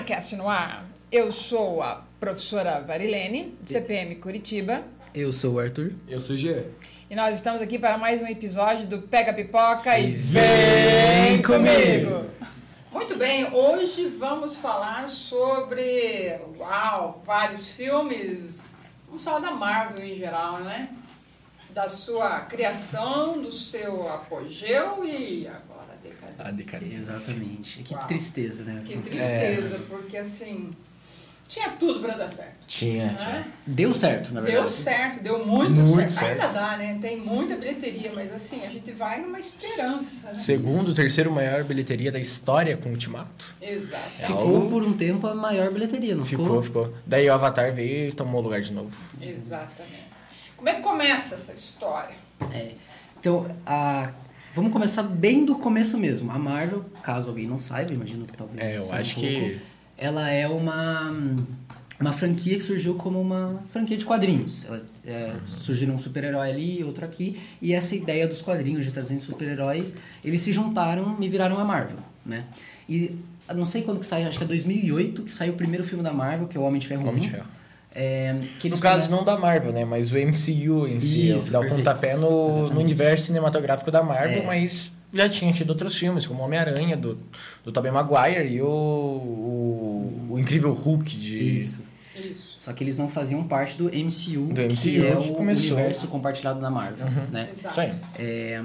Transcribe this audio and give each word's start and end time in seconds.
Maricast 0.00 0.34
no 0.34 0.48
ar. 0.48 0.86
Eu 1.12 1.30
sou 1.30 1.82
a 1.82 2.02
professora 2.18 2.80
Varilene, 2.80 3.54
CPM 3.66 4.14
Curitiba, 4.16 4.82
Eu 5.14 5.30
sou 5.30 5.54
o 5.54 5.58
Arthur. 5.60 5.92
Eu 6.08 6.18
sou 6.20 6.34
o 6.36 6.38
Jean. 6.38 6.64
e 7.10 7.14
nós 7.14 7.36
estamos 7.36 7.60
aqui 7.60 7.78
para 7.78 7.98
mais 7.98 8.22
um 8.22 8.26
episódio 8.26 8.86
do 8.86 9.02
Pega 9.02 9.34
Pipoca 9.34 9.98
e 9.98 10.12
E 10.12 10.12
vem 10.12 10.42
vem 11.32 11.42
comigo. 11.42 12.10
comigo. 12.12 12.30
Muito 12.90 13.14
bem, 13.16 13.52
hoje 13.52 14.08
vamos 14.08 14.56
falar 14.56 15.06
sobre, 15.06 16.34
uau, 16.58 17.22
vários 17.26 17.68
filmes, 17.68 18.74
vamos 19.06 19.22
falar 19.22 19.40
da 19.40 19.50
Marvel 19.50 20.02
em 20.06 20.16
geral, 20.16 20.60
né? 20.60 20.88
Da 21.74 21.90
sua 21.90 22.40
criação, 22.40 23.40
do 23.42 23.52
seu 23.52 24.08
apogeu 24.10 25.04
e 25.04 25.46
decadência. 26.02 26.34
A 26.44 26.50
decadência. 26.50 26.96
Exatamente. 26.96 27.82
Que 27.82 27.94
Uau. 27.94 28.06
tristeza, 28.06 28.64
né? 28.64 28.82
Que 28.84 28.96
tristeza, 28.98 29.78
porque 29.88 30.16
assim, 30.16 30.70
tinha 31.48 31.70
tudo 31.70 32.00
para 32.00 32.14
dar 32.14 32.28
certo. 32.28 32.60
Tinha, 32.66 33.06
né? 33.06 33.14
tinha. 33.18 33.46
Deu 33.66 33.92
certo, 33.94 34.32
na 34.32 34.40
verdade. 34.40 34.60
Deu 34.62 34.68
certo, 34.70 35.22
deu 35.22 35.44
muito, 35.44 35.80
Muito 35.80 36.12
certo. 36.12 36.30
Ainda 36.30 36.40
certo. 36.42 36.54
dá, 36.54 36.76
né? 36.76 36.98
Tem 37.00 37.16
muita 37.16 37.56
bilheteria, 37.56 38.12
mas 38.14 38.32
assim, 38.32 38.64
a 38.64 38.70
gente 38.70 38.92
vai 38.92 39.20
numa 39.20 39.38
esperança. 39.38 40.32
Né? 40.32 40.38
Segundo, 40.38 40.94
terceiro 40.94 41.30
maior 41.32 41.64
bilheteria 41.64 42.12
da 42.12 42.20
história 42.20 42.76
com 42.76 42.90
Ultimato. 42.90 43.54
Exato. 43.60 44.02
Ficou 44.10 44.38
algo- 44.38 44.70
por 44.70 44.82
um 44.84 44.92
tempo 44.92 45.26
a 45.26 45.34
maior 45.34 45.72
bilheteria, 45.72 46.14
não 46.14 46.24
Ficou, 46.24 46.62
ficou? 46.62 46.62
ficou. 46.62 46.94
Daí 47.06 47.28
o 47.28 47.32
Avatar 47.34 47.72
veio 47.74 48.08
e 48.08 48.12
tomou 48.12 48.40
o 48.40 48.44
lugar 48.44 48.60
de 48.60 48.72
novo. 48.72 48.96
Exatamente. 49.20 50.10
Como 50.56 50.68
é 50.68 50.74
que 50.74 50.82
começa 50.82 51.34
essa 51.34 51.52
história? 51.52 52.14
É. 52.52 52.72
Então, 53.18 53.46
a... 53.66 54.12
vamos 54.54 54.72
começar 54.72 55.02
bem 55.02 55.44
do 55.44 55.56
começo 55.56 55.98
mesmo. 55.98 56.30
A 56.30 56.38
Marvel, 56.38 56.84
caso 57.02 57.30
alguém 57.30 57.46
não 57.46 57.60
saiba, 57.60 57.92
imagino 57.92 58.26
que 58.26 58.36
talvez 58.36 58.60
É, 58.60 58.78
eu 58.78 58.92
acho 58.92 59.18
um 59.18 59.22
que- 59.22 59.40
pouco, 59.40 59.56
Ela 59.98 60.30
é 60.30 60.48
uma... 60.48 61.14
Uma 62.00 62.12
franquia 62.12 62.56
que 62.56 62.64
surgiu 62.64 62.94
como 62.94 63.20
uma 63.20 63.62
franquia 63.68 63.94
de 63.94 64.06
quadrinhos. 64.06 64.64
Ela, 64.64 64.82
é, 65.04 65.34
Surgiram 65.44 65.94
um 65.94 65.98
super-herói 65.98 66.48
ali, 66.50 66.82
outro 66.82 67.04
aqui. 67.04 67.38
E 67.60 67.74
essa 67.74 67.94
ideia 67.94 68.26
dos 68.26 68.40
quadrinhos 68.40 68.86
de 68.86 68.90
trazer 68.90 69.20
super-heróis, 69.20 69.98
eles 70.24 70.40
se 70.40 70.50
juntaram 70.50 71.18
e 71.20 71.28
viraram 71.28 71.58
a 71.60 71.64
Marvel, 71.64 71.98
né? 72.24 72.46
E 72.88 73.18
não 73.54 73.66
sei 73.66 73.82
quando 73.82 74.00
que 74.00 74.06
saiu, 74.06 74.28
acho 74.28 74.38
que 74.38 74.44
é 74.44 74.46
2008 74.46 75.24
que 75.24 75.30
saiu 75.30 75.52
o 75.52 75.56
primeiro 75.56 75.84
filme 75.84 76.02
da 76.02 76.10
Marvel, 76.10 76.48
que 76.48 76.56
é 76.56 76.60
o 76.60 76.62
Homem 76.62 76.80
de 76.80 76.86
Ferro 76.86 77.02
Homem 77.06 77.16
1. 77.20 77.20
de 77.20 77.28
Ferro. 77.32 77.46
É, 77.94 78.36
que 78.60 78.68
No 78.68 78.78
caso, 78.78 79.06
começam- 79.08 79.16
não 79.18 79.24
da 79.24 79.36
Marvel, 79.38 79.72
né? 79.72 79.84
Mas 79.84 80.12
o 80.12 80.16
MCU 80.16 80.86
em 80.86 81.00
si. 81.00 81.30
Isso, 81.30 81.50
dá 81.50 81.58
o 81.58 81.62
perfeito. 81.62 81.78
pontapé 81.84 82.16
no, 82.16 82.70
no 82.70 82.78
universo 82.80 83.26
cinematográfico 83.26 83.90
da 83.90 84.02
Marvel, 84.02 84.42
É. 84.42 84.46
mas 84.46 84.92
já 85.12 85.28
tinha 85.28 85.52
tido 85.52 85.70
outros 85.70 85.96
filmes, 85.96 86.24
como 86.26 86.42
Homem-Aranha, 86.42 86.96
do, 86.96 87.18
do 87.64 87.72
Tobey 87.72 87.90
Maguire 87.90 88.46
e 88.48 88.62
o, 88.62 88.66
o, 88.68 90.26
o 90.30 90.38
Incrível 90.38 90.72
Hulk 90.72 91.16
de... 91.16 91.56
Isso. 91.56 91.84
Isso. 92.16 92.56
Só 92.60 92.72
que 92.72 92.84
eles 92.84 92.96
não 92.98 93.08
faziam 93.08 93.42
parte 93.44 93.76
do 93.76 93.84
MCU, 93.86 94.52
Do 94.52 94.60
MCU 94.62 94.76
que 94.82 95.06
é 95.06 95.16
que 95.16 95.30
o 95.30 95.34
começou. 95.34 95.72
universo 95.76 96.06
compartilhado 96.08 96.60
da 96.60 96.70
Marvel, 96.70 97.06
né? 97.32 97.48
Exato. 97.50 97.80
É, 98.18 98.62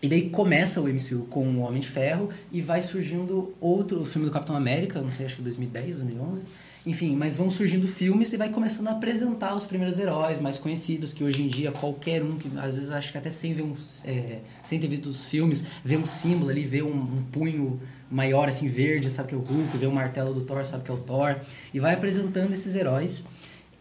e 0.00 0.08
daí 0.08 0.30
começa 0.30 0.80
o 0.80 0.84
MCU 0.88 1.26
com 1.28 1.44
o 1.46 1.60
Homem 1.60 1.80
de 1.80 1.88
Ferro 1.88 2.30
e 2.52 2.60
vai 2.60 2.80
surgindo 2.80 3.52
outro 3.60 4.00
o 4.02 4.06
filme 4.06 4.26
do 4.26 4.32
Capitão 4.32 4.54
América, 4.54 5.00
não 5.00 5.10
sei, 5.10 5.26
acho 5.26 5.36
que 5.36 5.42
2010, 5.42 5.96
2011. 5.96 6.42
Enfim, 6.86 7.16
mas 7.16 7.34
vão 7.34 7.50
surgindo 7.50 7.88
filmes 7.88 8.34
e 8.34 8.36
vai 8.36 8.50
começando 8.50 8.88
a 8.88 8.90
apresentar 8.90 9.54
os 9.54 9.64
primeiros 9.64 9.98
heróis 9.98 10.38
mais 10.38 10.58
conhecidos, 10.58 11.14
que 11.14 11.24
hoje 11.24 11.42
em 11.42 11.48
dia 11.48 11.72
qualquer 11.72 12.22
um, 12.22 12.36
que 12.36 12.46
às 12.58 12.74
vezes 12.74 12.90
acho 12.90 13.10
que 13.10 13.16
até 13.16 13.30
sem 13.30 13.54
ver 13.54 13.62
um, 13.62 13.74
é, 14.04 14.40
sem 14.62 14.78
ter 14.78 14.86
visto 14.88 15.08
os 15.08 15.24
filmes, 15.24 15.64
vê 15.82 15.96
um 15.96 16.04
símbolo 16.04 16.50
ali, 16.50 16.62
vê 16.62 16.82
um, 16.82 16.94
um 16.94 17.24
punho 17.32 17.80
maior 18.10 18.48
assim 18.48 18.68
verde, 18.68 19.10
sabe 19.10 19.30
que 19.30 19.34
é 19.34 19.38
o 19.38 19.40
Hulk, 19.40 19.78
vê 19.78 19.86
o 19.86 19.92
martelo 19.92 20.34
do 20.34 20.42
Thor, 20.42 20.66
sabe 20.66 20.84
que 20.84 20.90
é 20.90 20.94
o 20.94 20.98
Thor, 20.98 21.36
e 21.72 21.80
vai 21.80 21.94
apresentando 21.94 22.52
esses 22.52 22.74
heróis. 22.74 23.24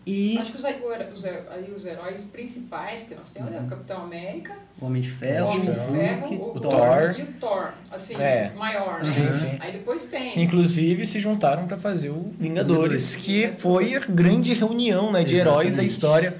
E 0.06 0.38
Acho 0.38 0.52
que 0.52 0.58
os, 0.58 0.64
os, 0.64 1.26
aí 1.26 1.73
os 1.73 1.86
heróis 1.86 2.23
principais 2.23 3.04
que 3.06 3.16
nós 3.16 3.32
temos 3.32 3.54
é 3.54 3.58
o 3.59 3.66
Capitão 3.68 4.04
América, 4.04 4.54
o 4.81 4.86
Homem 4.86 5.02
de 5.02 5.09
o 5.09 5.14
Ferro, 5.14 5.47
Homem 5.47 5.62
de 5.62 5.69
o 5.69 5.74
Ferro, 5.75 6.19
Hulk, 6.28 6.36
o, 6.36 6.46
o 6.58 6.59
Thor, 6.59 6.72
Thor. 6.72 7.16
e 7.18 7.22
o 7.24 7.28
Thor. 7.40 7.69
Assim, 7.90 8.16
É. 8.22 8.52
maior, 8.58 8.97
né? 8.97 9.03
Sim, 9.09 9.31
sim. 9.31 9.58
Aí 9.59 9.72
depois 9.72 10.03
tem. 10.06 10.42
Inclusive 10.44 11.06
se 11.06 11.19
juntaram 11.22 11.68
para 11.68 11.78
fazer 11.78 12.09
o 12.09 12.34
Vingadores, 12.38 13.16
Vingadores. 13.16 13.16
que 13.16 13.53
foi 13.58 13.96
a 13.96 14.00
grande 14.02 14.53
reunião 14.53 15.09
né, 15.12 15.24
de 15.24 15.36
heróis 15.38 15.78
da 15.78 15.84
história. 15.84 16.36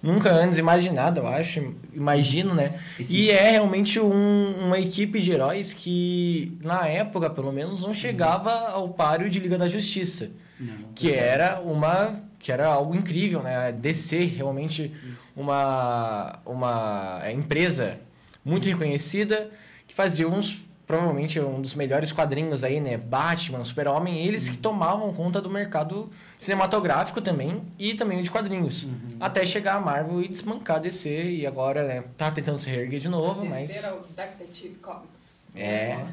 Nunca 0.00 0.30
antes 0.30 0.58
imaginada, 0.58 1.20
eu 1.20 1.26
acho. 1.26 1.74
Imagino, 1.92 2.54
né? 2.54 2.78
Esse- 3.00 3.16
E 3.16 3.30
é 3.32 3.50
realmente 3.50 3.98
um- 3.98 4.54
uma 4.66 4.78
equipe 4.78 5.20
de 5.20 5.32
heróis 5.32 5.72
que, 5.72 6.56
na 6.62 6.86
época, 6.86 7.28
pelo 7.28 7.50
menos, 7.52 7.82
não 7.82 7.92
chegava 7.92 8.52
ao 8.68 8.90
páreo 8.90 9.28
de 9.28 9.40
Liga 9.40 9.58
da 9.58 9.66
Justiça. 9.66 10.30
Não, 10.60 10.92
Que 10.94 11.12
era 11.12 11.58
uma. 11.60 12.22
Que 12.38 12.52
era 12.52 12.66
algo 12.66 12.94
incrível, 12.94 13.42
né? 13.42 13.68
A 13.68 13.70
DC 13.70 14.24
realmente 14.24 14.92
uma, 15.36 16.38
uma 16.46 17.22
empresa 17.32 18.00
muito 18.44 18.68
reconhecida 18.68 19.50
que 19.86 19.94
fazia 19.94 20.28
uns 20.28 20.68
provavelmente 20.88 21.38
um 21.38 21.60
dos 21.60 21.74
melhores 21.74 22.10
quadrinhos 22.12 22.64
aí, 22.64 22.80
né? 22.80 22.96
Batman, 22.96 23.62
Super-Homem, 23.62 24.26
eles 24.26 24.48
que 24.48 24.56
tomavam 24.56 25.12
conta 25.12 25.38
do 25.38 25.50
mercado 25.50 26.08
cinematográfico 26.38 27.20
também 27.20 27.62
e 27.78 27.92
também 27.92 28.18
o 28.18 28.22
de 28.22 28.30
quadrinhos. 28.30 28.88
Até 29.20 29.44
chegar 29.44 29.74
a 29.74 29.80
Marvel 29.80 30.22
e 30.22 30.28
desmancar 30.28 30.76
a 30.76 30.80
DC 30.80 31.30
e 31.30 31.46
agora, 31.46 31.86
né, 31.86 32.04
tá 32.16 32.30
tentando 32.30 32.56
se 32.56 32.70
reerguer 32.70 33.00
de 33.00 33.08
novo, 33.08 33.42
Terceiro 33.42 33.86
é 33.86 33.90
mas 33.90 34.00
o 34.00 34.06
Detective 34.14 34.74
Comics. 34.76 35.48
é, 35.54 36.06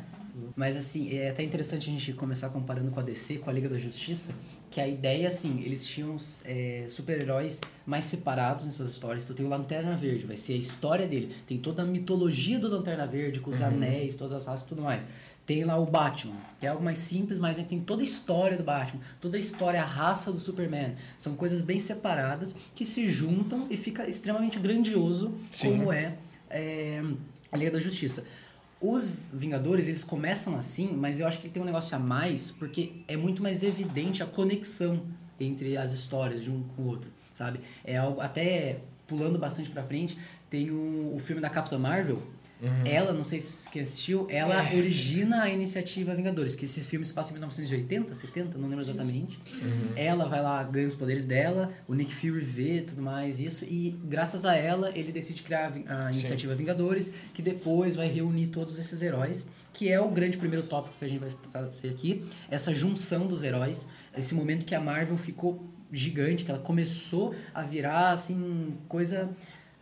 Mas 0.57 0.75
assim, 0.75 1.17
é 1.17 1.29
até 1.29 1.41
interessante 1.41 1.89
a 1.89 1.93
gente 1.93 2.11
começar 2.11 2.49
comparando 2.49 2.91
com 2.91 2.99
a 2.99 3.03
DC, 3.03 3.37
com 3.37 3.49
a 3.49 3.53
Liga 3.53 3.69
da 3.69 3.77
Justiça, 3.77 4.35
que 4.75 4.81
a 4.81 4.87
ideia, 4.89 5.29
assim, 5.29 5.61
eles 5.63 5.87
tinham 5.87 6.17
é, 6.43 6.83
super-heróis 6.89 7.61
mais 7.85 8.03
separados 8.03 8.65
nessas 8.65 8.89
histórias. 8.89 9.23
Tu 9.23 9.33
tem 9.33 9.45
o 9.45 9.47
Lanterna 9.47 9.95
Verde, 9.95 10.25
vai 10.25 10.35
ser 10.35 10.51
a 10.51 10.57
história 10.57 11.07
dele. 11.07 11.33
Tem 11.47 11.57
toda 11.57 11.83
a 11.83 11.85
mitologia 11.85 12.59
do 12.59 12.67
Lanterna 12.67 13.07
Verde, 13.07 13.39
com 13.39 13.49
os 13.49 13.61
anéis, 13.61 14.17
todas 14.17 14.33
as 14.33 14.45
raças 14.45 14.65
e 14.65 14.67
tudo 14.67 14.81
mais. 14.81 15.07
Tem 15.45 15.63
lá 15.63 15.77
o 15.77 15.85
Batman, 15.85 16.35
que 16.59 16.65
é 16.65 16.69
algo 16.69 16.83
mais 16.83 16.99
simples, 16.99 17.39
mas 17.39 17.57
aí 17.57 17.63
tem 17.63 17.79
toda 17.79 18.01
a 18.01 18.03
história 18.03 18.57
do 18.57 18.65
Batman, 18.65 18.99
toda 19.21 19.37
a 19.37 19.39
história, 19.39 19.81
a 19.81 19.85
raça 19.85 20.29
do 20.29 20.41
Superman. 20.41 20.95
São 21.17 21.35
coisas 21.35 21.61
bem 21.61 21.79
separadas 21.79 22.53
que 22.75 22.83
se 22.83 23.07
juntam 23.07 23.67
e 23.69 23.77
fica 23.77 24.05
extremamente 24.05 24.59
grandioso 24.59 25.35
Sim. 25.51 25.77
como 25.77 25.93
é, 25.93 26.17
é 26.49 27.01
a 27.49 27.55
Liga 27.55 27.71
da 27.71 27.79
Justiça. 27.79 28.25
Os 28.87 29.11
Vingadores, 29.33 29.87
eles 29.87 30.03
começam 30.03 30.55
assim, 30.55 30.95
mas 30.95 31.19
eu 31.19 31.27
acho 31.27 31.39
que 31.39 31.49
tem 31.49 31.61
um 31.61 31.65
negócio 31.65 31.95
a 31.95 31.99
mais, 31.99 32.51
porque 32.51 32.91
é 33.07 33.17
muito 33.17 33.41
mais 33.41 33.63
evidente 33.63 34.21
a 34.21 34.27
conexão 34.27 35.01
entre 35.39 35.75
as 35.75 35.91
histórias 35.91 36.43
de 36.43 36.51
um 36.51 36.61
com 36.75 36.83
o 36.83 36.87
outro, 36.87 37.09
sabe? 37.33 37.59
É 37.83 37.97
algo, 37.97 38.21
até 38.21 38.79
pulando 39.07 39.39
bastante 39.39 39.71
pra 39.71 39.81
frente, 39.83 40.17
tem 40.49 40.69
o, 40.69 41.13
o 41.15 41.19
filme 41.19 41.41
da 41.41 41.49
Capitã 41.49 41.79
Marvel, 41.79 42.21
ela, 42.85 43.11
não 43.13 43.23
sei 43.23 43.39
se 43.39 43.69
quem 43.69 43.81
assistiu, 43.81 44.27
ela 44.29 44.63
É. 44.71 44.75
origina 44.75 45.43
a 45.43 45.49
iniciativa 45.49 46.15
Vingadores, 46.15 46.55
que 46.55 46.65
esse 46.65 46.81
filme 46.81 47.05
se 47.05 47.13
passa 47.13 47.29
em 47.31 47.33
1980, 47.33 48.13
70, 48.13 48.57
não 48.57 48.67
lembro 48.69 48.83
exatamente. 48.83 49.39
Ela 49.95 50.25
vai 50.25 50.41
lá, 50.41 50.63
ganha 50.63 50.87
os 50.87 50.95
poderes 50.95 51.25
dela, 51.25 51.71
o 51.87 51.93
Nick 51.93 52.13
Fury 52.15 52.39
vê 52.39 52.81
tudo 52.81 53.01
mais, 53.01 53.39
isso, 53.39 53.65
e 53.65 53.91
graças 54.05 54.45
a 54.45 54.55
ela, 54.55 54.91
ele 54.97 55.11
decide 55.11 55.43
criar 55.43 55.65
a 55.67 55.69
vin- 55.69 55.85
a 55.87 56.11
Sim. 56.11 56.19
iniciativa 56.19 56.55
Vingadores, 56.55 57.13
que 57.33 57.41
depois 57.41 57.95
vai 57.95 58.07
reunir 58.07 58.47
todos 58.47 58.79
esses 58.79 59.01
heróis, 59.01 59.47
que 59.73 59.89
é 59.91 59.99
o 59.99 60.09
grande 60.09 60.37
primeiro 60.37 60.65
tópico 60.67 60.95
que 60.97 61.05
a 61.05 61.07
gente 61.09 61.19
vai 61.19 61.31
fazer 61.51 61.89
aqui, 61.89 62.23
essa 62.49 62.73
junção 62.73 63.27
dos 63.27 63.43
heróis, 63.43 63.87
esse 64.17 64.33
momento 64.33 64.65
que 64.65 64.73
a 64.73 64.79
Marvel 64.79 65.17
ficou 65.17 65.69
gigante, 65.91 66.43
que 66.43 66.51
ela 66.51 66.59
começou 66.59 67.35
a 67.53 67.61
virar, 67.61 68.11
assim, 68.11 68.75
coisa 68.87 69.29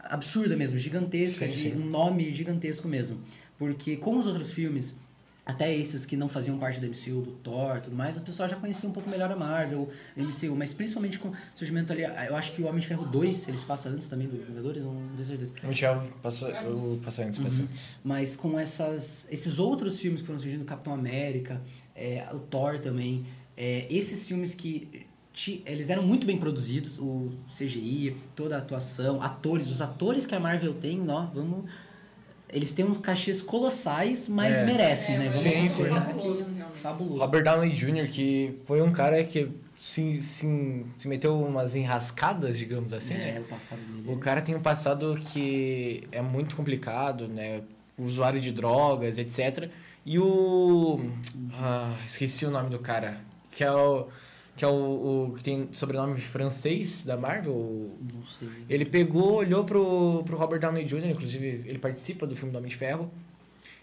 absurda 0.04 0.56
mesmo, 0.56 0.78
gigantesca, 0.78 1.46
Sim, 1.46 1.52
de 1.52 1.58
sim. 1.58 1.74
um 1.74 1.86
nome 1.86 2.34
gigantesco 2.34 2.88
mesmo. 2.88 3.20
Porque 3.58 3.96
com 3.98 4.18
os 4.18 4.26
outros 4.28 4.52
filmes, 4.52 4.98
até 5.46 5.76
esses 5.76 6.06
que 6.06 6.16
não 6.16 6.30
faziam 6.30 6.58
parte 6.58 6.80
do 6.80 6.88
MCU, 6.88 7.22
do 7.22 7.32
Thor 7.44 7.82
tudo 7.82 7.96
mais, 7.96 8.18
o 8.18 8.22
pessoal 8.22 8.48
já 8.48 8.56
conhecia 8.56 8.88
um 8.88 8.94
pouco 8.94 9.10
melhor 9.10 9.30
a 9.32 9.36
Marvel, 9.36 9.90
o 10.16 10.22
MCU, 10.24 10.56
mas 10.56 10.74
principalmente 10.74 11.20
com 11.20 11.30
o 11.30 11.36
surgimento 11.54 11.92
ali, 11.92 12.04
eu 12.04 12.36
acho 12.36 12.54
que 12.54 12.62
o 12.62 12.66
Homem 12.66 12.80
de 12.80 12.88
Ferro 12.88 13.06
2, 13.06 13.48
ele 13.50 13.58
se 13.58 13.66
passa 13.66 13.90
antes 13.90 14.08
também 14.08 14.28
do 14.28 14.38
Vingadores, 14.38 14.82
não 14.84 14.96
tenho 15.16 15.28
certeza. 15.28 15.54
o 15.64 15.68
Michel 15.68 16.04
passou, 16.22 16.50
eu 16.50 17.00
passou 17.04 17.26
antes, 17.26 17.40
passou 17.40 17.64
antes. 17.64 17.96
Mas 18.04 18.36
com 18.36 18.58
essas, 18.60 19.28
esses 19.32 19.60
outros 19.60 20.00
filmes 20.00 20.22
que 20.22 20.28
foram 20.28 20.40
surgindo, 20.40 20.64
Capitão 20.66 20.94
América, 20.94 21.62
é, 21.96 22.26
o 22.34 22.40
Thor 22.40 22.80
também, 22.80 23.26
é, 23.58 23.86
esses 23.90 24.26
filmes 24.28 24.56
que 24.56 25.06
eles 25.66 25.90
eram 25.90 26.04
muito 26.04 26.26
bem 26.28 26.38
produzidos, 26.38 27.00
o 27.00 27.32
CGI, 27.50 28.16
toda 28.36 28.56
a 28.56 28.60
atuação, 28.60 29.22
atores, 29.22 29.70
os 29.72 29.82
atores 29.82 30.26
que 30.26 30.36
a 30.36 30.40
Marvel 30.40 30.74
tem, 30.76 31.04
ó, 31.10 31.26
vamos... 31.26 31.66
Eles 32.50 32.72
têm 32.72 32.86
uns 32.86 32.98
cachês 32.98 33.42
colossais, 33.42 34.30
mas 34.30 34.58
É. 34.58 34.66
merecem, 34.66 35.16
É, 35.16 35.18
né? 35.18 35.26
Vamos 35.26 35.40
Sim, 35.40 35.68
sim. 35.70 35.84
concordar 35.86 36.06
Fabuloso. 36.06 36.48
Fabuloso. 36.76 37.20
Robert 37.20 37.44
Downey 37.44 37.72
Jr., 37.72 38.08
que 38.10 38.60
foi 38.66 38.80
um 38.84 38.92
cara 38.92 39.24
que 39.24 39.50
se, 39.76 40.22
se, 40.22 40.86
se 40.96 41.08
meteu 41.08 41.36
umas 41.42 41.74
enrascadas, 41.76 42.56
digamos 42.56 42.94
assim, 42.94 43.16
né? 43.16 43.38
É, 43.38 43.40
o 43.40 43.44
passado 43.46 43.80
dele. 43.80 44.04
O 44.08 44.18
cara 44.18 44.40
tem 44.40 44.54
um 44.56 44.62
passado 44.62 45.16
que 45.32 46.04
é 46.12 46.22
muito 46.22 46.56
complicado, 46.56 47.28
né? 47.28 47.62
Usuário 47.98 48.40
de 48.40 48.52
drogas, 48.52 49.18
etc. 49.18 49.70
E 50.06 50.20
o. 50.20 51.00
Ah, 51.56 51.96
esqueci 52.06 52.46
o 52.46 52.52
nome 52.52 52.70
do 52.70 52.78
cara. 52.78 53.18
que 53.50 53.64
é 53.64 53.72
o 53.72 54.08
que 54.56 54.64
é 54.64 54.68
o, 54.68 54.72
o 55.30 55.34
que 55.36 55.44
tem 55.44 55.68
sobrenome 55.72 56.20
francês 56.20 57.04
da 57.04 57.18
Marvel. 57.18 57.90
Não 58.02 58.24
sei. 58.40 58.50
Ele 58.70 58.86
pegou, 58.86 59.36
olhou 59.36 59.64
pro, 59.64 60.24
pro 60.24 60.38
Robert 60.38 60.60
Downey 60.60 60.86
Jr., 60.86 61.08
inclusive 61.08 61.64
ele 61.66 61.80
participa 61.80 62.28
do 62.28 62.36
filme 62.36 62.52
do 62.52 62.58
Homem 62.58 62.70
de 62.70 62.76
Ferro. 62.76 63.10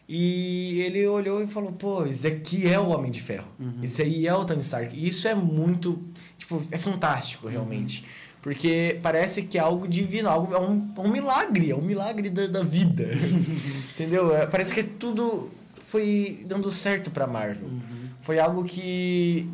E 0.09 0.81
ele 0.81 1.07
olhou 1.07 1.41
e 1.43 1.47
falou, 1.47 1.71
pô, 1.71 2.05
esse 2.05 2.27
aqui 2.27 2.67
é 2.67 2.79
o 2.79 2.89
Homem 2.89 3.13
de 3.13 3.21
Ferro. 3.21 3.47
Uhum. 3.61 3.79
Esse 3.81 4.03
aí 4.03 4.27
é 4.27 4.35
o 4.35 4.45
Tony 4.45 4.61
Stark. 4.61 4.97
E 4.97 5.07
isso 5.07 5.29
é 5.29 5.35
muito, 5.37 6.03
tipo, 6.37 6.61
é 6.73 6.79
fantástico, 6.79 7.47
realmente. 7.47 8.05
Porque 8.43 8.99
parece 9.03 9.43
que 9.43 9.57
é 9.57 9.61
algo 9.61 9.87
divino, 9.87 10.29
algo, 10.29 10.53
é 10.53 10.59
um, 10.59 10.93
é 10.97 11.01
um 11.01 11.09
milagre, 11.09 11.71
é 11.71 11.77
um 11.77 11.83
milagre 11.83 12.29
da, 12.29 12.47
da 12.47 12.63
vida. 12.63 13.09
Entendeu? 13.95 14.35
É, 14.35 14.47
parece 14.47 14.75
que 14.75 14.83
tudo 14.83 15.51
foi 15.81 16.45
dando 16.47 16.71
certo 16.71 17.11
pra 17.11 17.27
Marvel. 17.27 17.69
Uhum. 17.69 18.09
Foi 18.23 18.41
algo 18.41 18.65
que 18.65 19.49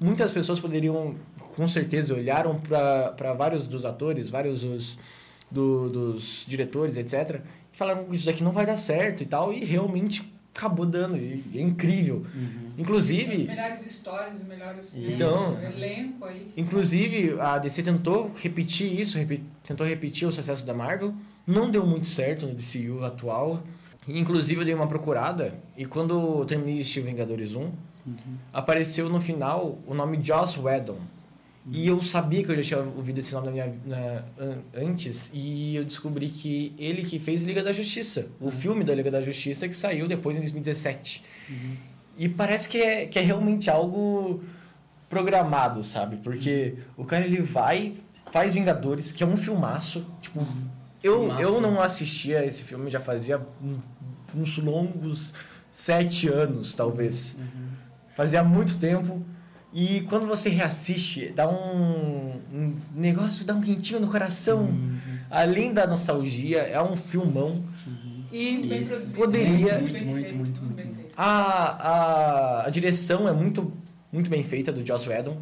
muitas 0.00 0.30
pessoas 0.32 0.60
poderiam, 0.60 1.14
com 1.56 1.66
certeza, 1.66 2.14
olharam 2.14 2.58
para 2.58 3.32
vários 3.34 3.66
dos 3.66 3.84
atores, 3.84 4.28
vários 4.28 4.62
dos, 4.62 4.98
do, 5.50 5.88
dos 5.88 6.44
diretores, 6.46 6.96
etc. 6.96 7.40
E 7.72 7.76
falaram 7.76 8.06
isso 8.12 8.26
daqui 8.26 8.42
não 8.44 8.52
vai 8.52 8.66
dar 8.66 8.76
certo 8.76 9.22
e 9.22 9.26
tal. 9.26 9.52
E 9.52 9.64
realmente 9.64 10.30
acabou 10.54 10.84
dando. 10.86 11.16
E 11.16 11.42
é 11.54 11.60
incrível. 11.60 12.16
Uhum. 12.34 12.72
As 12.74 12.80
Inclusive, 12.80 13.44
melhores 13.44 13.86
histórias, 13.86 14.40
os 14.42 14.48
melhores 14.48 14.94
Então- 14.96 15.58
elenco 15.62 16.24
aí. 16.26 16.52
inclusive, 16.56 17.38
a 17.40 17.58
DC 17.58 17.82
tentou 17.82 18.30
repetir 18.36 18.98
isso, 19.00 19.16
repi- 19.18 19.42
tentou 19.66 19.86
repetir 19.86 20.26
o 20.28 20.32
sucesso 20.32 20.64
da 20.66 20.74
Marvel. 20.74 21.14
Não 21.46 21.70
deu 21.70 21.86
muito 21.86 22.06
certo 22.06 22.46
no 22.46 22.54
DCU 22.54 23.02
atual. 23.04 23.62
Inclusive, 24.06 24.60
eu 24.60 24.64
dei 24.64 24.74
uma 24.74 24.86
procurada. 24.86 25.54
E 25.76 25.84
quando 25.86 26.40
eu 26.40 26.44
terminei 26.44 26.74
de 26.76 26.80
assistir 26.82 27.00
Vingadores 27.02 27.54
1, 27.54 27.70
apareceu 28.52 29.08
no 29.08 29.20
final 29.20 29.78
o 29.86 29.94
nome 29.94 30.18
Joss 30.22 30.58
Whedon. 30.58 30.98
E 31.70 31.86
eu 31.86 32.02
sabia 32.02 32.42
que 32.42 32.50
eu 32.50 32.56
já 32.56 32.62
tinha 32.62 32.78
ouvido 32.80 33.18
esse 33.18 33.32
nome 33.32 33.46
na 33.46 33.52
minha, 33.52 33.72
na- 33.86 34.24
an- 34.36 34.58
antes 34.74 35.30
e 35.32 35.76
eu 35.76 35.84
descobri 35.84 36.28
que 36.28 36.74
ele 36.76 37.04
que 37.04 37.20
fez 37.20 37.44
Liga 37.44 37.62
da 37.62 37.72
Justiça, 37.72 38.26
o 38.40 38.50
filme 38.50 38.82
da 38.82 38.92
Liga 38.92 39.12
da 39.12 39.22
Justiça 39.22 39.68
que 39.68 39.76
saiu 39.76 40.08
depois 40.08 40.36
em 40.36 40.40
2017. 40.40 41.22
E 42.18 42.28
parece 42.28 42.68
que 42.68 42.78
é, 42.78 43.06
que 43.06 43.16
é 43.16 43.22
realmente 43.22 43.70
algo 43.70 44.42
programado, 45.08 45.82
sabe? 45.84 46.16
Porque 46.16 46.74
o 46.96 47.04
cara 47.04 47.24
ele 47.24 47.40
vai, 47.40 47.94
faz 48.32 48.54
Vingadores, 48.54 49.12
que 49.12 49.22
é 49.22 49.26
um 49.26 49.36
filmaço, 49.36 50.04
tipo, 50.20 50.40
eu, 51.02 51.20
Filmaço, 51.20 51.42
eu 51.42 51.60
não 51.60 51.80
assistia 51.80 52.44
esse 52.44 52.64
filme 52.64 52.90
já 52.90 52.98
fazia 53.00 53.40
uns 54.34 54.56
longos 54.58 55.32
sete 55.70 56.28
anos, 56.28 56.74
talvez. 56.74 57.36
Fazia 58.14 58.42
muito 58.44 58.76
tempo. 58.78 59.22
E 59.74 60.02
quando 60.02 60.26
você 60.26 60.50
reassiste, 60.50 61.32
dá 61.34 61.48
um, 61.48 62.38
um 62.52 62.76
negócio, 62.94 63.44
dá 63.44 63.54
um 63.54 63.60
quentinho 63.62 64.00
no 64.00 64.08
coração. 64.08 64.64
Uhum. 64.64 64.98
Além 65.30 65.72
da 65.72 65.86
nostalgia, 65.86 66.58
é 66.58 66.80
um 66.82 66.94
filmão. 66.94 67.64
E 68.30 68.80
Isso. 68.80 68.92
produzido, 68.94 69.14
poderia- 69.16 69.78
muito, 69.80 69.92
Muito, 69.92 70.04
muito, 70.06 70.34
muito 70.34 70.60
muito, 70.62 70.74
bem 70.74 70.84
muito. 70.86 70.96
feito. 70.98 71.14
a, 71.16 72.62
a, 72.62 72.66
a 72.66 72.70
direção 72.70 73.26
é 73.28 73.32
muito, 73.32 73.72
muito 74.12 74.28
bem 74.30 74.42
feita 74.42 74.70
do 74.72 74.84
Joss 74.86 75.08
Whedon. 75.08 75.40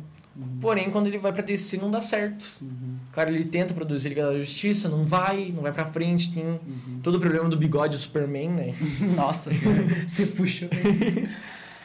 Porém, 0.61 0.89
quando 0.91 1.09
ele 1.09 1.19
vai 1.19 1.33
pra 1.33 1.43
DC, 1.43 1.77
não 1.77 1.91
dá 1.91 2.01
certo. 2.01 2.63
O 2.63 3.13
cara, 3.13 3.31
ele 3.31 3.45
tenta 3.45 3.75
produzir 3.75 4.09
Liga 4.11 4.27
da 4.27 4.39
Justiça, 4.39 4.89
não 4.89 5.05
vai, 5.05 5.53
não 5.55 5.63
vai 5.63 5.73
pra 5.73 5.85
frente. 5.85 6.33
Tem 6.33 6.59
todo 7.03 7.17
o 7.17 7.21
problema 7.21 7.49
do 7.49 7.57
bigode 7.57 7.97
do 7.97 8.01
Superman, 8.01 8.51
né? 8.51 8.75
Nossa 9.17 9.51
você 10.07 10.27
bem. 10.27 10.69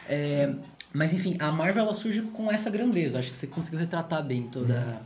É, 0.08 0.54
mas 0.92 1.12
enfim, 1.12 1.36
a 1.38 1.50
Marvel 1.52 1.84
ela 1.84 1.94
surge 1.94 2.22
com 2.22 2.50
essa 2.50 2.70
grandeza. 2.70 3.18
Acho 3.18 3.30
que 3.30 3.36
você 3.36 3.46
conseguiu 3.46 3.78
retratar 3.78 4.24
bem 4.24 4.44
toda. 4.44 5.02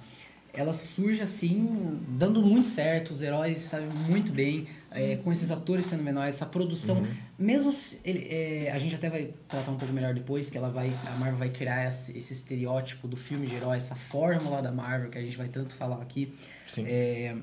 Ela 0.53 0.73
surge 0.73 1.23
assim, 1.23 2.01
dando 2.09 2.43
muito 2.43 2.67
certo, 2.67 3.11
os 3.11 3.23
heróis 3.23 3.59
sabem 3.59 3.89
muito 3.89 4.33
bem, 4.33 4.67
é, 4.91 5.15
com 5.17 5.31
esses 5.31 5.51
atores 5.53 5.87
sendo 5.87 6.03
menores, 6.03 6.35
essa 6.35 6.47
produção. 6.47 7.07
Mesmo 7.39 7.73
se 7.73 8.01
ele, 8.05 8.27
é, 8.29 8.73
a 8.73 8.79
gente 8.79 8.97
até 8.97 9.09
vai 9.09 9.31
tratar 9.49 9.71
um 9.71 9.77
pouco 9.77 9.95
melhor 9.95 10.13
depois, 10.13 10.51
que 10.51 10.59
ela 10.59 10.69
vai. 10.69 10.93
A 11.07 11.13
Marvel 11.13 11.39
vai 11.39 11.51
criar 11.51 11.87
esse, 11.89 12.19
esse 12.19 12.33
estereótipo 12.33 13.07
do 13.07 13.17
filme 13.17 13.47
de 13.47 13.55
herói, 13.55 13.77
essa 13.77 13.95
fórmula 13.95 14.61
da 14.61 14.73
Marvel 14.73 15.09
que 15.09 15.19
a 15.19 15.23
gente 15.23 15.37
vai 15.37 15.49
tanto 15.49 15.73
falar 15.73 16.03
aqui. 16.03 16.35
Sim. 16.67 16.85
É, 16.87 17.37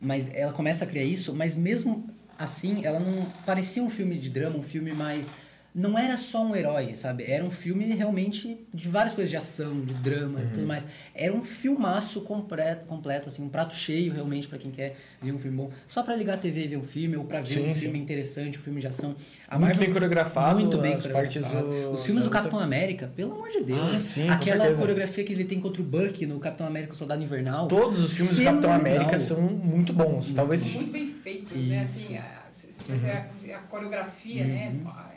mas 0.00 0.32
ela 0.34 0.52
começa 0.52 0.84
a 0.84 0.86
criar 0.86 1.04
isso, 1.04 1.32
mas 1.32 1.54
mesmo 1.54 2.08
assim, 2.38 2.84
ela 2.84 3.00
não 3.00 3.24
parecia 3.46 3.82
um 3.82 3.90
filme 3.90 4.18
de 4.18 4.28
drama, 4.28 4.56
um 4.58 4.62
filme 4.62 4.92
mais. 4.92 5.36
Não 5.74 5.98
era 5.98 6.16
só 6.16 6.44
um 6.46 6.54
herói, 6.54 6.94
sabe? 6.94 7.24
Era 7.26 7.44
um 7.44 7.50
filme 7.50 7.84
realmente 7.86 8.64
de 8.72 8.88
várias 8.88 9.12
coisas, 9.12 9.28
de 9.28 9.36
ação, 9.36 9.80
de 9.80 9.92
drama 9.94 10.38
e 10.40 10.44
Uhum. 10.44 10.50
tudo 10.50 10.66
mais. 10.68 10.86
Era 11.12 11.34
um 11.34 11.42
filmaço 11.42 12.20
completo, 12.20 12.84
completo 12.86 13.26
assim, 13.28 13.42
um 13.42 13.48
prato 13.48 13.74
cheio 13.74 14.12
realmente 14.12 14.46
pra 14.46 14.56
quem 14.56 14.70
quer 14.70 14.96
ver 15.20 15.32
um 15.32 15.38
filme 15.38 15.56
bom. 15.56 15.70
Só 15.88 16.04
pra 16.04 16.14
ligar 16.14 16.34
a 16.34 16.36
TV 16.36 16.64
e 16.64 16.68
ver 16.68 16.76
um 16.76 16.84
filme, 16.84 17.16
ou 17.16 17.24
pra 17.24 17.40
ver 17.40 17.46
Sim, 17.46 17.70
um 17.70 17.74
sim. 17.74 17.80
filme 17.82 17.98
interessante, 17.98 18.56
um 18.56 18.62
filme 18.62 18.80
de 18.80 18.86
ação. 18.86 19.16
A 19.48 19.56
Muito 19.58 19.66
Marvel- 19.70 19.84
bem 19.84 19.92
coreografado, 19.92 20.60
Muito 20.60 20.78
bem 20.78 20.94
as 20.94 21.08
partes 21.08 21.50
do- 21.50 21.90
Os 21.92 22.04
filmes 22.06 22.22
do. 22.22 22.30
Capitão 22.30 22.60
América, 22.60 23.10
pelo 23.16 23.32
amor 23.32 23.48
de 23.50 23.60
Deus. 23.64 23.94
Ah, 23.94 23.98
sim, 23.98 24.28
Aquela 24.28 24.72
coreografia 24.76 25.24
que 25.24 25.32
ele 25.32 25.44
tem 25.44 25.60
contra 25.60 25.82
o 25.82 25.84
Buck 25.84 26.24
no 26.24 26.38
Capitão 26.38 26.68
América 26.68 26.92
o 26.92 26.96
Soldado 26.96 27.20
Invernal. 27.22 27.66
Todos 27.66 27.98
os 28.00 28.12
filmes 28.12 28.36
do 28.36 28.44
Capitão 28.44 28.70
Fenomenal. 28.70 28.96
América 28.98 29.18
são 29.18 29.40
muito 29.42 29.92
bons. 29.92 30.32
Talvez 30.32 30.64
Muito 30.72 30.92
bem 30.92 31.06
feitos, 31.22 31.52
né? 31.56 31.80
Assim, 31.82 32.16
a, 32.16 32.42
se 32.52 32.72
se 32.72 32.82
você 32.84 33.06
a, 33.10 33.56
a 33.56 33.58
coreografia, 33.62 34.44
né? 34.44 34.72
Uhum. 34.84 34.90
é, 34.90 35.13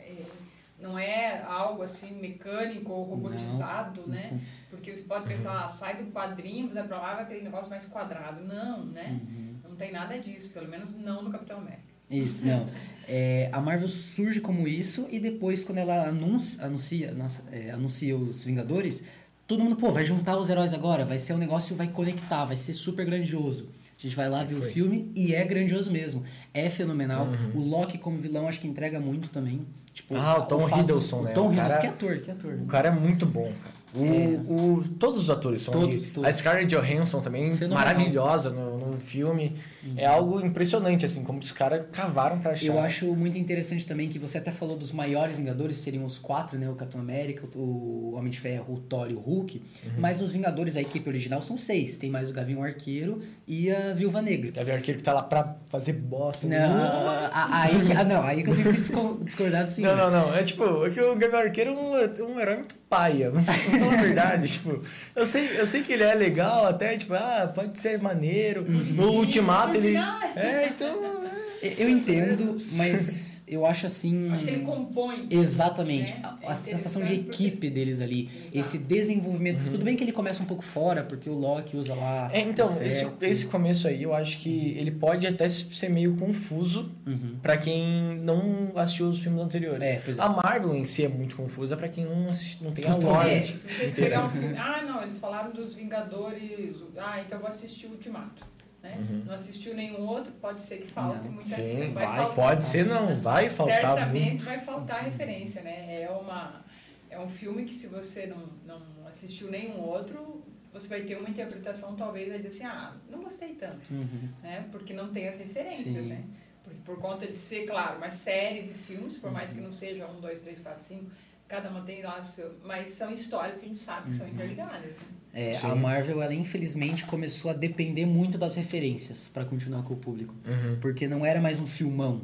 Não 0.80 0.96
é 0.96 1.42
algo 1.42 1.82
assim 1.82 2.12
mecânico 2.20 2.92
ou 2.92 3.02
robotizado, 3.02 4.06
né? 4.06 4.40
Porque 4.70 4.94
você 4.94 5.02
pode 5.02 5.26
pensar, 5.26 5.64
ah, 5.64 5.68
sai 5.68 5.96
do 5.96 6.12
quadrinho, 6.12 6.72
vai 6.72 6.86
pra 6.86 7.00
lá, 7.00 7.14
vai 7.14 7.24
aquele 7.24 7.42
negócio 7.42 7.68
mais 7.68 7.84
quadrado. 7.84 8.44
Não, 8.44 8.84
né? 8.84 9.20
Uhum. 9.20 9.56
Não 9.70 9.76
tem 9.76 9.90
nada 9.90 10.18
disso, 10.18 10.50
pelo 10.50 10.68
menos 10.68 10.94
não 10.94 11.22
no 11.22 11.30
Capitão 11.30 11.58
América. 11.58 11.82
Isso, 12.10 12.46
não. 12.46 12.68
É, 13.10 13.48
a 13.54 13.58
Marvel 13.58 13.88
surge 13.88 14.38
como 14.38 14.68
isso 14.68 15.08
e 15.10 15.18
depois, 15.18 15.64
quando 15.64 15.78
ela 15.78 16.08
anuncia, 16.08 16.62
anuncia, 16.62 17.12
nossa, 17.12 17.42
é, 17.50 17.70
anuncia 17.70 18.14
os 18.14 18.44
Vingadores, 18.44 19.02
todo 19.46 19.64
mundo, 19.64 19.76
pô, 19.76 19.90
vai 19.90 20.04
juntar 20.04 20.36
os 20.36 20.50
heróis 20.50 20.74
agora, 20.74 21.06
vai 21.06 21.18
ser 21.18 21.32
um 21.32 21.38
negócio, 21.38 21.74
vai 21.74 21.88
conectar, 21.88 22.44
vai 22.44 22.56
ser 22.56 22.74
super 22.74 23.06
grandioso. 23.06 23.70
A 23.98 24.00
gente 24.00 24.14
vai 24.14 24.28
lá 24.28 24.44
ver 24.44 24.54
o 24.54 24.62
filme 24.62 25.10
e 25.16 25.34
é 25.34 25.44
grandioso 25.44 25.90
mesmo. 25.90 26.22
É 26.54 26.68
fenomenal. 26.68 27.28
O 27.54 27.58
Loki 27.60 27.98
como 27.98 28.18
vilão 28.18 28.46
acho 28.46 28.60
que 28.60 28.68
entrega 28.68 29.00
muito 29.00 29.28
também. 29.30 29.66
Tipo, 29.92 30.14
Ah, 30.14 30.38
o 30.38 30.42
Tom 30.42 30.68
fato- 30.68 30.80
Hiddleston, 30.82 31.20
o 31.20 31.22
né? 31.24 31.32
Tom 31.32 31.48
O 31.48 31.52
Hiddleston, 31.52 31.68
cara- 31.68 31.80
que 31.80 31.86
ator, 31.88 32.18
que 32.20 32.30
ator. 32.30 32.54
O 32.62 32.66
cara 32.66 32.88
é 32.88 32.90
muito 32.92 33.26
bom, 33.26 33.42
cara. 33.60 33.74
O, 34.02 34.74
o, 34.78 34.84
todos 34.98 35.22
os 35.24 35.30
atores 35.30 35.62
são 35.62 35.72
Todos, 35.74 36.10
todos. 36.10 36.28
A 36.28 36.32
Scarlett 36.32 36.74
Johansson 36.74 37.20
também, 37.20 37.54
Fenomenal. 37.54 37.84
maravilhosa 37.94 38.50
no, 38.50 38.78
no 38.92 38.98
filme. 38.98 39.56
É 39.96 40.04
algo 40.06 40.40
impressionante, 40.44 41.06
assim, 41.06 41.22
como 41.24 41.38
os 41.38 41.50
caras 41.52 41.86
cavaram 41.90 42.38
pra 42.38 42.52
achar. 42.52 42.66
Eu 42.66 42.78
acho 42.78 43.06
muito 43.14 43.38
interessante 43.38 43.86
também 43.86 44.08
que 44.08 44.18
você 44.18 44.38
até 44.38 44.50
falou 44.50 44.76
dos 44.76 44.92
maiores 44.92 45.38
Vingadores, 45.38 45.78
seriam 45.78 46.04
os 46.04 46.18
quatro, 46.18 46.58
né? 46.58 46.68
O 46.68 46.74
Capitão 46.74 47.00
América, 47.00 47.46
o 47.56 48.12
Homem 48.14 48.30
de 48.30 48.38
Ferro, 48.38 48.74
o 48.74 48.80
Thor 48.80 49.10
e 49.10 49.14
o 49.14 49.18
Hulk. 49.18 49.62
Uhum. 49.84 49.90
Mas 49.98 50.16
dos 50.18 50.32
Vingadores, 50.32 50.76
a 50.76 50.80
equipe 50.80 51.08
original 51.08 51.40
são 51.40 51.56
seis. 51.56 51.96
Tem 51.96 52.10
mais 52.10 52.28
o 52.28 52.32
Gavião 52.32 52.62
Arqueiro 52.62 53.22
e 53.46 53.70
a 53.70 53.94
Viúva 53.94 54.20
Negra. 54.20 54.50
Gavião 54.50 54.76
Arqueiro 54.76 54.98
que 54.98 55.04
tá 55.04 55.12
lá 55.12 55.22
pra 55.22 55.56
fazer 55.70 55.92
bosta. 55.94 56.46
Não, 56.46 56.58
Não, 56.68 57.08
a- 57.08 57.62
aí, 57.62 57.86
que- 57.86 57.92
ah, 57.92 58.04
não, 58.04 58.22
aí 58.22 58.42
que 58.42 58.50
eu 58.50 58.54
tenho 58.56 58.72
que 58.74 58.80
disco- 58.80 59.20
discordar 59.24 59.64
do 59.64 59.70
senhor. 59.70 59.96
não, 59.96 60.10
não, 60.10 60.34
É 60.34 60.42
tipo, 60.42 60.84
é 60.84 60.90
que 60.90 61.00
o 61.00 61.16
Gavião 61.16 61.40
Arqueiro 61.40 61.70
é 61.70 62.22
um, 62.22 62.32
um 62.34 62.40
herói 62.40 62.56
muito 62.56 62.74
paia. 62.88 63.30
Vamos 63.30 63.46
falar 63.46 63.94
a 63.94 64.02
verdade, 64.02 64.48
tipo. 64.48 64.82
Eu 65.14 65.26
sei, 65.26 65.60
eu 65.60 65.66
sei 65.66 65.82
que 65.82 65.92
ele 65.92 66.02
é 66.04 66.14
legal 66.14 66.66
até, 66.66 66.96
tipo, 66.96 67.14
ah, 67.14 67.50
pode 67.54 67.78
ser 67.78 68.00
maneiro. 68.00 68.64
No 68.68 69.12
Ultimato 69.12 69.76
ele. 69.76 69.96
É, 69.96 70.68
então. 70.68 71.22
é. 71.62 71.74
Eu 71.76 71.88
entendo, 71.88 72.54
mas 72.76 73.27
eu 73.50 73.64
acho 73.66 73.86
assim. 73.86 74.30
Acho 74.30 74.44
que 74.44 74.50
ele 74.50 74.64
compõe. 74.64 75.26
Exatamente. 75.30 76.12
né? 76.14 76.36
A, 76.42 76.52
É 76.52 76.54
sensação 76.54 77.02
de 77.02 77.14
interessante 77.14 77.26
porque- 77.28 77.44
equipe 77.44 77.70
deles 77.70 78.00
ali. 78.00 78.28
Exato. 78.44 78.58
Esse 78.58 78.78
desenvolvimento. 78.78 79.58
Tudo 79.70 79.84
bem 79.84 79.96
que 79.96 80.04
ele 80.04 80.12
começa 80.12 80.42
um 80.42 80.46
pouco 80.46 80.62
fora, 80.62 81.02
porque 81.02 81.28
o 81.28 81.34
Loki 81.34 81.76
usa 81.76 81.94
lá. 81.94 82.30
É, 82.32 82.40
então, 82.40 82.66
esse, 82.82 83.06
esse 83.22 83.46
começo 83.46 83.88
aí 83.88 84.02
eu 84.02 84.12
acho 84.14 84.38
que 84.38 84.74
ele 84.78 84.90
pode 84.90 85.26
até 85.26 85.48
ser 85.48 85.88
meio 85.88 86.16
confuso 86.16 86.90
Uhum. 87.06 87.36
pra 87.42 87.56
quem 87.56 88.16
não 88.18 88.72
assistiu 88.76 89.08
os 89.08 89.20
filmes 89.22 89.42
anteriores. 89.42 89.86
É, 89.86 90.00
pois 90.04 90.18
é. 90.18 90.22
A 90.22 90.28
Marvel 90.28 90.74
em 90.74 90.84
si 90.84 91.04
é 91.04 91.08
muito 91.08 91.36
confusa 91.36 91.76
pra 91.76 91.88
quem 91.88 92.04
não, 92.04 92.30
não 92.60 92.72
tem 92.72 92.84
a 92.86 92.94
lore. 92.94 93.30
É, 93.30 93.42
se 93.42 93.52
você 93.68 93.88
pegar 93.88 94.26
um 94.26 94.30
filme. 94.30 94.56
Ah, 94.56 94.82
não, 94.86 95.02
eles 95.02 95.18
falaram 95.18 95.50
dos 95.52 95.74
Vingadores. 95.74 96.76
Ah, 96.96 97.20
então 97.20 97.38
eu 97.38 97.40
vou 97.42 97.48
assistir 97.48 97.86
o 97.86 97.90
Ultimato. 97.90 98.42
Né? 98.88 99.06
Uhum. 99.10 99.22
Não 99.26 99.34
assistiu 99.34 99.74
nenhum 99.74 100.06
outro, 100.06 100.32
pode 100.40 100.62
ser 100.62 100.78
que 100.78 100.92
falte 100.92 101.26
Não. 101.26 101.34
muita 101.34 101.54
Sim, 101.56 101.92
vai, 101.92 102.06
faltar. 102.06 102.34
pode 102.34 102.64
ser 102.64 102.86
não, 102.86 103.20
vai 103.20 103.48
faltar 103.48 103.80
Certamente 103.80 104.28
muito. 104.30 104.44
vai 104.44 104.60
faltar 104.60 105.04
referência, 105.04 105.62
né? 105.62 106.02
É, 106.02 106.08
uma, 106.10 106.64
é 107.10 107.18
um 107.18 107.28
filme 107.28 107.64
que 107.64 107.74
se 107.74 107.86
você 107.86 108.26
não, 108.26 108.44
não 108.66 109.06
assistiu 109.06 109.50
nenhum 109.50 109.80
outro, 109.80 110.42
você 110.72 110.88
vai 110.88 111.02
ter 111.02 111.18
uma 111.18 111.28
interpretação, 111.28 111.94
talvez, 111.96 112.28
vai 112.28 112.38
dizer 112.38 112.48
assim, 112.48 112.64
ah, 112.64 112.94
não 113.10 113.22
gostei 113.22 113.54
tanto, 113.54 113.80
Uhum. 113.90 114.28
né? 114.42 114.66
Porque 114.72 114.92
não 114.94 115.08
tem 115.08 115.28
as 115.28 115.36
referências, 115.38 116.06
Sim. 116.06 116.12
né? 116.12 116.24
Porque 116.64 116.80
por 116.84 116.98
conta 116.98 117.26
de 117.26 117.36
ser, 117.36 117.66
claro, 117.66 117.96
uma 117.98 118.10
série 118.10 118.62
de 118.62 118.74
filmes, 118.74 119.16
por 119.16 119.30
mais 119.30 119.52
que 119.54 119.60
não 119.60 119.72
seja 119.72 120.06
um, 120.06 120.20
dois, 120.20 120.42
três, 120.42 120.58
quatro, 120.58 120.82
cinco, 120.84 121.10
cada 121.48 121.70
uma 121.70 121.80
tem 121.80 122.02
lá 122.02 122.22
seu. 122.22 122.52
Mas 122.64 122.90
são 122.90 123.10
histórias 123.10 123.58
que 123.58 123.64
a 123.64 123.68
gente 123.68 123.78
sabe 123.78 124.10
que 124.10 124.14
são 124.14 124.28
interligadas, 124.28 124.96
né? 124.96 125.02
É, 125.32 125.52
Sim. 125.52 125.68
a 125.70 125.74
Marvel, 125.74 126.22
ela 126.22 126.34
infelizmente 126.34 127.04
começou 127.04 127.50
a 127.50 127.54
depender 127.54 128.06
muito 128.06 128.38
das 128.38 128.56
referências 128.56 129.30
pra 129.32 129.44
continuar 129.44 129.82
com 129.82 129.94
o 129.94 129.96
público. 129.96 130.34
Uhum. 130.46 130.78
Porque 130.80 131.06
não 131.06 131.24
era 131.24 131.40
mais 131.40 131.60
um 131.60 131.66
filmão. 131.66 132.22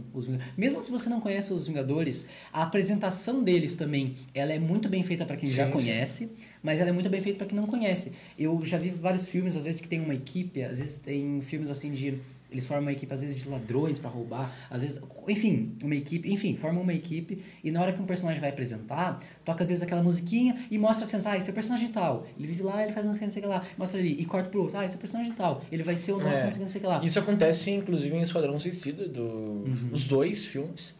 Mesmo 0.56 0.80
se 0.80 0.90
você 0.90 1.08
não 1.08 1.20
conhece 1.20 1.52
os 1.52 1.66
Vingadores, 1.66 2.26
a 2.52 2.62
apresentação 2.62 3.42
deles 3.44 3.76
também, 3.76 4.16
ela 4.34 4.52
é 4.52 4.58
muito 4.58 4.88
bem 4.88 5.02
feita 5.04 5.24
pra 5.24 5.36
quem 5.36 5.48
já 5.48 5.64
Sim, 5.66 5.70
sim. 5.70 5.72
conhece, 5.72 6.32
mas 6.62 6.80
ela 6.80 6.88
é 6.90 6.92
muito 6.92 7.10
bem 7.10 7.20
feita 7.20 7.38
pra 7.38 7.46
quem 7.46 7.56
não 7.56 7.66
conhece. 7.66 8.12
Eu 8.38 8.64
já 8.64 8.78
vi 8.78 8.90
vários 8.90 9.28
filmes, 9.28 9.54
às 9.54 9.64
vezes 9.64 9.80
que 9.80 9.88
tem 9.88 10.00
uma 10.00 10.14
equipe, 10.14 10.62
às 10.62 10.78
vezes 10.80 10.98
tem 10.98 11.40
filmes 11.42 11.68
assim 11.70 11.92
de 11.92 12.20
eles 12.54 12.66
formam 12.66 12.84
uma 12.84 12.92
equipe 12.92 13.12
às 13.12 13.20
vezes 13.20 13.36
de 13.36 13.48
ladrões 13.48 13.98
pra 13.98 14.08
roubar, 14.08 14.50
às 14.70 14.82
vezes, 14.82 15.02
enfim, 15.28 15.74
uma 15.82 15.94
equipe, 15.94 16.32
enfim, 16.32 16.56
formam 16.56 16.82
uma 16.82 16.94
equipe 16.94 17.42
e 17.62 17.70
na 17.70 17.82
hora 17.82 17.92
que 17.92 18.00
um 18.00 18.06
personagem 18.06 18.40
vai 18.40 18.48
apresentar, 18.50 19.20
toca 19.44 19.62
às 19.62 19.68
vezes 19.68 19.82
aquela 19.82 20.02
musiquinha 20.02 20.56
e 20.70 20.78
mostra 20.78 21.04
assim, 21.04 21.28
ah, 21.28 21.36
esse 21.36 21.48
é 21.50 21.52
o 21.52 21.54
personagem 21.54 21.88
tal. 21.88 22.26
Ele 22.38 22.46
vive 22.48 22.62
lá, 22.62 22.82
ele 22.82 22.92
faz 22.92 23.04
não 23.04 23.12
sei 23.12 23.18
o 23.18 23.20
que, 23.20 23.26
não 23.26 23.32
sei 23.32 23.42
o 23.42 23.44
que 23.44 23.48
lá, 23.50 23.66
mostra 23.76 24.00
ali 24.00 24.16
e 24.18 24.24
corta 24.24 24.48
pro 24.48 24.62
outro, 24.62 24.78
ah, 24.78 24.84
esse 24.84 24.94
é 24.94 24.96
o 24.96 25.00
personagem 25.00 25.32
tal. 25.32 25.62
Ele 25.70 25.82
vai 25.82 25.96
ser 25.96 26.12
o 26.12 26.18
nosso, 26.18 26.40
É. 26.40 26.44
não 26.58 26.68
sei 26.68 26.78
o 26.78 26.80
que, 26.80 26.86
lá. 26.86 27.04
Isso 27.04 27.18
acontece, 27.18 27.70
inclusive, 27.72 28.16
em 28.16 28.22
Esquadrão 28.22 28.58
Suicida, 28.58 29.06
do, 29.08 29.22
Uhum. 29.22 29.90
os 29.92 30.06
dois 30.06 30.44
filmes. 30.44 30.94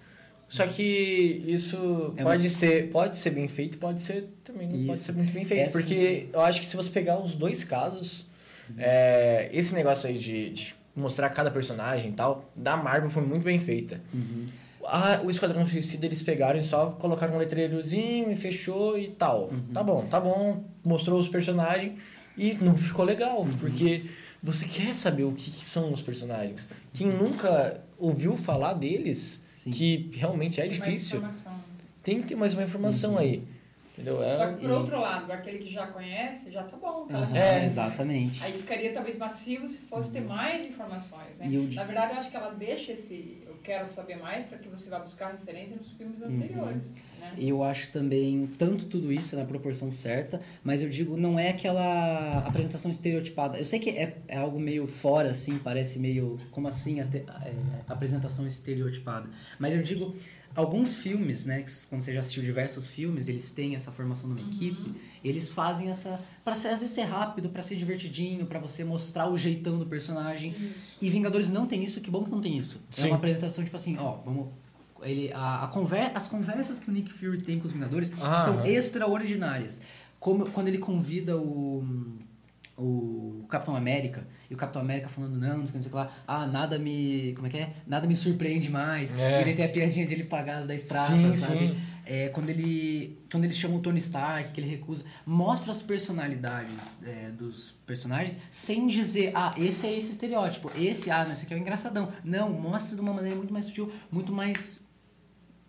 Só 0.49 0.66
que 0.66 1.42
isso 1.46 2.12
É 2.16 2.23
pode, 2.23 2.50
ser, 2.50 2.90
pode 2.90 3.18
ser 3.18 3.30
bem 3.30 3.49
feito, 3.49 3.78
pode 3.78 4.02
ser 4.02 4.28
também 4.44 4.68
não 4.68 4.87
pode 4.87 5.00
ser 5.00 5.12
muito 5.12 5.32
bem 5.32 5.44
feito. 5.44 5.68
É 5.68 5.73
porque 5.73 6.26
eu 6.32 6.40
acho 6.40 6.61
que 6.61 6.66
se 6.66 6.76
você 6.76 6.90
pegar 6.90 7.18
os 7.18 7.34
dois 7.34 7.64
casos, 7.64 8.26
é, 8.78 9.49
esse 9.52 9.75
negócio 9.75 10.08
aí 10.08 10.18
de, 10.18 10.50
de 10.50 10.75
mostrar 10.97 11.29
cada 11.31 11.51
personagem 11.51 12.11
e 12.11 12.15
tal, 12.15 12.51
da 12.57 12.77
Marvel 12.77 13.11
foi 13.11 13.23
muito 13.25 13.43
bem 13.43 13.59
feita. 13.59 14.01
Uhum. 14.13 14.47
Ah, 14.87 15.21
o 15.25 15.31
Esquadrão 15.31 15.65
Suicida 15.65 16.05
eles 16.07 16.23
pegaram 16.23 16.59
e 16.59 16.63
só 16.63 16.91
colocaram 16.91 17.35
um 17.35 17.39
letreirozinho 17.39 18.31
e 18.31 18.37
fechou 18.37 18.99
e 18.99 19.09
tal. 19.09 19.45
Uhum. 19.49 19.61
Tá 19.73 19.83
bom, 19.83 20.07
tá 20.07 20.21
bom. 20.21 20.63
Mostrou 20.85 21.19
os 21.19 21.27
personagens 21.29 21.95
e 22.37 22.55
não 22.61 22.77
ficou 22.77 23.05
legal, 23.05 23.41
Uhum. 23.41 23.57
porque 23.59 24.05
você 24.43 24.67
quer 24.67 24.95
saber 24.95 25.25
o 25.25 25.33
que, 25.33 25.51
que 25.51 25.65
são 25.65 25.91
os 25.93 26.03
personagens. 26.03 26.69
Quem 26.93 27.07
nunca 27.09 27.81
ouviu 27.99 28.37
falar 28.37 28.75
deles, 28.75 29.43
Sim. 29.55 29.71
que 29.71 30.11
realmente 30.13 30.61
é 30.61 30.65
Tem 30.65 30.73
difícil, 30.73 31.23
tem 32.03 32.21
que 32.21 32.29
ter 32.29 32.35
mais 32.37 32.53
uma 32.53 32.63
informação 32.63 33.13
Uhum. 33.13 33.19
aí. 33.19 33.43
Entendeu? 33.95 34.23
É- 34.25 34.37
Só 34.37 34.49
que 34.49 34.55
por 34.61 34.69
e- 34.71 34.73
outro 34.73 35.01
lado, 35.01 35.31
aquele 35.33 35.59
que 35.59 35.71
já 35.71 35.87
conhece, 35.87 36.51
já 36.51 36.65
tá 36.65 36.77
bom. 36.77 37.07
Tá 37.07 37.19
Aham, 37.19 37.37
É, 37.37 37.65
exatamente. 37.65 38.43
Aí 38.45 38.53
ficaria 38.53 38.93
talvez 38.93 39.17
massivo 39.17 39.69
se 39.69 39.79
fosse 39.79 40.13
ter 40.13 40.23
mais 40.23 40.67
informações, 40.67 41.39
né? 41.39 41.47
E 41.49 41.57
o- 41.57 41.73
Na 41.73 41.85
verdade, 41.85 42.13
eu 42.13 42.19
acho 42.19 42.29
que 42.31 42.37
ela 42.37 42.51
deixa 42.51 42.91
esse 42.93 43.39
eu 43.47 43.55
quero 43.63 43.91
saber 43.93 44.17
mais 44.17 44.45
para 44.47 44.59
que 44.59 44.69
você 44.69 44.91
vá 44.91 44.99
buscar 44.99 45.31
referência 45.31 45.77
nos 45.77 45.93
filmes 45.93 46.21
Uhum. 46.21 46.27
anteriores, 46.29 46.91
né? 47.21 47.35
Eu 47.39 47.63
acho 47.63 47.93
também 47.93 48.49
tanto 48.59 48.87
tudo 48.87 49.13
isso 49.13 49.37
na 49.37 49.45
proporção 49.45 49.93
certa, 49.93 50.41
mas 50.65 50.83
eu 50.83 50.89
digo, 50.91 51.17
não 51.17 51.39
é 51.39 51.51
aquela 51.51 52.39
apresentação 52.39 52.91
estereotipada. 52.91 53.59
Eu 53.59 53.65
sei 53.65 53.79
que 53.79 53.91
é, 53.91 54.19
é 54.27 54.37
algo 54.37 54.59
meio 54.59 54.89
fora, 54.89 55.31
assim, 55.31 55.57
parece 55.59 56.01
meio. 56.01 56.37
Como 56.51 56.67
assim 56.67 57.01
ate- 57.01 57.19
é, 57.45 57.55
apresentação 57.89 58.45
estereotipada? 58.47 59.29
Mas 59.59 59.73
eu 59.75 59.83
digo, 59.83 60.15
alguns 60.54 60.94
filmes, 60.96 61.44
né, 61.46 61.62
que 61.62 61.70
quando 61.88 62.00
você 62.02 62.12
já 62.14 62.20
assistiu 62.20 62.42
diversos 62.42 62.87
filmes, 62.87 63.28
eles 63.28 63.50
têm 63.50 63.75
essa 63.75 63.90
formação 63.90 64.30
Uhum. 64.30 64.37
numa 64.37 64.49
equipe, 64.49 64.94
eles 65.25 65.50
fazem 65.50 65.88
essa. 65.90 66.20
Pra 66.44 66.54
ser, 66.54 66.68
às 66.68 66.80
vezes 66.80 66.94
ser 66.94 67.02
rápido, 67.04 67.49
pra 67.49 67.62
ser 67.62 67.76
divertidinho, 67.76 68.46
pra 68.46 68.58
você 68.58 68.84
mostrar 68.84 69.28
o 69.30 69.37
jeitão 69.38 69.78
do 69.78 69.87
personagem. 69.87 70.54
E 71.00 71.11
Vingadores 71.11 71.50
não 71.50 71.66
tem 71.66 71.82
isso, 71.82 72.00
que 72.00 72.11
bom 72.11 72.23
que 72.25 72.30
não 72.30 72.40
tem 72.40 72.56
isso. 72.58 72.80
É 72.92 73.00
Sim. 73.02 73.06
uma 73.08 73.16
apresentação, 73.16 73.64
tipo 73.64 73.76
assim, 73.76 73.96
ó, 73.99 74.16
vamos. 74.25 74.49
Ele, 75.02 75.30
a, 75.34 75.64
a 75.64 75.68
conver, 75.68 76.11
as 76.14 76.28
conversas 76.28 76.78
que 76.78 76.88
o 76.88 76.92
Nick 76.92 77.12
Fury 77.12 77.42
tem 77.42 77.58
com 77.58 77.66
os 77.66 77.73
Vingadores 77.73 78.11
Ah, 78.23 78.38
são 78.38 78.54
aham. 78.61 78.66
extraordinárias. 78.66 79.82
Como, 80.18 80.49
quando 80.50 80.68
ele 80.68 80.78
convida 80.78 81.37
o, 81.37 81.84
o 82.76 83.47
Capitão 83.49 83.76
América, 83.76 84.26
e 84.50 84.54
o 84.54 84.57
Capitão 84.57 84.83
América 84.83 85.09
falando, 85.09 85.37
não, 85.38 85.59
não 85.59 85.66
sei 85.66 85.81
o 85.81 85.85
que, 85.85 85.95
lá, 85.95 86.11
ah, 86.26 86.47
nada 86.47 86.78
me. 86.78 87.33
Como 87.35 87.47
é 87.47 87.50
que 87.50 87.57
é? 87.57 87.73
Nada 87.87 88.07
me 88.07 88.16
surpreende 88.16 88.69
mais. 88.69 89.16
É. 89.19 89.38
E 89.38 89.43
ele 89.43 89.54
tem 89.54 89.64
a 89.64 89.69
piadinha 89.69 90.07
de 90.07 90.12
ele 90.12 90.25
pagar 90.25 90.59
as 90.59 90.66
10 90.66 90.85
pratas, 90.85 91.16
Sim, 91.16 91.35
sabe? 91.37 91.59
sim. 91.69 91.76
É, 92.07 92.28
quando 92.28 92.50
ele 92.50 93.19
quando 93.31 93.45
eles 93.45 93.57
chamam 93.57 93.78
o 93.78 93.81
Tony 93.81 93.99
Stark, 93.99 94.52
que 94.52 94.61
ele 94.61 94.69
recusa, 94.69 95.04
mostra 95.25 95.73
as 95.73 95.83
personalidades 95.83 96.95
é, 97.02 97.31
dos 97.31 97.71
personagens 97.87 98.38
sem 98.50 98.87
dizer, 98.87 99.33
ah, 99.35 99.54
esse 99.57 99.87
é 99.87 99.97
esse 99.97 100.11
estereótipo, 100.11 100.71
esse, 100.76 101.11
ah, 101.11 101.25
não, 101.25 101.33
esse 101.33 101.45
aqui 101.45 101.54
é 101.54 101.57
o 101.57 101.61
engraçadão. 101.61 102.09
Não, 102.23 102.50
mostra 102.50 102.95
de 102.95 103.00
uma 103.00 103.12
maneira 103.12 103.37
muito 103.37 103.52
mais 103.52 103.66
sutil, 103.66 103.90
muito 104.11 104.33
mais. 104.33 104.85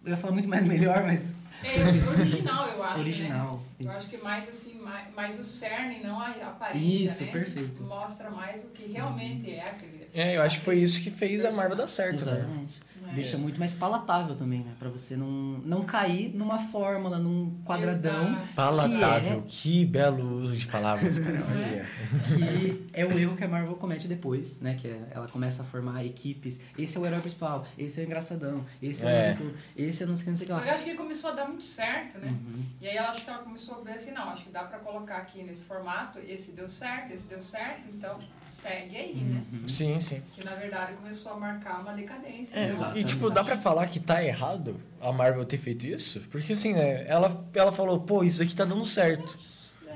Eu 0.03 0.12
ia 0.12 0.17
falar 0.17 0.33
muito 0.33 0.50
mais 0.50 0.65
melhor, 0.67 1.03
mas. 1.03 1.35
É 1.63 2.19
original, 2.19 2.67
eu 2.67 2.83
acho. 2.83 3.00
Original. 3.00 3.55
Né? 3.55 3.64
Eu 3.79 3.89
isso. 3.89 4.00
acho 4.00 4.10
que 4.10 4.17
mais 4.17 4.48
assim, 4.48 4.75
mais, 4.75 5.13
mais 5.13 5.39
o 5.39 5.44
cerne, 5.44 6.01
não 6.01 6.20
a 6.20 6.29
aparência. 6.29 7.05
Isso, 7.05 7.25
né? 7.25 7.32
perfeito. 7.32 7.88
Mostra 7.88 8.29
mais 8.29 8.63
o 8.63 8.67
que 8.70 8.86
realmente 8.91 9.51
é 9.51 9.62
aquele. 9.62 10.08
É, 10.13 10.38
eu 10.38 10.41
acho 10.41 10.60
que 10.60 10.63
foi 10.63 10.77
isso 10.77 11.01
que 11.01 11.12
fez 11.12 11.44
a 11.44 11.51
Marvel 11.51 11.75
dar 11.75 11.88
certo, 11.88 12.25
né? 12.25 12.38
Exatamente. 12.38 12.74
né? 12.94 12.94
Deixa 13.13 13.38
muito 13.38 13.59
mais 13.59 13.74
palatável 13.74 14.35
também, 14.35 14.59
né? 14.62 14.74
Pra 14.79 14.89
você 14.89 15.15
não, 15.15 15.27
não 15.63 15.83
cair 15.83 16.33
numa 16.35 16.57
fórmula, 16.59 17.17
num 17.19 17.55
quadradão. 17.65 18.29
Exato. 18.33 18.47
Palatável, 18.53 19.43
que 19.47 19.85
belo 19.85 20.41
uso 20.41 20.55
de 20.55 20.67
palavras, 20.67 21.19
cara. 21.19 21.38
É? 21.38 21.85
Olha. 21.85 21.85
que 22.27 22.88
é 22.93 23.05
o 23.05 23.17
erro 23.17 23.35
que 23.35 23.43
a 23.43 23.47
Marvel 23.47 23.75
comete 23.75 24.07
depois, 24.07 24.62
né? 24.62 24.75
Que 24.75 24.88
é- 24.88 25.07
ela 25.12 25.27
começa 25.27 25.62
a 25.62 25.65
formar 25.65 26.05
equipes. 26.05 26.62
Esse 26.77 26.97
é 26.97 27.00
o 27.00 27.05
herói 27.05 27.19
principal, 27.21 27.65
esse 27.77 28.00
é 28.00 28.03
o 28.03 28.05
engraçadão, 28.05 28.65
esse 28.81 29.05
é, 29.05 29.09
É. 29.09 29.38
o 29.39 29.43
único, 29.43 29.57
esse 29.75 30.03
é 30.03 30.05
não 30.05 30.15
sei 30.15 30.21
o 30.21 30.25
que, 30.25 30.29
não 30.31 30.38
sei 30.38 30.43
o 30.45 30.47
que 30.47 30.51
Eu 30.53 30.57
lá. 30.67 30.74
acho 30.74 30.83
que 30.83 30.93
começou 30.95 31.29
a 31.29 31.33
dar 31.33 31.45
muito 31.47 31.65
certo, 31.65 32.17
né? 32.19 32.27
Uhum. 32.29 32.63
E 32.81 32.88
aí 32.88 32.97
ela 32.97 33.09
acho 33.09 33.24
que 33.24 33.29
ela 33.29 33.39
começou 33.39 33.75
a 33.75 33.81
ver 33.83 33.91
assim, 33.93 34.12
não, 34.12 34.29
acho 34.29 34.43
que 34.45 34.51
dá 34.51 34.63
pra 34.63 34.79
colocar 34.79 35.17
aqui 35.17 35.43
nesse 35.43 35.63
formato, 35.63 36.19
esse 36.19 36.51
deu 36.51 36.67
certo, 36.67 37.12
esse 37.13 37.27
deu 37.27 37.41
certo, 37.41 37.81
então 37.93 38.17
segue 38.50 38.95
aí, 38.97 39.15
né? 39.15 39.43
Uhum. 39.51 39.67
Sim, 39.67 40.00
sim. 40.00 40.21
Que 40.33 40.43
na 40.43 40.51
verdade 40.55 40.93
começou 40.93 41.33
a 41.33 41.38
marcar 41.38 41.81
uma 41.81 41.93
decadência. 41.93 42.55
É, 42.55 42.67
né? 42.67 42.91
Tipo, 43.05 43.29
dá 43.29 43.43
pra 43.43 43.57
falar 43.57 43.88
que 43.88 44.00
tá 44.00 44.24
errado 44.24 44.79
a 45.01 45.12
Marvel 45.12 45.45
ter 45.45 45.57
feito 45.57 45.85
isso? 45.85 46.21
Porque 46.31 46.53
assim, 46.53 46.74
né, 46.74 47.05
ela, 47.07 47.45
ela 47.53 47.71
falou, 47.71 48.00
pô, 48.00 48.24
isso 48.24 48.41
aqui 48.41 48.55
tá 48.55 48.65
dando 48.65 48.85
certo. 48.85 49.38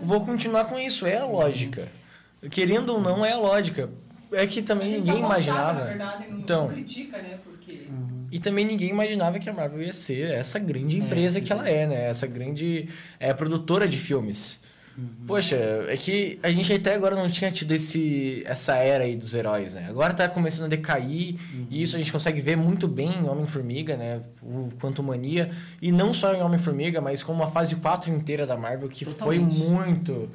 Vou 0.01 0.21
continuar 0.25 0.65
com 0.65 0.79
isso, 0.79 1.05
é 1.05 1.17
a 1.17 1.25
lógica. 1.25 1.87
Querendo 2.49 2.93
ou 2.93 3.01
não, 3.01 3.25
é 3.25 3.33
a 3.33 3.37
lógica. 3.37 3.89
É 4.31 4.45
que 4.45 4.59
A 4.59 4.63
também 4.63 4.91
ninguém 4.91 5.19
imaginava. 5.19 5.79
Na 5.79 5.85
verdade, 5.85 6.25
Então. 6.31 6.67
critica, 6.69 7.17
né? 7.21 7.39
Porque 7.43 7.59
Uhum. 7.89 8.27
E 8.31 8.39
também 8.39 8.63
ninguém 8.65 8.89
imaginava 8.89 9.39
que 9.39 9.49
a 9.49 9.53
Marvel 9.53 9.81
ia 9.81 9.93
ser 9.93 10.31
essa 10.31 10.59
grande 10.59 10.95
É, 10.97 10.99
empresa 10.99 11.39
pois 11.39 11.47
que 11.47 11.53
ela 11.53 11.67
é, 11.67 11.87
né? 11.87 12.09
Essa 12.09 12.27
grande 12.27 12.87
é, 13.19 13.33
produtora 13.33 13.87
de 13.87 13.97
filmes. 13.97 14.59
Poxa, 15.27 15.55
é 15.87 15.95
que 15.95 16.39
a 16.41 16.49
gente 16.51 16.73
até 16.73 16.95
agora 16.95 17.15
não 17.15 17.29
tinha 17.29 17.51
tido 17.51 17.71
esse, 17.71 18.41
essa 18.45 18.75
era 18.77 19.03
aí 19.03 19.15
dos 19.15 19.33
heróis, 19.33 19.73
né? 19.73 19.85
Agora 19.89 20.13
tá 20.13 20.27
começando 20.27 20.65
a 20.65 20.67
decair, 20.67 21.35
e 21.69 21.81
isso 21.83 21.95
a 21.95 21.99
gente 21.99 22.11
consegue 22.11 22.41
ver 22.41 22.55
muito 22.57 22.87
bem 22.87 23.19
em 23.19 23.29
Homem-Formiga, 23.29 23.95
né? 23.95 24.21
O 24.41 24.69
Quanto 24.79 25.03
Mania. 25.03 25.51
E 25.81 25.91
não 25.91 26.11
só 26.13 26.33
em 26.33 26.41
Homem-Formiga, 26.41 26.99
mas 26.99 27.21
como 27.21 27.43
a 27.43 27.47
fase 27.47 27.75
4 27.75 28.09
inteira 28.11 28.47
da 28.47 28.57
Marvel, 28.57 28.89
que 28.89 29.05
foi 29.05 29.37
Totalmente. 29.39 29.57
muito. 29.69 30.29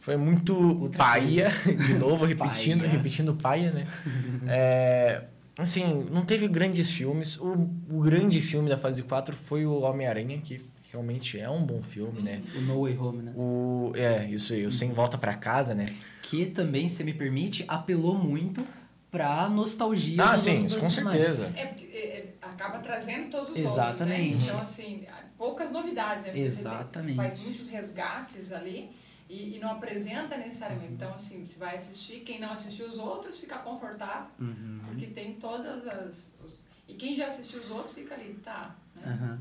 Foi 0.00 0.16
muito 0.16 0.82
Outra 0.82 0.98
paia, 0.98 1.50
de 1.86 1.94
novo, 1.94 2.24
repetindo, 2.26 2.80
Paia. 2.80 2.90
repetindo 2.90 3.34
paia, 3.34 3.70
né? 3.70 3.86
É, 4.48 5.24
assim, 5.58 6.06
não 6.10 6.22
teve 6.24 6.48
grandes 6.48 6.90
filmes. 6.90 7.36
O, 7.36 7.68
o 7.92 8.00
grande 8.00 8.40
filme 8.40 8.68
da 8.68 8.78
fase 8.78 9.02
4 9.02 9.36
foi 9.36 9.66
o 9.66 9.80
Homem-Aranha, 9.82 10.38
que 10.42 10.60
realmente 10.90 11.38
é 11.38 11.48
um 11.48 11.62
bom 11.64 11.82
filme, 11.82 12.20
né? 12.22 12.42
O 12.54 12.60
No 12.60 12.82
Way 12.82 12.98
Home, 12.98 13.22
né? 13.22 13.32
O, 13.36 13.92
é, 13.94 14.26
isso 14.30 14.52
aí, 14.52 14.66
o 14.66 14.72
Sem 14.72 14.92
Volta 14.92 15.16
pra 15.16 15.34
Casa, 15.34 15.74
né? 15.74 15.86
Que 16.22 16.46
também, 16.46 16.88
se 16.88 17.02
me 17.04 17.14
permite, 17.14 17.64
apelou 17.68 18.16
muito 18.18 18.66
pra 19.10 19.48
nostalgia 19.48 20.24
Ah, 20.24 20.36
sim, 20.36 20.64
isso 20.64 20.78
com 20.78 20.90
certeza. 20.90 21.52
é, 21.56 21.62
é, 21.62 21.96
é, 21.98 22.34
acaba 22.42 22.78
trazendo 22.78 23.30
todos 23.30 23.50
os 23.50 23.56
Exatamente. 23.56 24.32
outros, 24.32 24.46
né? 24.46 24.52
Então, 24.52 24.60
assim, 24.60 25.04
poucas 25.38 25.70
novidades, 25.72 26.24
né? 26.24 26.30
Porque 26.30 26.44
Exatamente. 26.44 27.16
Você 27.20 27.28
faz 27.28 27.40
muitos 27.40 27.68
resgates 27.68 28.52
ali 28.52 28.90
e, 29.28 29.56
e 29.56 29.58
não 29.60 29.70
apresenta 29.72 30.36
necessariamente. 30.36 30.92
Então, 30.92 31.12
assim, 31.14 31.44
você 31.44 31.58
vai 31.58 31.74
assistir, 31.74 32.20
quem 32.20 32.40
não 32.40 32.50
assistiu 32.52 32.86
os 32.86 32.98
outros 32.98 33.38
fica 33.38 33.58
confortável, 33.58 34.30
Uhum. 34.40 34.80
porque 34.86 35.06
tem 35.06 35.34
todas 35.34 35.86
as... 35.86 36.34
os- 36.44 36.60
e 36.88 36.94
quem 36.94 37.14
já 37.16 37.26
assistiu 37.26 37.60
os 37.60 37.70
outros 37.70 37.92
fica 37.92 38.14
ali, 38.14 38.34
tá? 38.44 38.74
né? 38.96 39.12
Aham. 39.12 39.38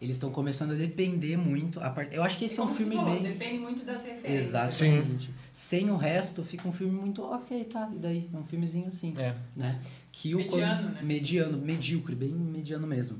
Eles 0.00 0.16
estão 0.16 0.30
começando 0.30 0.72
a 0.72 0.74
depender 0.74 1.36
muito. 1.38 1.80
A 1.80 1.88
part... 1.90 2.14
Eu 2.14 2.22
acho 2.22 2.36
que 2.38 2.44
esse 2.44 2.60
é 2.60 2.62
um 2.62 2.74
filme 2.74 2.96
falou, 2.96 3.14
bem. 3.14 3.22
Depende 3.22 3.58
muito 3.58 3.84
das 3.84 4.04
referências. 4.04 4.48
Exatamente. 4.48 5.30
Sem 5.52 5.90
o 5.90 5.96
resto, 5.96 6.42
fica 6.44 6.68
um 6.68 6.72
filme 6.72 6.94
muito 6.94 7.22
ok, 7.22 7.64
tá? 7.64 7.90
E 7.94 7.98
daí? 7.98 8.28
É 8.32 8.36
um 8.36 8.44
filmezinho 8.44 8.88
assim. 8.88 9.14
É. 9.16 9.34
Né? 9.56 9.78
Que 10.12 10.34
o 10.34 10.38
Mediano, 10.38 10.88
né? 10.90 11.00
Mediano, 11.02 11.58
medíocre, 11.58 12.14
bem 12.14 12.28
mediano 12.30 12.86
mesmo. 12.86 13.18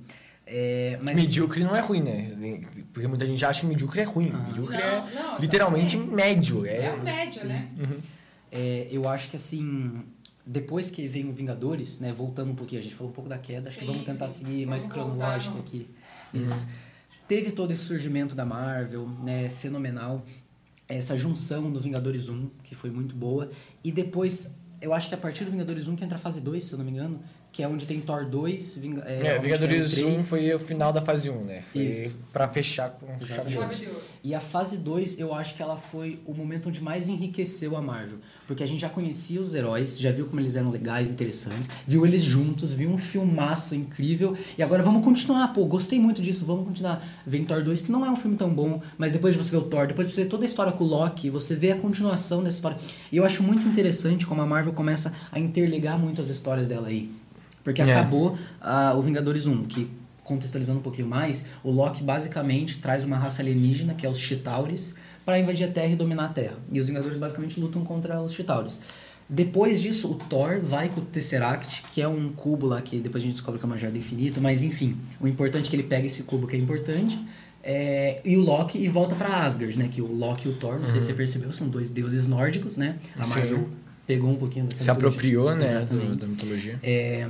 É, 0.48 0.98
mas 1.02 1.16
Medíocre 1.16 1.64
não 1.64 1.74
é 1.74 1.80
ruim, 1.80 2.02
né? 2.02 2.60
Porque 2.92 3.08
muita 3.08 3.26
gente 3.26 3.44
acha 3.44 3.62
que 3.62 3.66
medíocre 3.66 4.00
é 4.00 4.04
ruim. 4.04 4.30
Ah. 4.32 4.38
Medíocre 4.46 4.76
Não, 4.76 4.84
é 4.84 5.14
não, 5.14 5.38
literalmente 5.40 5.96
exatamente. 5.96 6.14
médio. 6.14 6.66
É 6.66 6.84
É, 6.86 6.92
o 6.92 7.02
médio, 7.02 7.40
sim. 7.40 7.46
né? 7.48 7.68
Uhum. 7.78 7.98
é, 8.52 8.86
eu 8.90 9.08
acho 9.08 9.28
que 9.28 9.34
assim. 9.36 10.02
Depois 10.48 10.88
que 10.88 11.08
vem 11.08 11.28
o 11.28 11.32
Vingadores, 11.32 11.98
né? 11.98 12.12
Voltando 12.12 12.52
um 12.52 12.54
pouquinho, 12.54 12.80
a 12.80 12.84
gente 12.84 12.94
falou 12.94 13.10
um 13.10 13.14
pouco 13.14 13.28
da 13.28 13.36
queda, 13.38 13.68
acho 13.68 13.78
que 13.78 13.84
Sim, 13.84 13.90
vamos 13.90 14.06
tentar 14.06 14.28
sim. 14.28 14.44
seguir 14.44 14.66
mais 14.66 14.82
Vamos 14.86 14.94
cronológico 14.96 15.54
no- 15.54 15.60
aqui. 15.60 15.88
Isso. 16.34 16.68
teve 17.26 17.50
todo 17.50 17.72
esse 17.72 17.84
surgimento 17.84 18.34
da 18.34 18.44
Marvel, 18.44 19.08
né, 19.22 19.48
fenomenal. 19.48 20.24
Essa 20.88 21.18
junção 21.18 21.70
do 21.72 21.80
Vingadores 21.80 22.28
1, 22.28 22.48
que 22.62 22.74
foi 22.74 22.90
muito 22.90 23.14
boa. 23.14 23.50
E 23.82 23.90
depois, 23.90 24.54
eu 24.80 24.94
acho 24.94 25.08
que 25.08 25.14
a 25.14 25.18
partir 25.18 25.44
do 25.44 25.50
Vingadores 25.50 25.88
1 25.88 25.96
que 25.96 26.04
entra 26.04 26.16
a 26.16 26.20
fase 26.20 26.40
2, 26.40 26.64
se 26.64 26.72
eu 26.72 26.78
não 26.78 26.84
me 26.84 26.92
engano, 26.92 27.20
que 27.56 27.62
é 27.62 27.68
onde 27.68 27.86
tem 27.86 28.02
Thor 28.02 28.26
2, 28.26 28.76
Ving 28.76 29.00
é, 29.06 29.28
É, 29.28 29.38
Vingadores 29.38 29.94
Ferro 29.94 30.08
1 30.08 30.12
3. 30.12 30.28
foi 30.28 30.54
o 30.54 30.58
final 30.58 30.92
da 30.92 31.00
fase 31.00 31.30
1, 31.30 31.42
né? 31.42 31.62
Foi 31.72 31.80
Isso. 31.84 32.20
pra 32.30 32.46
fechar 32.46 32.90
com 32.90 33.06
chave 33.06 33.18
de 33.18 33.24
Exatamente. 33.24 33.56
ouro. 33.56 33.70
Chave 33.70 33.80
de 33.86 33.90
ouro. 33.90 34.02
E 34.22 34.34
a 34.34 34.40
fase 34.40 34.76
2, 34.76 35.18
eu 35.18 35.32
acho 35.32 35.54
que 35.54 35.62
ela 35.62 35.74
foi 35.76 36.20
o 36.26 36.34
momento 36.34 36.68
onde 36.68 36.82
mais 36.82 37.08
enriqueceu 37.08 37.74
a 37.74 37.80
Marvel. 37.80 38.18
Porque 38.46 38.62
a 38.62 38.66
gente 38.66 38.80
já 38.80 38.90
conhecia 38.90 39.40
os 39.40 39.54
heróis, 39.54 39.98
já 39.98 40.12
viu 40.12 40.26
como 40.26 40.38
eles 40.38 40.54
eram 40.54 40.68
legais, 40.68 41.08
interessantes, 41.08 41.70
viu 41.86 42.04
eles 42.04 42.22
juntos, 42.22 42.74
viu 42.74 42.90
um 42.90 42.98
filmaço 42.98 43.74
incrível. 43.74 44.36
E 44.58 44.62
agora 44.62 44.82
vamos 44.82 45.02
continuar, 45.02 45.48
pô, 45.54 45.64
gostei 45.64 45.98
muito 45.98 46.20
disso, 46.20 46.44
vamos 46.44 46.66
continuar. 46.66 47.02
Vem 47.26 47.42
Thor 47.46 47.62
2, 47.62 47.80
que 47.80 47.90
não 47.90 48.04
é 48.04 48.10
um 48.10 48.16
filme 48.16 48.36
tão 48.36 48.50
bom, 48.52 48.82
mas 48.98 49.12
depois 49.12 49.34
de 49.34 49.42
você 49.42 49.50
ver 49.50 49.56
o 49.58 49.62
Thor, 49.62 49.86
depois 49.86 50.08
de 50.08 50.12
você 50.12 50.24
ver 50.24 50.28
toda 50.28 50.44
a 50.44 50.46
história 50.46 50.72
com 50.72 50.84
o 50.84 50.86
Loki, 50.86 51.30
você 51.30 51.54
vê 51.54 51.72
a 51.72 51.78
continuação 51.78 52.42
dessa 52.42 52.56
história. 52.56 52.76
E 53.10 53.16
eu 53.16 53.24
acho 53.24 53.42
muito 53.42 53.66
interessante 53.66 54.26
como 54.26 54.42
a 54.42 54.46
Marvel 54.46 54.74
começa 54.74 55.14
a 55.32 55.38
interligar 55.38 55.98
muito 55.98 56.20
as 56.20 56.28
histórias 56.28 56.68
dela 56.68 56.88
aí. 56.88 57.10
Porque 57.66 57.82
É. 57.82 57.84
acabou 57.96 58.38
ah, 58.60 58.94
o 58.96 59.02
Vingadores 59.02 59.44
1, 59.48 59.64
que 59.64 59.90
contextualizando 60.22 60.78
um 60.78 60.82
pouquinho 60.82 61.08
mais, 61.08 61.46
o 61.64 61.70
Loki 61.72 62.00
basicamente 62.00 62.78
traz 62.78 63.02
uma 63.02 63.16
raça 63.16 63.42
alienígena, 63.42 63.92
que 63.94 64.06
é 64.06 64.08
os 64.08 64.18
Chitauris, 64.18 64.94
para 65.24 65.36
invadir 65.40 65.66
a 65.68 65.70
Terra 65.72 65.88
e 65.88 65.96
dominar 65.96 66.26
a 66.26 66.28
Terra. 66.28 66.54
E 66.70 66.78
os 66.78 66.86
Vingadores 66.86 67.18
basicamente 67.18 67.58
lutam 67.58 67.82
contra 67.84 68.22
os 68.22 68.32
Chitauris. 68.34 68.80
Depois 69.28 69.82
disso, 69.82 70.08
o 70.12 70.14
Thor 70.14 70.60
vai 70.60 70.88
com 70.88 71.00
o 71.00 71.04
Tesseract, 71.04 71.82
que 71.92 72.00
é 72.00 72.06
um 72.06 72.28
cubo 72.30 72.66
lá 72.66 72.80
que 72.80 73.00
depois 73.00 73.24
a 73.24 73.26
gente 73.26 73.34
descobre 73.34 73.58
que 73.58 73.66
é 73.66 73.68
uma 73.68 73.76
joia 73.76 73.90
do 73.90 73.98
infinito, 73.98 74.40
mas 74.40 74.62
enfim, 74.62 74.96
o 75.20 75.26
importante 75.26 75.66
é 75.66 75.70
que 75.70 75.74
ele 75.74 75.82
pega 75.82 76.06
esse 76.06 76.22
cubo 76.22 76.46
que 76.46 76.54
é 76.54 76.58
importante, 76.60 77.18
é, 77.64 78.20
e 78.24 78.36
o 78.36 78.40
Loki 78.40 78.78
e 78.78 78.86
volta 78.88 79.16
para 79.16 79.42
Asgard, 79.44 79.76
né? 79.76 79.88
Que 79.90 80.00
o 80.00 80.06
Loki 80.06 80.46
e 80.48 80.52
o 80.52 80.54
Thor, 80.54 80.78
não 80.78 80.86
sei 80.86 81.00
se 81.00 81.08
você 81.08 81.14
percebeu, 81.14 81.52
são 81.52 81.68
dois 81.68 81.90
deuses 81.90 82.28
nórdicos, 82.28 82.76
né? 82.76 82.96
A. 83.18 83.26
Marvel 83.26 83.68
pegou 84.06 84.30
um 84.30 84.36
pouquinho 84.36 84.66
dessa 84.66 84.84
Se 84.84 84.88
mitologia. 84.92 85.08
apropriou, 85.08 85.54
né, 85.56 85.84
do- 85.84 86.14
da 86.14 86.26
mitologia. 86.28 86.78
É, 86.80 87.26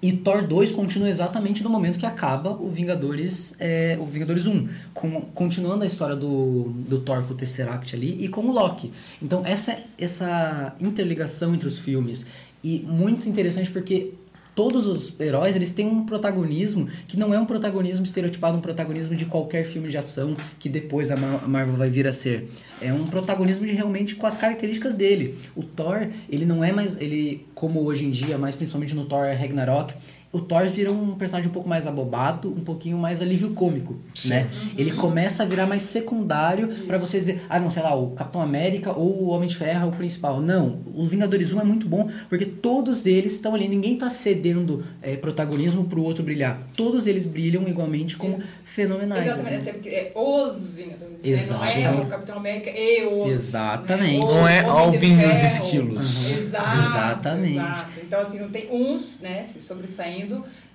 e 0.00 0.12
Thor 0.12 0.46
2 0.46 0.72
continua 0.72 1.08
exatamente 1.08 1.62
no 1.62 1.68
momento 1.68 1.98
que 1.98 2.06
acaba 2.06 2.50
o 2.50 2.70
Vingadores, 2.70 3.54
é, 3.58 3.96
o 4.00 4.04
Vingadores 4.04 4.46
1, 4.46 4.68
com, 4.94 5.22
continuando 5.34 5.82
a 5.82 5.86
história 5.86 6.14
do, 6.14 6.72
do 6.88 7.00
Thor 7.00 7.22
com 7.24 7.34
o 7.34 7.36
Tesseract 7.36 7.96
ali 7.96 8.16
e 8.24 8.28
com 8.28 8.42
o 8.42 8.52
Loki. 8.52 8.92
Então 9.20 9.44
essa, 9.44 9.76
essa 9.98 10.76
interligação 10.80 11.52
entre 11.52 11.66
os 11.66 11.78
filmes 11.80 12.26
e 12.62 12.80
muito 12.80 13.28
interessante 13.28 13.70
porque 13.70 14.14
todos 14.58 14.88
os 14.88 15.14
heróis 15.20 15.54
eles 15.54 15.70
têm 15.70 15.86
um 15.86 16.04
protagonismo 16.04 16.88
que 17.06 17.16
não 17.16 17.32
é 17.32 17.38
um 17.38 17.46
protagonismo 17.46 18.04
estereotipado, 18.04 18.58
um 18.58 18.60
protagonismo 18.60 19.14
de 19.14 19.24
qualquer 19.24 19.64
filme 19.64 19.88
de 19.88 19.96
ação 19.96 20.36
que 20.58 20.68
depois 20.68 21.12
a 21.12 21.16
Mar- 21.16 21.42
a 21.44 21.46
Marvel 21.46 21.76
vai 21.76 21.88
vir 21.88 22.08
a 22.08 22.12
ser. 22.12 22.48
É 22.82 22.92
um 22.92 23.04
protagonismo 23.06 23.64
de 23.64 23.72
realmente 23.72 24.16
com 24.16 24.26
as 24.26 24.36
características 24.36 24.94
dele. 24.94 25.36
O 25.54 25.62
Thor, 25.62 26.08
ele 26.28 26.44
não 26.44 26.64
é 26.64 26.72
mais, 26.72 27.00
ele 27.00 27.46
como 27.54 27.84
hoje 27.84 28.04
em 28.04 28.10
dia, 28.10 28.36
mais 28.36 28.56
principalmente 28.56 28.96
no 28.96 29.04
Thor 29.04 29.26
Ragnarok, 29.26 29.94
o 30.30 30.40
Thor 30.40 30.68
vira 30.68 30.92
um 30.92 31.14
personagem 31.14 31.48
um 31.50 31.52
pouco 31.52 31.68
mais 31.68 31.86
abobado, 31.86 32.50
um 32.50 32.60
pouquinho 32.60 32.98
mais 32.98 33.22
alívio 33.22 33.50
cômico, 33.54 33.96
Sim. 34.14 34.28
né? 34.30 34.50
Ele 34.76 34.92
começa 34.92 35.42
a 35.42 35.46
virar 35.46 35.66
mais 35.66 35.82
secundário 35.82 36.68
pra 36.86 36.98
você 36.98 37.18
dizer, 37.18 37.42
ah, 37.48 37.58
não, 37.58 37.70
sei 37.70 37.82
lá, 37.82 37.94
o 37.94 38.10
Capitão 38.10 38.42
América 38.42 38.92
ou 38.92 39.22
o 39.22 39.28
Homem 39.28 39.48
de 39.48 39.56
Ferro 39.56 39.86
é 39.86 39.88
o 39.88 39.92
principal. 39.92 40.40
Não, 40.40 40.80
o 40.94 41.06
Vingadores 41.06 41.52
1 41.52 41.60
é 41.60 41.64
muito 41.64 41.88
bom 41.88 42.10
porque 42.28 42.44
todos 42.44 43.06
eles 43.06 43.32
estão 43.32 43.54
ali, 43.54 43.68
ninguém 43.68 43.96
tá 43.96 44.10
cedendo 44.10 44.84
é, 45.00 45.16
protagonismo 45.16 45.84
pro 45.84 46.02
outro 46.02 46.22
brilhar. 46.22 46.60
Todos 46.76 47.06
eles 47.06 47.24
brilham 47.24 47.66
igualmente 47.66 48.16
como 48.16 48.36
Isso. 48.36 48.58
fenomenais. 48.64 49.24
Exatamente, 49.24 49.54
assim. 49.54 49.62
até 49.62 49.72
porque 49.72 49.88
é 49.88 50.12
os 50.14 50.74
Vingadores. 50.74 51.24
né? 51.24 51.30
Exato. 51.30 51.78
Não 51.78 51.86
é 51.86 51.90
o 52.02 52.06
Capitão 52.06 52.36
América 52.36 52.70
e 52.70 53.06
os. 53.06 53.32
Exatamente. 53.32 54.18
Né? 54.18 54.24
O 54.24 54.28
Não 54.34 54.46
é 54.48 54.60
Homem 54.60 54.62
de 54.62 54.68
Alvin 54.70 55.16
dos 55.16 55.24
Ferro. 55.26 55.46
esquilos. 55.46 56.26
Uhum. 56.26 56.38
Exato, 56.42 56.78
Exatamente. 56.78 57.52
exato. 57.52 57.90
Então, 58.06 58.20
assim, 58.20 58.38
não 58.40 58.48
tem 58.50 58.68
uns 58.70 59.18
né, 59.20 59.42
se 59.44 59.60
sobressaindo 59.62 60.17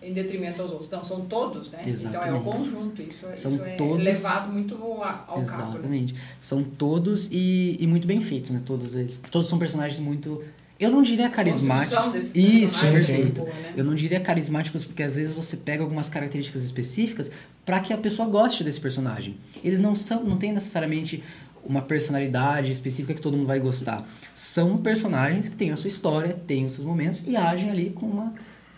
em 0.01 0.13
detrimento 0.13 0.61
aos 0.61 0.71
outros. 0.71 0.89
Não, 0.91 1.03
são 1.03 1.21
todos, 1.25 1.71
né? 1.71 1.79
Então 1.81 1.89
é 1.89 1.91
o 1.91 1.93
Exatamente. 1.93 2.43
conjunto. 2.43 3.01
Isso, 3.01 3.25
é- 3.27 3.35
São 3.35 3.51
isso 3.53 3.63
é 3.63 3.75
todos- 3.75 4.03
levado 4.03 4.51
muito 4.51 4.75
ao 4.75 4.97
cabo. 4.99 5.37
Né? 5.37 5.41
Exatamente. 5.43 6.15
São 6.41 6.63
todos 6.63 7.29
e, 7.31 7.77
e 7.79 7.87
muito 7.87 8.05
bem 8.07 8.19
feitos, 8.21 8.51
né? 8.51 8.61
Todos 8.65 8.95
eles. 8.95 9.17
Todos 9.31 9.47
são 9.47 9.57
personagens 9.57 9.99
muito. 9.99 10.41
Eu 10.79 10.91
não 10.91 11.01
diria 11.01 11.29
carismáticos. 11.29 12.35
Isso, 12.35 12.85
é 12.85 12.91
perfeito. 12.91 13.41
boa, 13.41 13.53
né? 13.53 13.73
Eu 13.77 13.83
não 13.85 13.95
diria 13.95 14.19
carismáticos 14.19 14.83
porque 14.83 15.03
às 15.03 15.15
vezes 15.15 15.33
você 15.33 15.55
pega 15.55 15.81
algumas 15.83 16.09
características 16.09 16.63
específicas 16.63 17.31
para 17.63 17.79
que 17.79 17.93
a 17.93 17.97
pessoa 17.97 18.27
goste 18.27 18.63
desse 18.63 18.81
personagem. 18.81 19.37
Eles 19.63 19.79
não 19.79 19.95
são, 19.95 20.23
não 20.23 20.35
tem 20.37 20.51
necessariamente 20.51 21.23
uma 21.65 21.81
personalidade 21.81 22.69
específica 22.71 23.13
que 23.13 23.21
todo 23.21 23.37
mundo 23.37 23.47
vai 23.47 23.59
gostar. 23.59 24.05
São 24.35 24.75
personagens 24.77 25.47
que 25.47 25.55
têm 25.55 25.71
a 25.71 25.77
sua 25.77 25.87
história, 25.87 26.37
têm 26.45 26.65
os 26.65 26.73
seus 26.73 26.85
momentos 26.85 27.23
e 27.25 27.37
agem 27.37 27.69
ali 27.69 27.91
com 27.91 28.05
uma 28.05 28.33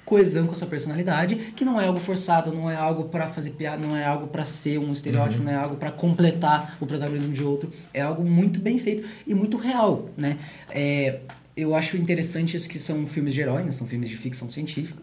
coesão 0.06 0.46
com 0.46 0.54
a 0.54 0.56
sua 0.56 0.68
personalidade, 0.68 1.36
que 1.56 1.66
não 1.66 1.82
é 1.82 1.88
algo 1.88 2.00
forçado, 2.00 2.54
não 2.54 2.70
é 2.70 2.76
algo 2.76 3.06
para 3.06 3.28
fazer 3.28 3.52
piada, 3.52 3.86
não 3.86 3.98
é 3.98 4.06
algo 4.06 4.28
para 4.28 4.46
ser 4.46 4.78
um 4.78 4.92
estereótipo, 4.92 5.44
não 5.44 5.52
é 5.52 5.56
algo 5.56 5.76
para 5.76 5.92
completar 5.92 6.78
o 6.80 6.86
protagonismo 6.86 7.34
de 7.34 7.44
outro. 7.44 7.72
É 7.94 8.02
algo 8.02 8.24
muito 8.24 8.60
bem 8.60 8.78
feito 8.78 9.08
e 9.26 9.34
muito 9.34 9.58
real, 9.58 10.10
né? 10.16 10.38
É, 10.70 11.20
eu 11.58 11.74
acho 11.74 11.98
interessante 11.98 12.56
isso 12.56 12.70
que 12.70 12.78
são 12.78 13.08
filmes 13.08 13.34
de 13.34 13.42
herói, 13.42 13.64
né? 13.64 13.72
São 13.72 13.88
filmes 13.88 14.10
de 14.10 14.16
ficção 14.16 14.50
científica. 14.52 15.02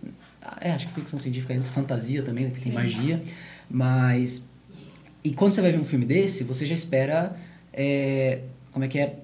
É, 0.61 0.71
acho 0.71 0.87
que 0.89 0.95
ficção 0.95 1.19
científica 1.19 1.53
entra 1.53 1.71
fantasia 1.71 2.23
também, 2.23 2.45
né? 2.45 2.51
que 2.51 2.63
tem 2.63 2.71
Sim. 2.71 2.79
magia. 2.79 3.23
Mas. 3.69 4.49
E 5.25 5.33
quando 5.33 5.53
você 5.53 5.61
vai 5.61 5.73
ver 5.73 5.79
um 5.79 5.85
filme 5.85 6.05
desse, 6.05 6.45
você 6.45 6.65
já 6.65 6.75
espera. 6.75 7.37
é, 7.73 8.41
como 8.73 8.85
é 8.85 8.89
que 8.89 8.99
é? 8.99 9.17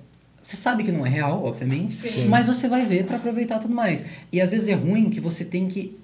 Você 0.49 0.57
sabe 0.57 0.83
que 0.83 0.91
não 0.91 1.05
é 1.05 1.11
real, 1.11 1.45
obviamente, 1.45 1.93
Sim. 1.93 2.27
mas 2.27 2.47
você 2.47 2.69
vai 2.69 2.87
ver 2.87 3.05
para 3.05 3.19
aproveitar 3.19 3.59
tudo 3.59 3.75
mais. 3.75 4.07
E 4.33 4.41
às 4.41 4.51
vezes 4.51 4.67
é 4.67 4.73
ruim 4.73 5.11
que 5.11 5.21
você 5.21 5.45
tem 5.45 5.69
que 5.69 5.99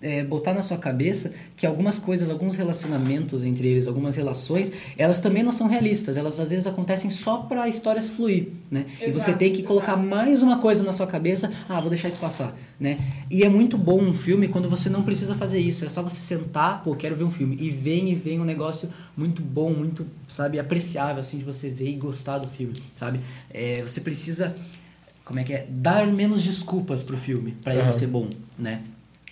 é, 0.00 0.22
botar 0.22 0.54
na 0.54 0.62
sua 0.62 0.78
cabeça 0.78 1.32
que 1.56 1.66
algumas 1.66 1.98
coisas, 1.98 2.30
alguns 2.30 2.54
relacionamentos 2.54 3.44
entre 3.44 3.66
eles, 3.68 3.86
algumas 3.86 4.14
relações, 4.14 4.72
elas 4.96 5.20
também 5.20 5.42
não 5.42 5.52
são 5.52 5.66
realistas. 5.66 6.16
Elas 6.16 6.38
às 6.38 6.50
vezes 6.50 6.66
acontecem 6.66 7.10
só 7.10 7.38
para 7.38 7.64
a 7.64 7.68
história 7.68 8.00
fluir, 8.00 8.48
né? 8.70 8.86
e 9.00 9.10
você 9.10 9.30
Exato, 9.30 9.38
tem 9.38 9.52
que 9.52 9.62
colocar 9.62 9.92
exato. 9.94 10.06
mais 10.06 10.42
uma 10.42 10.58
coisa 10.58 10.82
na 10.84 10.92
sua 10.92 11.06
cabeça, 11.06 11.52
ah, 11.68 11.80
vou 11.80 11.90
deixar 11.90 12.08
isso 12.08 12.18
passar, 12.18 12.56
né? 12.78 12.98
E 13.30 13.42
é 13.42 13.48
muito 13.48 13.76
bom 13.76 14.00
um 14.00 14.12
filme 14.12 14.48
quando 14.48 14.68
você 14.70 14.88
não 14.88 15.02
precisa 15.02 15.34
fazer 15.34 15.58
isso, 15.58 15.84
é 15.84 15.88
só 15.88 16.02
você 16.02 16.20
sentar, 16.20 16.82
pô, 16.82 16.94
quero 16.94 17.16
ver 17.16 17.24
um 17.24 17.30
filme 17.30 17.56
e 17.60 17.70
vem 17.70 18.10
e 18.10 18.14
vem 18.14 18.40
um 18.40 18.44
negócio 18.44 18.88
muito 19.16 19.42
bom, 19.42 19.72
muito, 19.72 20.06
sabe, 20.28 20.58
apreciável 20.60 21.20
assim 21.20 21.38
de 21.38 21.44
você 21.44 21.70
ver 21.70 21.88
e 21.88 21.94
gostar 21.94 22.38
do 22.38 22.48
filme, 22.48 22.74
sabe? 22.94 23.20
É, 23.50 23.82
você 23.82 24.00
precisa 24.00 24.54
como 25.24 25.40
é 25.40 25.44
que 25.44 25.52
é, 25.52 25.66
dar 25.68 26.06
menos 26.06 26.42
desculpas 26.42 27.02
pro 27.02 27.16
filme 27.16 27.56
para 27.62 27.74
ele 27.74 27.82
Aham. 27.82 27.92
ser 27.92 28.06
bom, 28.06 28.28
né? 28.58 28.80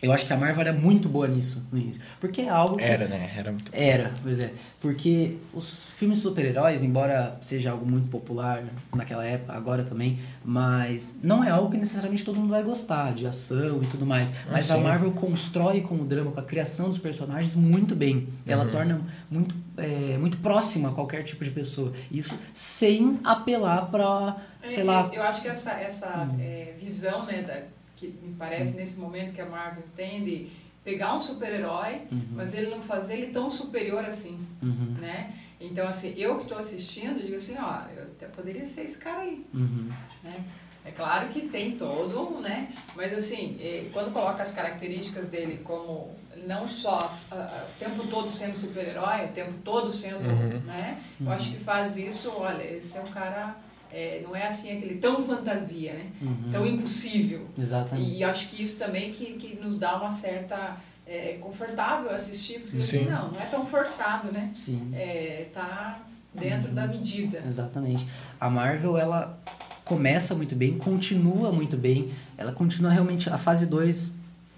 Eu 0.02 0.12
acho 0.12 0.26
que 0.26 0.32
a 0.32 0.36
Marvel 0.36 0.60
era 0.60 0.72
muito 0.74 1.08
boa 1.08 1.26
nisso 1.26 1.66
no 1.72 1.78
início, 1.78 2.02
porque 2.20 2.42
é 2.42 2.48
algo 2.50 2.76
que 2.76 2.84
Era, 2.84 3.06
né? 3.08 3.30
Era 3.36 3.50
muito. 3.50 3.70
era, 3.72 4.12
pois 4.22 4.38
é. 4.40 4.52
Porque 4.80 5.38
os 5.54 5.88
filmes 5.94 6.18
de 6.18 6.22
super-heróis, 6.24 6.82
embora 6.82 7.36
seja 7.40 7.70
algo 7.70 7.86
muito 7.86 8.08
popular 8.10 8.62
naquela 8.94 9.24
época, 9.24 9.54
agora 9.54 9.82
também, 9.84 10.18
mas 10.44 11.18
não 11.22 11.42
é 11.42 11.50
algo 11.50 11.70
que 11.70 11.76
necessariamente 11.78 12.24
todo 12.24 12.38
mundo 12.38 12.50
vai 12.50 12.62
gostar, 12.62 13.14
de 13.14 13.26
ação 13.26 13.80
e 13.82 13.86
tudo 13.86 14.04
mais. 14.04 14.30
Mas 14.50 14.70
a 14.70 14.76
sim. 14.76 14.82
Marvel 14.82 15.10
constrói 15.12 15.80
com 15.80 15.96
o 15.96 16.04
drama, 16.04 16.30
com 16.30 16.40
a 16.40 16.44
criação 16.44 16.88
dos 16.88 16.98
personagens 16.98 17.54
muito 17.56 17.94
bem. 17.96 18.28
Ela 18.46 18.66
torna 18.66 19.00
muito, 19.30 19.54
é, 19.78 20.16
muito 20.18 20.36
próxima 20.38 20.90
a 20.90 20.92
qualquer 20.92 21.22
tipo 21.24 21.42
de 21.42 21.50
pessoa. 21.50 21.92
Isso 22.12 22.34
sem 22.52 23.18
apelar 23.24 23.86
pra, 23.90 24.36
sei 24.68 24.82
É, 24.82 24.84
lá, 24.84 25.10
Eu 25.12 25.22
acho 25.22 25.40
que 25.40 25.48
essa, 25.48 25.72
essa 25.72 26.28
é, 26.38 26.74
visão, 26.78 27.24
né, 27.26 27.42
da, 27.42 27.62
que 27.96 28.08
me 28.22 28.34
parece 28.34 28.76
nesse 28.76 28.98
momento 28.98 29.32
que 29.34 29.40
a 29.40 29.46
Marvel 29.46 29.84
tem 29.96 30.22
de 30.22 30.48
pegar 30.84 31.14
um 31.16 31.20
super-herói, 31.20 32.02
mas 32.32 32.54
ele 32.54 32.70
não 32.70 32.80
fazer 32.80 33.14
ele 33.14 33.32
tão 33.32 33.50
superior 33.50 34.04
assim, 34.04 34.38
Uhum, 34.62 34.94
né? 35.00 35.32
Então, 35.60 35.88
assim, 35.88 36.12
eu 36.16 36.36
que 36.36 36.42
estou 36.42 36.58
assistindo, 36.58 37.20
digo 37.20 37.34
assim, 37.36 37.56
ó, 37.58 37.80
eu 37.96 38.02
até 38.04 38.26
poderia 38.26 38.64
ser 38.64 38.82
esse 38.82 38.98
cara 38.98 39.20
aí, 39.20 39.44
uhum, 39.54 39.90
né? 40.22 40.44
É 40.84 40.90
claro 40.92 41.28
que 41.28 41.48
tem 41.48 41.72
todo, 41.72 42.38
né? 42.40 42.68
Mas 42.94 43.12
assim, 43.12 43.56
eh, 43.60 43.88
quando 43.92 44.12
coloca 44.12 44.40
as 44.42 44.52
características 44.52 45.26
dele 45.28 45.60
como 45.64 46.14
não 46.46 46.68
só 46.68 47.12
ah, 47.32 47.66
o 47.68 47.78
tempo 47.84 48.06
todo 48.06 48.30
sendo 48.30 48.56
super-herói, 48.56 49.24
o 49.24 49.28
tempo 49.32 49.54
todo 49.64 49.90
sendo, 49.90 50.18
Uhum. 50.28 50.60
né? 50.60 51.00
Eu 51.20 51.32
acho 51.32 51.50
que 51.50 51.58
faz 51.58 51.96
isso, 51.96 52.30
olha, 52.36 52.62
esse 52.62 52.96
é 52.96 53.00
um 53.00 53.06
cara, 53.06 53.56
eh, 53.92 54.22
não 54.24 54.34
é 54.34 54.46
assim 54.46 54.76
aquele 54.76 54.96
tão 54.96 55.24
fantasia, 55.24 55.94
né? 55.94 56.06
uhum. 56.20 56.50
Tão 56.50 56.66
impossível. 56.66 57.46
Exatamente. 57.58 58.10
E 58.10 58.24
acho 58.24 58.48
que 58.48 58.62
isso 58.62 58.78
também 58.78 59.12
que, 59.12 59.34
que 59.34 59.56
nos 59.56 59.76
dá 59.78 59.96
uma 59.96 60.10
certa 60.10 60.76
é, 61.06 61.38
confortável 61.40 62.10
assistir, 62.10 62.60
porque 62.60 62.76
assim, 62.78 63.00
Sim. 63.00 63.04
não, 63.04 63.30
não 63.30 63.40
é 63.40 63.46
tão 63.46 63.64
forçado, 63.64 64.32
né? 64.32 64.50
Sim. 64.54 64.90
É, 64.92 65.46
tá 65.54 66.00
dentro 66.34 66.72
da 66.72 66.86
medida. 66.86 67.42
Exatamente. 67.46 68.06
A 68.40 68.50
Marvel, 68.50 68.98
ela 68.98 69.38
começa 69.84 70.34
muito 70.34 70.54
bem, 70.54 70.76
continua 70.76 71.52
muito 71.52 71.76
bem. 71.76 72.12
Ela 72.36 72.52
continua 72.52 72.90
realmente. 72.90 73.30
A 73.30 73.38
fase 73.38 73.66
2 73.66 74.14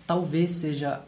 talvez 0.07 0.51
seja 0.51 1.01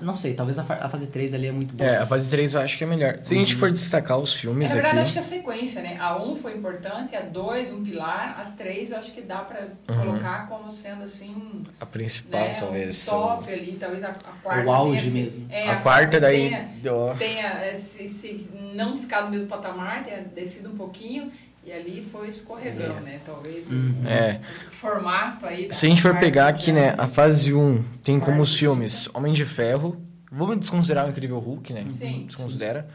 Não 0.00 0.16
sei, 0.16 0.34
talvez 0.34 0.58
a, 0.58 0.62
a 0.62 0.88
fase 0.88 1.06
3 1.08 1.34
ali 1.34 1.48
é 1.48 1.52
muito 1.52 1.74
boa. 1.74 1.88
É, 1.88 1.98
a 1.98 2.06
fase 2.06 2.30
3 2.30 2.54
eu 2.54 2.60
acho 2.60 2.76
que 2.78 2.84
é 2.84 2.86
melhor. 2.86 3.18
Se 3.22 3.34
a 3.34 3.36
gente 3.38 3.54
for 3.54 3.70
destacar 3.70 4.18
os 4.18 4.34
É, 4.34 4.38
filmes 4.38 4.68
na 4.70 4.74
verdade, 4.74 4.96
acho 4.98 5.04
aqui. 5.04 5.12
que 5.14 5.18
a 5.18 5.22
sequência, 5.22 5.82
né? 5.82 5.96
A 6.00 6.16
1 6.22 6.36
foi 6.36 6.54
importante, 6.56 7.14
a 7.16 7.20
2 7.20 7.72
um 7.72 7.84
pilar, 7.84 8.38
a 8.40 8.44
3 8.52 8.90
eu 8.92 8.98
acho 8.98 9.12
que 9.12 9.22
dá 9.22 9.38
pra 9.38 9.58
Uhum. 9.88 9.96
colocar 9.98 10.48
como 10.48 10.70
sendo 10.70 11.02
assim, 11.04 11.62
A 11.80 11.86
principal, 11.86 12.48
né, 12.48 12.54
talvez. 12.58 13.08
um 13.08 13.10
top 13.10 13.50
ali, 13.52 13.76
talvez 13.78 14.02
a, 14.04 14.08
a 14.08 14.12
quarta 14.42 14.66
O 14.66 14.70
auge 14.72 15.10
tenha 15.10 15.24
mesmo. 15.24 15.46
É, 15.50 15.68
a, 15.70 15.76
quarta 15.76 16.20
daí. 16.20 16.48
tenha, 16.50 16.92
ó, 16.94 17.14
tenha 17.14 17.70
esse, 17.72 18.04
esse 18.04 18.50
não 18.74 18.96
ficar 18.96 19.22
no 19.22 19.30
mesmo 19.30 19.48
patamar, 19.48 20.04
tenha 20.04 20.22
descido 20.22 20.70
um 20.70 20.76
pouquinho 20.76 21.30
e 21.68 21.72
ali 21.72 22.08
foi 22.10 22.28
escorregão, 22.28 23.00
né? 23.00 23.20
Talvez 23.24 23.70
o- 23.70 23.74
Uhum. 23.74 24.06
É. 24.06 24.40
o 24.68 24.70
formato 24.72 25.44
aí 25.46 25.72
Se 25.72 25.86
a 25.86 25.88
gente 25.88 26.00
for 26.00 26.16
pegar 26.18 26.48
aqui, 26.48 26.72
né, 26.72 26.94
a 26.96 27.06
fase 27.06 27.52
1 27.52 27.82
tem 28.02 28.18
como 28.18 28.40
os 28.42 28.56
filmes 28.58 29.08
Homem 29.14 29.32
de 29.32 29.44
Ferro. 29.44 30.00
Vamos 30.32 30.58
desconsiderar 30.60 31.06
o 31.06 31.10
Incrível 31.10 31.38
Hulk, 31.38 31.72
né? 31.72 31.86
Sim. 31.90 32.24
Desconsidera. 32.26 32.88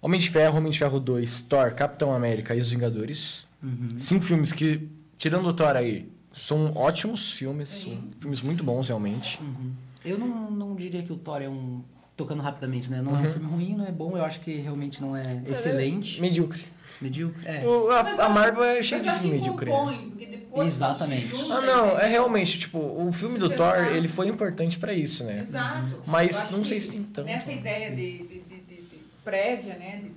Homem 0.00 0.20
de 0.20 0.28
Ferro, 0.30 0.58
Homem 0.58 0.70
de 0.70 0.78
Ferro 0.78 1.00
2, 1.00 1.40
Thor, 1.42 1.72
Capitão 1.72 2.12
América 2.14 2.54
e 2.54 2.60
os 2.60 2.70
Vingadores. 2.70 3.46
Uhum. 3.62 3.88
Cinco 3.96 4.22
filmes 4.24 4.52
que, 4.52 4.88
tirando 5.18 5.46
o 5.48 5.52
Thor 5.52 5.74
aí, 5.76 6.10
são 6.32 6.72
ótimos 6.76 7.32
filmes. 7.32 7.68
Sim. 7.70 7.98
São 8.12 8.20
filmes 8.20 8.40
muito 8.42 8.62
bons, 8.62 8.88
realmente. 8.88 9.38
Uhum. 9.42 9.72
Eu 10.04 10.18
não, 10.18 10.50
não 10.50 10.74
diria 10.76 11.02
que 11.02 11.12
o 11.12 11.16
Thor 11.16 11.40
é 11.42 11.48
um. 11.48 11.82
Tocando 12.16 12.40
rapidamente, 12.40 12.90
né? 12.90 13.02
Não 13.02 13.14
é 13.14 13.20
um 13.20 13.28
filme 13.28 13.46
ruim, 13.50 13.74
não 13.76 13.86
é 13.86 13.92
bom. 13.92 14.16
Eu 14.16 14.24
acho 14.24 14.40
que 14.40 14.54
realmente 14.56 15.02
não 15.02 15.14
é 15.14 15.42
excelente. 15.46 16.18
Medíocre. 16.20 16.62
Medíocre. 17.00 17.40
É. 17.46 17.66
O- 17.66 17.90
a, 17.90 18.02
Mas 18.02 18.18
a 18.18 18.28
Marvel 18.28 18.64
é 18.64 18.76
Mas 18.76 18.86
cheia 18.86 19.00
de 19.02 19.10
filme 19.12 19.30
medíocre. 19.38 19.70
compõe, 19.70 20.10
porque 20.10 20.26
depois 20.26 20.68
Exatamente. 20.68 21.30
Ah, 21.50 21.60
não, 21.60 21.98
é 21.98 22.06
realmente, 22.06 22.58
tipo, 22.58 22.78
o 22.78 23.12
filme 23.12 23.34
Se 23.34 23.38
do 23.40 23.50
pensar- 23.50 23.76
Thor, 23.84 23.94
ele 23.94 24.08
foi 24.08 24.28
importante 24.28 24.78
pra 24.78 24.92
isso, 24.92 25.22
né? 25.24 25.40
Exato. 25.40 26.02
Mas 26.06 26.36
Eu 26.36 26.42
acho 26.44 26.56
não 26.56 26.64
sei 26.64 26.80
se 26.80 26.92
tem 26.92 27.02
tanto, 27.02 27.26
Nessa 27.26 27.50
né? 27.50 27.56
ideia 27.58 27.90
de, 27.90 28.18
de, 28.18 28.24
de- 28.24 28.40
de- 28.40 28.60
de 28.82 29.00
prévia, 29.24 29.74
né? 29.76 30.00
de- 30.04 30.16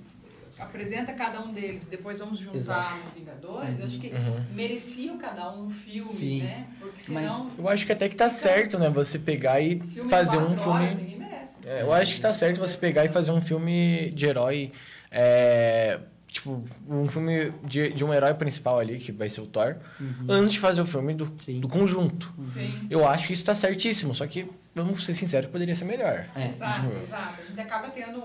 apresenta 0.62 1.12
cada 1.14 1.40
um 1.42 1.52
deles, 1.54 1.86
depois 1.86 2.18
vamos 2.18 2.38
juntar 2.38 2.56
Exato. 2.56 2.96
no 3.06 3.10
Vingadores, 3.18 3.78
eu 3.80 3.86
acho 3.86 3.98
que 3.98 4.08
Uhum. 4.08 4.44
merecia 4.54 5.14
cada 5.16 5.50
um 5.54 5.70
filme, 5.70 6.08
Sim. 6.10 6.42
né? 6.42 6.66
Porque 6.78 7.10
Mas- 7.10 7.32
senão. 7.32 7.50
Eu 7.58 7.68
acho 7.68 7.86
que 7.86 7.92
até 7.92 8.08
que 8.10 8.16
tá 8.16 8.28
certo, 8.28 8.78
né? 8.78 8.90
Você 8.90 9.18
pegar 9.18 9.58
e 9.62 9.80
filme 9.80 10.10
fazer 10.10 10.36
um 10.36 10.54
filme. 10.58 10.80
horas, 10.84 10.96
ninguém 10.96 11.18
merece. 11.18 11.56
É, 11.64 11.80
eu 11.82 11.90
acho 11.92 12.14
que 12.14 12.20
tá 12.20 12.30
certo 12.32 12.58
você 12.60 12.76
pegar 12.76 13.06
e 13.06 13.08
fazer 13.08 13.30
um 13.30 13.40
filme 13.40 14.10
de 14.10 14.26
herói. 14.26 14.70
é, 15.10 15.98
tipo, 16.30 16.62
um 16.88 17.08
filme 17.08 17.52
de, 17.64 17.92
de 17.92 18.04
um 18.04 18.12
herói 18.14 18.34
principal 18.34 18.78
ali, 18.78 18.98
que 18.98 19.10
vai 19.12 19.28
ser 19.28 19.40
o 19.40 19.46
Thor, 19.46 19.76
antes 20.28 20.52
de 20.54 20.60
fazer 20.60 20.80
o 20.80 20.86
filme 20.86 21.12
do, 21.14 21.32
Sim. 21.38 21.60
do 21.60 21.68
conjunto. 21.68 22.32
Sim. 22.46 22.86
Eu 22.88 23.06
acho 23.06 23.26
que 23.26 23.32
isso 23.32 23.44
tá 23.44 23.54
certíssimo, 23.54 24.14
só 24.14 24.26
que, 24.26 24.48
vamos 24.74 25.04
ser 25.04 25.14
sinceros, 25.14 25.46
que 25.46 25.52
poderia 25.52 25.74
ser 25.74 25.84
melhor. 25.84 26.26
É. 26.36 26.46
Exato, 26.46 26.80
tipo- 26.88 26.96
exato. 26.98 27.34
A 27.42 27.46
gente 27.48 27.60
acaba 27.60 27.88
tendo 27.90 28.18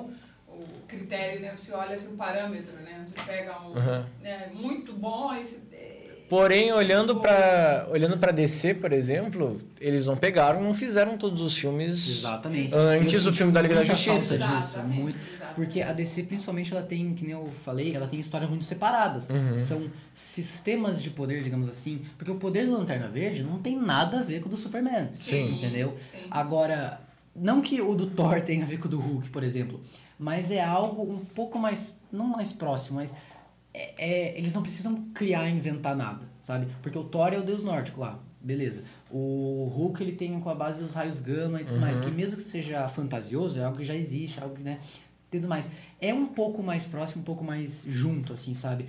o 0.47 0.63
critério, 0.87 1.41
né? 1.41 1.51
Você 1.55 1.71
olha 1.73 1.95
assim, 1.95 2.13
o 2.13 2.17
parâmetro, 2.17 2.73
né? 2.75 3.03
Você 3.05 3.15
pega 3.25 3.59
um 3.61 3.69
Uhum. 3.73 4.05
né, 4.21 4.49
muito 4.53 4.93
bom 4.93 5.33
e 5.33 5.45
você, 5.45 5.61
é, 5.73 5.95
Porém, 6.27 6.71
olhando 6.73 7.17
pra, 7.17 7.85
olhando 7.91 8.17
pra 8.17 8.31
DC, 8.31 8.73
por 8.73 8.91
exemplo, 8.91 9.61
eles 9.79 10.07
não 10.07 10.17
pegaram, 10.17 10.59
não 10.59 10.73
fizeram 10.73 11.19
todos 11.19 11.39
os 11.39 11.55
filmes 11.55 12.17
Exatamente. 12.19 12.73
antes 12.73 13.23
do 13.25 13.31
filme 13.31 13.51
da 13.51 13.61
Liga 13.61 13.75
da 13.75 13.83
Justiça. 13.83 14.35
disso, 14.35 14.53
Exatamente, 14.79 14.99
muito. 14.99 15.19
Porque 15.55 15.81
a 15.81 15.93
DC, 15.93 16.23
principalmente, 16.23 16.73
ela 16.73 16.83
tem, 16.83 17.13
que 17.13 17.23
nem 17.23 17.31
eu 17.33 17.45
falei, 17.63 17.95
ela 17.95 18.07
tem 18.07 18.19
histórias 18.19 18.49
muito 18.49 18.65
separadas. 18.65 19.29
Uhum. 19.29 19.55
São 19.55 19.89
sistemas 20.13 21.01
de 21.01 21.09
poder, 21.09 21.43
digamos 21.43 21.67
assim. 21.69 22.01
Porque 22.17 22.31
o 22.31 22.35
poder 22.35 22.65
do 22.65 22.73
Lanterna 22.77 23.07
Verde 23.07 23.43
não 23.43 23.59
tem 23.59 23.79
nada 23.79 24.19
a 24.19 24.23
ver 24.23 24.41
com 24.41 24.47
o 24.47 24.49
do 24.49 24.57
Superman. 24.57 25.09
Sim. 25.13 25.55
Entendeu? 25.57 25.97
Sim. 26.01 26.27
Agora, 26.29 27.01
não 27.35 27.61
que 27.61 27.81
o 27.81 27.93
do 27.95 28.07
Thor 28.07 28.41
tenha 28.41 28.63
a 28.63 28.67
ver 28.67 28.79
com 28.79 28.87
o 28.87 28.91
do 28.91 28.99
Hulk, 28.99 29.29
por 29.29 29.43
exemplo, 29.43 29.81
mas 30.17 30.51
é 30.51 30.63
algo 30.63 31.03
um 31.11 31.19
pouco 31.19 31.59
mais, 31.59 31.99
não 32.11 32.25
mais 32.27 32.53
próximo, 32.53 32.97
mas 32.97 33.13
é, 33.73 33.93
é- 33.97 34.37
eles 34.37 34.53
não 34.53 34.61
precisam 34.61 35.09
criar 35.13 35.49
e 35.49 35.53
inventar 35.53 35.95
nada, 35.95 36.21
sabe? 36.39 36.67
Porque 36.81 36.97
o 36.97 37.03
Thor 37.03 37.33
é 37.33 37.37
o 37.37 37.43
deus 37.43 37.63
nórdico 37.63 37.99
lá, 37.99 38.19
beleza. 38.39 38.83
O 39.11 39.69
Hulk 39.75 40.01
ele 40.01 40.13
tem 40.13 40.39
com 40.39 40.49
a 40.49 40.55
base 40.55 40.81
dos 40.81 40.93
raios 40.93 41.19
gama 41.19 41.61
e 41.61 41.65
tudo 41.65 41.79
mais, 41.79 41.99
que 41.99 42.09
mesmo 42.09 42.37
que 42.37 42.43
seja 42.43 42.87
fantasioso, 42.87 43.59
é 43.59 43.65
algo 43.65 43.77
que 43.77 43.83
já 43.83 43.95
existe, 43.95 44.39
algo 44.39 44.55
que, 44.55 44.63
né, 44.63 44.79
tudo 45.39 45.47
mais. 45.49 45.69
É 46.01 46.13
um 46.13 46.25
pouco 46.25 46.61
mais 46.61 46.85
próximo, 46.85 47.21
um 47.21 47.23
pouco 47.25 47.43
mais 47.43 47.85
junto, 47.89 48.33
assim, 48.33 48.53
sabe? 48.53 48.87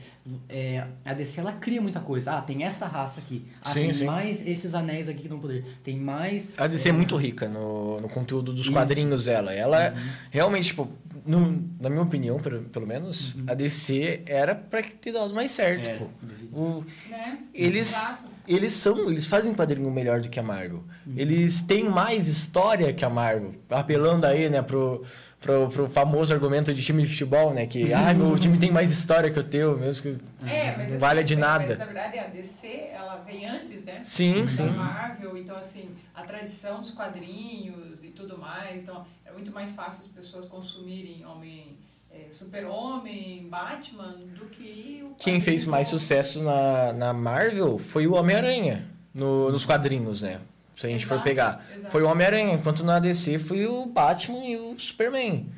É, 0.48 0.84
a 1.04 1.14
DC, 1.14 1.40
ela 1.40 1.52
cria 1.52 1.80
muita 1.80 2.00
coisa. 2.00 2.32
Ah, 2.32 2.42
tem 2.42 2.64
essa 2.64 2.86
raça 2.86 3.20
aqui. 3.20 3.44
Ah, 3.62 3.70
Sim, 3.72 3.80
tem 3.82 3.92
sim. 3.92 4.04
mais 4.04 4.46
esses 4.46 4.74
anéis 4.74 5.08
aqui 5.08 5.22
que 5.22 5.28
dão 5.28 5.38
poder. 5.38 5.64
Tem 5.84 5.96
mais... 5.96 6.50
A 6.58 6.66
DC 6.66 6.88
é 6.88 6.92
muito 6.92 7.16
rica 7.16 7.48
no, 7.48 8.00
no 8.00 8.08
conteúdo 8.08 8.52
dos 8.52 8.62
Isso. 8.62 8.72
quadrinhos 8.72 9.26
dela. 9.26 9.52
Ela 9.52 9.94
realmente, 10.30 10.66
tipo, 10.66 10.88
no- 11.24 11.62
na 11.80 11.88
minha 11.88 12.02
opinião, 12.02 12.38
pelo, 12.38 12.62
pelo 12.64 12.86
menos, 12.86 13.36
a 13.46 13.54
DC 13.54 14.22
era 14.26 14.54
pra 14.54 14.82
ter 14.82 15.12
dado 15.12 15.32
mais 15.32 15.52
certo. 15.52 15.88
É, 15.88 15.92
tipo. 15.92 16.10
devido. 16.20 16.56
O- 16.56 16.84
Né? 17.08 17.38
Eles- 17.54 17.92
Exato. 17.96 18.24
eles 18.48 18.72
são, 18.72 19.08
eles 19.08 19.26
fazem 19.26 19.54
quadrinho 19.54 19.90
melhor 19.92 20.20
do 20.20 20.28
que 20.28 20.40
a 20.40 20.42
Marvel. 20.42 20.82
Eles 21.16 21.60
têm 21.62 21.88
mais 21.88 22.26
história 22.26 22.92
que 22.92 23.04
a 23.04 23.08
Marvel. 23.10 23.54
Apelando 23.70 24.26
aí, 24.26 24.50
né, 24.50 24.60
pro, 24.60 25.04
pro, 25.46 25.68
pro 25.68 25.88
famoso 25.88 26.34
argumento 26.34 26.74
de 26.74 26.82
time 26.82 27.02
de 27.04 27.08
futebol, 27.08 27.54
né, 27.54 27.66
que, 27.66 27.92
ah, 27.92 28.12
meu 28.12 28.36
time 28.38 28.58
tem 28.58 28.70
mais 28.72 28.90
história 28.90 29.30
que 29.30 29.38
o 29.38 29.44
teu, 29.44 29.78
mesmo 29.78 30.02
que 30.02 30.08
É, 30.44 30.72
mas 30.72 30.76
não 30.76 30.82
assim, 30.82 30.98
vale 30.98 31.22
de 31.24 31.36
mas, 31.36 31.40
nada. 31.48 31.76
na 31.76 31.84
verdade, 31.84 32.18
a 32.18 32.26
DC, 32.26 32.66
ela 32.92 33.16
vem 33.26 33.46
antes, 33.46 33.84
né? 33.84 34.00
Sim, 34.02 34.42
da 34.42 34.48
sim. 34.48 34.70
Marvel, 34.70 35.36
então 35.36 35.56
assim, 35.56 35.88
a 36.14 36.22
tradição 36.22 36.80
dos 36.80 36.90
quadrinhos 36.90 38.02
e 38.04 38.08
tudo 38.10 38.36
mais, 38.38 38.82
então 38.82 39.04
é 39.24 39.30
muito 39.32 39.52
mais 39.52 39.72
fácil 39.74 40.00
as 40.02 40.08
pessoas 40.08 40.46
consumirem 40.46 41.24
Homem, 41.24 41.76
é, 42.10 42.26
Super-Homem, 42.30 43.46
Batman, 43.48 44.16
do 44.34 44.46
que 44.46 45.02
o 45.04 45.14
Quem 45.18 45.40
fez 45.40 45.64
mais 45.66 45.86
sucesso 45.88 46.42
na, 46.42 46.92
na 46.92 47.12
Marvel 47.12 47.78
foi 47.78 48.06
o 48.06 48.14
Homem-Aranha, 48.14 48.84
no- 49.14 49.50
nos 49.52 49.64
quadrinhos, 49.64 50.22
né? 50.22 50.40
Se 50.76 50.86
a 50.86 50.90
gente 50.90 51.06
for 51.06 51.14
Exato, 51.14 51.28
pegar. 51.28 51.66
exato. 51.74 51.90
Foi 51.90 52.02
o 52.02 52.08
Homem-Aranha, 52.08 52.52
enquanto 52.54 52.84
na 52.84 52.98
DC 52.98 53.38
foi 53.38 53.66
o 53.66 53.86
Batman 53.86 54.44
e 54.44 54.56
o 54.56 54.78
Superman. 54.78 55.48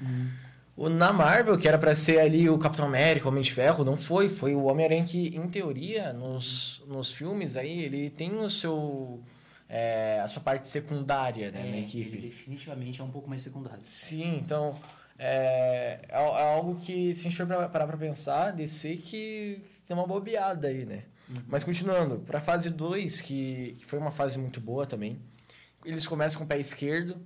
O, 0.76 0.88
na 0.88 1.12
Marvel, 1.12 1.59
que 1.59 1.66
era 1.66 1.76
pra 1.76 1.92
ser 1.94 2.20
ali 2.20 2.48
o 2.48 2.57
Capitão 2.57 2.87
América, 2.87 3.26
o 3.26 3.31
Homem 3.31 3.42
de 3.42 3.52
Ferro, 3.52 3.85
não 3.85 3.96
foi. 3.96 4.28
Foi 4.28 4.54
o 4.54 4.64
Homem-Aranha 4.64 5.02
que, 5.04 5.37
em 5.37 5.48
teoria, 5.48 6.12
nos, 6.12 6.83
nos 6.87 7.12
filmes 7.12 7.57
aí, 7.57 7.81
ele 7.83 8.11
tem 8.11 8.33
o 8.33 8.48
seu... 8.48 9.20
é, 9.68 10.20
a 10.22 10.28
sua 10.28 10.40
parte 10.40 10.68
secundária 10.68 11.50
né, 11.50 11.61
É, 11.61 11.62
na 11.64 11.76
Ele 11.78 11.81
equipe. 11.85 12.16
definitivamente 12.18 13.00
é 13.00 13.04
um 13.04 13.11
pouco 13.11 13.28
mais 13.28 13.42
secundário. 13.42 13.81
Sim, 13.83 14.40
então 14.40 14.76
é, 15.18 15.98
é, 16.09 16.12
é 16.12 16.54
algo 16.54 16.76
que, 16.76 17.12
se 17.12 17.20
a 17.26 17.31
gente 17.31 17.37
for 17.37 17.46
parar 17.70 17.88
pra 17.88 17.96
pensar, 17.96 18.52
DC 18.52 18.96
que 18.98 19.61
tem 19.85 19.96
uma 19.96 20.07
bobeada 20.07 20.68
aí, 20.68 20.85
né? 20.87 21.02
Mas 21.46 21.62
continuando, 21.64 22.18
pra 22.20 22.40
fase 22.40 22.70
2, 22.70 23.20
que, 23.20 23.76
que 23.78 23.84
foi 23.86 23.98
uma 23.98 24.10
fase 24.10 24.38
muito 24.38 24.60
boa 24.60 24.86
também, 24.86 25.18
eles 25.84 26.06
começam 26.06 26.38
com 26.38 26.44
o 26.44 26.48
pé 26.48 26.58
esquerdo, 26.58 27.16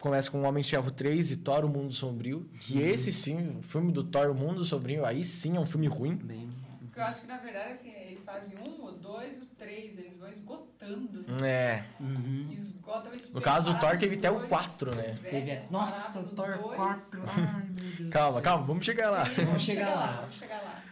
começa 0.00 0.30
com 0.30 0.40
o 0.42 0.44
Homem 0.44 0.62
de 0.62 0.70
Ferro 0.70 0.90
3 0.90 1.30
e 1.30 1.36
Thor, 1.38 1.64
o 1.64 1.68
Mundo 1.68 1.92
Sombrio, 1.92 2.48
que 2.60 2.80
esse 2.80 3.10
sim, 3.10 3.56
o 3.58 3.62
filme 3.62 3.90
do 3.92 4.04
Thor, 4.04 4.30
o 4.30 4.34
Mundo 4.34 4.62
Sombrio, 4.64 5.04
aí 5.04 5.24
sim 5.24 5.56
é 5.56 5.60
um 5.60 5.64
filme 5.66 5.86
ruim. 5.86 6.16
Bem, 6.16 6.50
Porque 6.80 7.00
eu 7.00 7.04
acho 7.04 7.20
que, 7.22 7.26
na 7.26 7.38
verdade, 7.38 7.72
assim, 7.72 7.90
eles 8.06 8.22
fazem 8.24 8.52
um, 8.58 8.84
o 8.84 8.90
dois, 8.92 9.40
o 9.40 9.46
três, 9.56 9.96
eles 9.96 10.18
vão 10.18 10.28
esgotando. 10.28 11.08
É, 11.42 11.84
uhum. 11.98 12.50
Esgota, 12.52 13.10
No 13.32 13.40
caso, 13.40 13.70
o 13.70 13.74
Thor 13.78 13.96
teve 13.96 14.16
até 14.16 14.30
o 14.30 14.40
quatro, 14.40 14.94
né? 14.94 15.06
é, 15.06 15.14
Teve 15.30 15.50
essa- 15.52 15.72
Nossa, 15.72 16.20
o 16.20 16.24
Thor 16.28 16.58
dois. 16.58 16.70
4. 16.74 17.20
Ai, 17.26 17.40
meu 17.42 17.46
Deus. 17.96 18.10
calma, 18.10 18.42
calma, 18.42 18.66
vamos 18.66 18.84
chegar 18.84 19.08
lá. 19.10 19.24
Sim, 19.26 19.44
Vamos 19.46 19.62
chegar 19.62 19.94
lá. 19.94 20.06
Vamos 20.20 20.34
chegar 20.36 20.60
lá. 20.62 20.82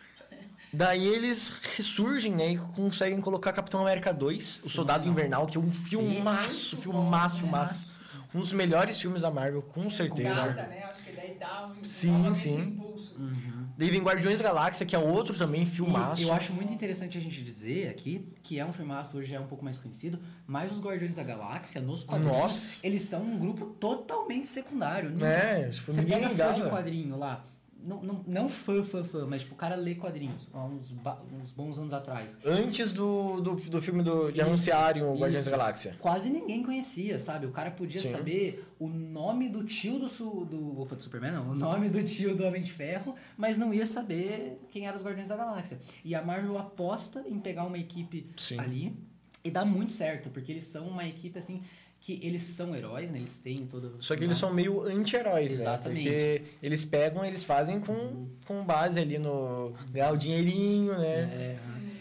Daí 0.73 1.07
eles 1.07 1.55
ressurgem, 1.77 2.33
né? 2.35 2.53
E 2.53 2.57
conseguem 2.59 3.21
colocar 3.21 3.53
Capitão 3.53 3.81
América 3.83 4.13
2, 4.13 4.63
O 4.65 4.71
Soldado 4.71 5.07
Invernal, 5.09 5.47
que 5.47 5.57
é 5.57 5.61
um 5.61 5.71
filmaço, 5.71 6.77
filmaço, 6.79 7.39
filmaço. 7.41 7.93
Um 8.35 8.41
dos 8.41 8.55
melhores 8.55 8.99
filmes 8.99 9.21
da 9.21 9.31
Marvel, 9.31 9.61
com 9.61 9.91
certeza. 9.91 10.33
Resgata, 10.45 10.67
né? 10.69 10.85
Acho 10.85 11.03
que 11.03 11.13
daí 11.13 11.37
dá 11.39 11.67
um, 11.67 11.85
Sim, 11.85 12.33
sim. 12.33 12.57
um 12.57 12.61
impulso. 12.65 13.15
Uhum. 13.19 13.67
Daí 13.77 13.91
vem 13.91 14.01
Guardiões 14.03 14.39
da 14.39 14.45
Galáxia, 14.49 14.87
que 14.87 14.97
é 14.97 14.99
outro 14.99 15.37
também 15.37 15.65
E 15.65 15.67
filmaço. 15.67 16.23
eu 16.23 16.33
acho 16.33 16.55
muito 16.55 16.73
interessante 16.73 17.19
a 17.19 17.21
gente 17.21 17.43
dizer 17.43 17.91
aqui 17.91 18.33
que 18.43 18.59
é 18.59 18.65
um 18.65 18.73
filmaço, 18.73 19.19
hoje 19.19 19.29
já 19.31 19.37
é 19.37 19.41
um 19.41 19.47
pouco 19.47 19.63
mais 19.63 19.77
conhecido, 19.77 20.19
mas 20.47 20.73
os 20.73 20.81
Guardiões 20.81 21.15
da 21.15 21.23
Galáxia, 21.23 21.79
nos 21.83 22.05
quadrinhos, 22.05 22.35
Nossa. 22.35 22.73
eles 22.83 23.03
são 23.03 23.23
um 23.23 23.39
grupo 23.39 23.67
totalmente 23.79 24.49
secundário. 24.49 25.11
Ninguém- 25.11 25.29
É, 25.29 25.69
tipo, 25.69 25.93
Você 25.93 26.01
pega 26.03 26.31
fã 26.31 26.55
de 26.55 26.63
quadrinho 26.71 27.19
lá, 27.19 27.45
não, 27.85 28.03
não, 28.03 28.25
não 28.27 28.49
fã, 28.49 28.83
fã, 28.83 29.03
fã, 29.03 29.27
mas 29.27 29.43
tipo, 29.43 29.55
o 29.55 29.57
cara 29.57 29.75
lê 29.75 29.95
quadrinhos 29.95 30.49
há 30.53 30.65
uns, 30.65 30.95
uns 31.43 31.53
bons 31.53 31.79
anos 31.79 31.93
atrás. 31.93 32.39
Antes 32.45 32.93
do, 32.93 33.41
do, 33.41 33.57
do 33.57 33.83
filme 33.83 34.03
do, 34.03 34.31
de 34.31 34.41
Isso, 34.41 34.49
anunciarem 34.49 35.03
o 35.03 35.15
Guardiões 35.15 35.45
da 35.45 35.51
Galáxia. 35.51 35.97
Quase 35.99 36.31
ninguém 36.31 36.63
conhecia, 36.63 37.19
sabe? 37.19 37.47
O 37.47 37.51
cara 37.51 37.71
podia 37.71 38.01
Sim. 38.01 38.13
saber 38.13 38.65
o 38.79 38.89
nome 38.89 39.49
do 39.49 39.65
tio 39.65 39.99
do, 39.99 40.09
su, 40.09 40.45
do. 40.45 40.81
Opa, 40.81 40.95
do 40.95 41.03
Superman, 41.03 41.33
não. 41.33 41.51
O 41.51 41.55
nome 41.55 41.89
do 41.89 42.03
tio 42.03 42.37
do 42.37 42.45
Homem 42.45 42.63
de 42.63 42.73
Ferro, 42.73 43.15
mas 43.37 43.59
não 43.59 43.73
ia 43.75 43.87
saber 43.87 44.61
quem 44.71 44.87
eram 44.87 44.97
os 44.97 45.05
Guardiões 45.05 45.29
da 45.29 45.37
Galáxia. 45.37 45.81
E 46.05 46.15
a 46.15 46.23
Marvel 46.23 46.59
aposta 46.59 47.25
em 47.27 47.39
pegar 47.39 47.65
uma 47.65 47.79
equipe 47.79 48.31
Sim. 48.37 48.59
ali 48.59 48.97
e 49.45 49.51
dá 49.51 49.65
muito 49.65 49.93
certo, 49.93 50.31
porque 50.31 50.53
eles 50.53 50.65
são 50.65 50.87
uma 50.87 51.07
equipe 51.07 51.39
assim 51.39 51.63
que 52.03 52.19
eles 52.23 52.43
são 52.43 52.75
heróis, 52.75 53.13
né? 53.13 53.19
Eles 53.19 53.39
têm 53.39 53.65
todo. 53.65 53.97
Só 54.01 54.17
que 54.17 54.25
eles 54.25 54.37
são 54.37 54.53
meio 54.53 54.83
anti-heróis, 54.83 55.53
né? 55.57 55.63
Exatamente. 55.63 56.03
Porque 56.03 56.43
eles 56.61 56.85
pegam, 56.85 57.25
eles 57.25 57.45
fazem 57.45 57.79
com, 57.81 58.27
com 58.45 58.65
base 58.65 58.99
ali 58.99 59.19
no 59.19 59.73
ganhar 59.91 60.11
o 60.13 60.17
dinheirinho, 60.17 60.99
né? 60.99 61.21
É, 61.33 61.59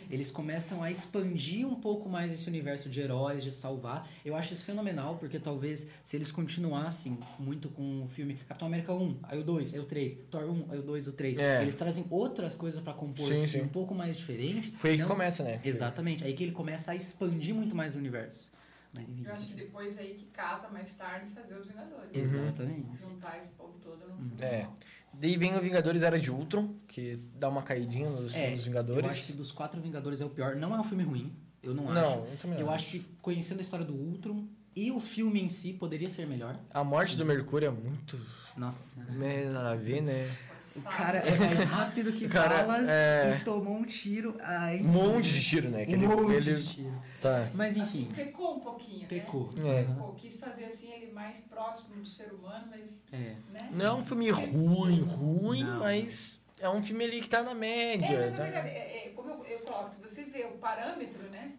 eles 0.10 0.30
começam 0.32 0.82
a 0.84 0.90
expandir 0.92 1.66
um 1.66 1.76
pouco 1.76 2.10
mais 2.10 2.34
esse 2.34 2.46
universo 2.50 2.90
de 2.90 3.00
heróis, 3.00 3.44
de 3.44 3.52
salvar. 3.52 4.10
Eu 4.26 4.36
acho 4.36 4.54
isso 4.54 4.66
fenomenal, 4.66 5.18
porque 5.18 5.40
talvez 5.40 5.88
se 6.04 6.18
eles 6.18 6.32
continuassem 6.32 7.18
muito 7.40 7.70
com 7.70 8.04
o 8.04 8.08
filme 8.08 8.34
Capitão 8.48 8.68
América 8.68 8.94
1, 8.94 9.20
aí 9.24 9.40
o 9.40 9.44
2, 9.44 9.74
aí 9.76 9.80
o 9.80 9.86
3, 9.86 10.18
Thor 10.32 10.44
1, 10.50 10.66
aí 10.72 10.80
o 10.80 10.82
2, 10.82 11.08
o 11.08 11.14
3, 11.14 11.40
É. 11.40 11.62
eles 11.62 11.76
trazem 11.76 12.04
outras 12.10 12.56
coisas 12.56 12.82
pra 12.82 12.92
compor 12.94 13.28
Sim, 13.28 13.44
um 13.44 13.48
sim. 13.48 13.62
um 13.62 13.68
pouco 13.70 13.94
mais 13.96 14.18
diferente. 14.18 14.74
Foi 14.78 14.90
aí 14.90 14.96
que 14.98 15.04
Não- 15.04 15.08
começa, 15.10 15.44
né? 15.44 15.62
Exatamente, 15.64 16.24
aí 16.26 16.34
que 16.34 16.44
ele 16.44 16.52
começa 16.52 16.92
a 16.92 16.96
expandir 16.96 17.54
muito 17.56 17.74
mais 17.76 17.96
o 17.96 18.00
universo. 18.00 18.52
Mas 18.94 19.08
enfim. 19.10 19.24
Eu 19.26 19.34
acho 19.34 19.48
que 19.48 19.54
depois 19.54 19.98
aí 19.98 20.16
que 20.16 20.26
casa 20.26 20.68
mais 20.70 20.94
tarde 20.94 21.32
fazer 21.32 21.56
os 21.58 21.66
Vingadores. 21.66 22.10
Exatamente. 22.14 23.00
Juntar 23.00 23.38
esse 23.38 23.50
povo 23.52 23.78
todo 23.82 23.98
no 24.08 24.16
filme 24.16 24.34
É. 24.42 24.64
só. 24.66 24.74
Daí 25.14 25.36
vem 25.38 25.56
o 25.58 25.62
Vingadores 25.62 26.04
Era 26.04 26.18
de 26.20 26.32
Ultron, 26.32 26.74
que 26.88 27.18
dá 27.36 27.50
uma 27.50 27.62
caidinha 27.64 28.10
nos 28.10 28.34
É, 28.34 28.40
filmes 28.40 28.60
dos 28.60 28.68
Eu 28.68 28.72
Vingadores. 28.72 29.10
acho 29.10 29.26
que 29.28 29.34
dos 29.34 29.52
quatro 29.52 29.82
Vingadores 29.82 30.22
é 30.22 30.26
o 30.26 30.30
pior. 30.30 30.56
Não 30.56 30.74
é 30.76 30.80
um 30.80 30.84
filme 30.84 31.04
ruim, 31.04 31.36
eu 31.62 31.74
não, 31.74 31.86
acho. 31.90 31.94
Não, 31.94 32.26
eu 32.28 32.38
também 32.38 32.60
Eu 32.60 32.66
não 32.68 32.74
acho 32.74 32.88
que 32.88 33.00
conhecendo 33.22 33.58
a 33.60 33.62
história 33.62 33.86
do 33.86 33.94
Ultron 33.94 34.48
e 34.76 34.90
o 34.92 35.00
filme 35.02 35.42
em 35.42 35.50
si 35.50 35.74
poderia 35.74 36.10
ser 36.10 36.26
melhor. 36.28 36.58
A 36.74 36.84
morte 36.84 37.18
do 37.18 37.26
Mercúrio 37.26 37.68
é 37.68 37.72
muito. 37.72 38.18
Nossa, 38.56 39.02
Né, 39.04 39.50
nada 39.50 39.72
a 39.72 39.76
ver, 39.76 40.02
né? 40.02 40.30
O 40.76 40.82
cara 40.84 41.18
é 41.20 41.36
mais 41.38 41.60
rápido 41.70 42.14
que 42.14 42.26
O 42.28 42.30
cara 42.30 42.64
balas 42.64 42.88
é- 42.90 43.38
e 43.42 43.44
tomou 43.44 43.76
um 43.76 43.84
tiro. 43.84 44.36
Ah, 44.42 44.70
Um 44.80 44.84
monte 44.88 45.32
de 45.34 45.42
tiro, 45.44 45.70
né? 45.70 45.86
Que 45.86 45.92
um 45.96 45.98
ele, 46.00 46.08
monte 46.08 46.32
ele- 46.34 46.56
de 46.56 46.68
tiro. 46.68 47.02
Tá. 47.22 47.50
Mas 47.54 47.72
Assim, 47.78 47.82
enfim, 47.82 48.10
pecou 48.16 48.56
um 48.58 48.60
pouquinho, 48.60 49.08
pecou. 49.08 49.50
É. 49.58 49.62
né? 49.62 49.84
Pecou, 49.84 50.14
quis 50.16 50.38
fazer 50.38 50.66
assim 50.66 50.92
ele 50.92 51.12
mais 51.12 51.40
próximo 51.42 51.96
do 51.96 52.06
ser 52.06 52.32
humano, 52.34 52.68
mas, 52.70 53.00
É. 53.12 53.18
né? 53.52 53.70
Não 53.72 53.86
é 53.86 53.94
um 53.94 54.02
filme 54.04 54.30
ruim, 54.32 55.02
ruim, 55.02 55.64
Não. 55.64 55.80
mas 55.80 56.40
é 56.60 56.70
um 56.70 56.82
filme 56.82 57.04
ali 57.06 57.22
que 57.22 57.30
tá 57.30 57.44
na 57.44 57.54
média. 57.54 58.16
É, 58.16 58.22
mas 58.30 58.34
tá? 58.38 58.48
é 58.48 58.52
verdade, 58.52 58.70
é, 58.70 59.08
é, 59.08 59.10
como 59.10 59.30
eu, 59.30 59.46
eu 59.46 59.60
coloco, 59.60 59.90
se 59.90 60.02
você 60.02 60.24
vê 60.24 60.46
o 60.46 60.52
parâmetro, 60.58 61.22
né? 61.32 61.52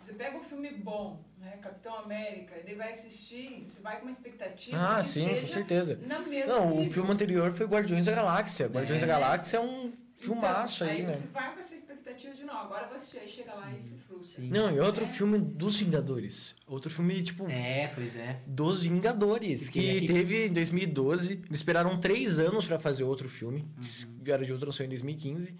Você 0.00 0.14
pega 0.14 0.36
um 0.38 0.42
filme 0.42 0.70
bom, 0.72 1.20
né? 1.40 1.56
Capitão 1.62 1.94
América, 1.96 2.58
e 2.58 2.62
daí 2.64 2.74
vai 2.74 2.90
assistir, 2.90 3.64
você 3.66 3.80
vai 3.80 3.96
com 3.96 4.02
uma 4.02 4.10
expectativa 4.10 4.76
Ah, 4.78 4.98
que 4.98 5.06
sim, 5.06 5.40
com 5.40 5.46
certeza. 5.46 5.98
na 6.06 6.18
mesma 6.20 6.54
Não, 6.54 6.80
o 6.82 6.90
filme 6.90 7.10
anterior 7.10 7.50
foi 7.52 7.66
Guardiões 7.66 8.06
da 8.06 8.12
Galáxia. 8.12 8.66
Guardiões 8.66 9.02
É. 9.02 9.06
da 9.06 9.12
Galáxia 9.12 9.56
é 9.56 9.60
um 9.60 9.92
filmaço 10.18 10.84
então, 10.84 10.96
aí, 10.96 11.02
né? 11.02 11.12
você 11.12 11.26
vai 11.28 11.54
com 11.54 11.60
essa 11.60 11.74
expectativa 11.74 12.34
de 12.34 12.44
não, 12.44 12.54
agora 12.58 12.82
eu 12.84 12.88
vou 12.88 12.96
assistir, 12.96 13.18
aí 13.20 13.28
chega 13.28 13.54
lá 13.54 13.72
e 13.72 13.80
se 13.80 13.94
frustra. 13.96 14.42
Sim. 14.42 14.50
Não, 14.50 14.70
e 14.70 14.78
outro 14.80 15.04
É. 15.04 15.06
filme 15.06 15.38
dos 15.38 15.80
Vingadores. 15.80 16.54
Outro 16.66 16.90
filme, 16.90 17.22
tipo, 17.22 17.48
É, 17.48 17.90
pois 17.94 18.16
é. 18.16 18.40
dos 18.46 18.82
Vingadores, 18.82 19.64
Porque 19.64 19.80
que 19.80 19.96
aqui- 19.96 20.06
teve 20.06 20.46
em 20.48 20.52
2012. 20.52 21.32
Eles 21.32 21.46
esperaram 21.52 21.98
três 21.98 22.38
anos 22.38 22.66
pra 22.66 22.78
fazer 22.78 23.02
outro 23.04 23.28
filme. 23.30 23.60
Uhum. 23.78 23.82
que 23.82 24.22
Vieram 24.24 24.44
de 24.44 24.52
outro 24.52 24.70
saiu 24.72 24.86
em 24.86 24.90
2015. 24.90 25.56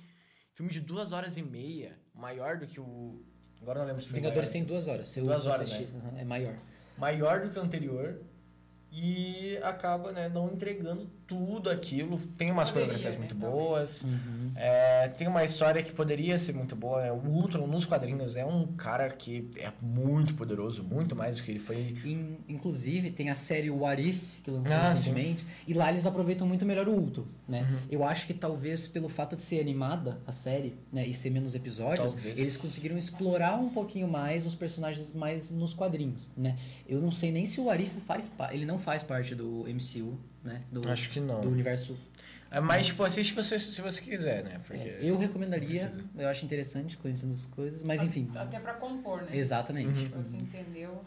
Filme 0.55 0.71
de 0.71 0.81
duas 0.81 1.11
horas 1.13 1.39
e 1.39 1.43
meia, 1.43 1.99
maior 2.15 2.59
do 2.59 2.67
que 2.67 2.79
o. 2.79 3.25
Agora 3.63 3.81
não 3.81 3.87
lembro 3.87 4.03
se 4.03 4.09
foi 4.09 4.17
Vingadores 4.21 4.49
maior. 4.49 4.53
tem 4.53 4.65
duas 4.65 4.89
horas. 4.89 5.09
Se 5.09 5.21
eu 5.21 5.25
Duas 5.25 5.47
horas, 5.47 5.61
assistir, 5.61 5.89
aham, 5.95 6.19
É 6.19 6.25
maior. 6.25 6.55
maior 6.97 7.41
do 7.41 7.51
que 7.51 7.59
o 7.59 7.63
anterior 7.63 8.21
e 8.93 9.59
acaba 9.63 10.11
né, 10.13 10.29
não 10.29 10.49
entregando 10.53 11.09
tudo 11.27 11.71
aquilo. 11.71 12.19
Tem 12.37 12.51
umas 12.51 12.71
Poderia, 12.71 12.89
coreografias 12.99 13.15
né, 13.15 13.19
muito 13.21 13.37
talvez. 13.37 13.63
boas. 13.63 14.03
Uhum. 14.03 14.51
É, 14.57 15.09
tem 15.09 15.29
uma 15.29 15.45
história 15.45 15.81
que 15.81 15.93
poderia 15.93 16.37
ser 16.41 16.53
muito 16.55 16.75
boa. 16.75 17.05
É, 17.05 17.13
O 17.13 17.17
Ultron 17.25 17.69
nos 17.69 17.85
quadrinhos 17.85 18.35
é 18.35 18.45
um 18.45 18.67
cara 18.73 19.09
que 19.11 19.49
é 19.57 19.71
muito 19.81 20.35
poderoso, 20.35 20.83
muito 20.83 21.15
mais 21.15 21.37
do 21.37 21.43
que 21.45 21.53
ele 21.53 21.61
foi. 21.61 21.97
In- 22.05 22.39
inclusive, 22.49 23.11
tem 23.13 23.31
a 23.31 23.35
série 23.37 23.71
What 23.71 24.03
If, 24.03 24.23
que 24.43 24.51
lançou 24.51 24.75
Ah, 24.75 24.91
recentemente, 24.91 25.47
e 25.69 25.73
lá 25.73 25.89
eles 25.89 26.05
aproveitam 26.05 26.45
muito 26.47 26.67
melhor 26.67 26.89
o 26.89 26.93
Ultron, 26.93 27.25
né? 27.47 27.61
Uhum. 27.63 27.79
Eu 27.91 28.05
acho 28.05 28.27
que 28.27 28.35
talvez 28.35 28.89
pelo 28.89 29.09
fato 29.09 29.37
de 29.37 29.43
ser 29.43 29.61
animada 29.61 30.19
a 30.27 30.33
série, 30.33 30.75
né, 30.93 31.07
e 31.07 31.15
ser 31.15 31.31
menos 31.31 31.55
episódios, 31.55 32.13
Talvez. 32.15 32.37
eles 32.39 32.57
conseguiram 32.57 32.99
explorar 32.99 33.55
um 33.57 33.69
pouquinho 33.69 34.09
mais 34.09 34.45
os 34.45 34.55
personagens 34.57 35.13
mais 35.15 35.51
nos 35.53 35.73
quadrinhos, 35.73 36.29
né? 36.37 36.59
Eu 36.89 37.01
não 37.01 37.13
sei 37.13 37.31
nem 37.31 37.47
se 37.47 37.61
o 37.61 37.67
What 37.67 37.85
If 37.85 37.93
faz 38.05 38.27
pa- 38.29 38.53
ele 38.53 38.67
não 38.67 38.80
faz 38.81 39.03
parte 39.03 39.35
do 39.35 39.65
MCU, 39.67 40.19
né? 40.43 40.63
Do, 40.71 40.89
Acho 40.89 41.11
que 41.11 41.21
não. 41.21 41.41
do 41.41 41.49
universo. 41.49 41.97
É 42.51 42.59
mais 42.59 42.87
tipo, 42.87 43.05
assiste 43.05 43.31
se 43.31 43.37
você, 43.37 43.59
se 43.59 43.81
você 43.81 44.01
quiser, 44.01 44.43
né? 44.43 44.61
Porque. 44.67 44.89
É, 44.89 44.99
eu 45.03 45.17
recomendaria, 45.17 45.93
eu 46.19 46.29
acho 46.29 46.45
interessante 46.45 46.97
conhecendo 46.97 47.35
as 47.35 47.45
coisas, 47.45 47.83
mas 47.83 48.03
enfim. 48.03 48.29
Até 48.35 48.59
pra 48.59 48.75
compor, 48.75 49.23
né? 49.23 49.37
Exatamente. 49.37 50.09
Pra 50.09 50.19
você 50.19 50.37
entendeu. 50.37 51.05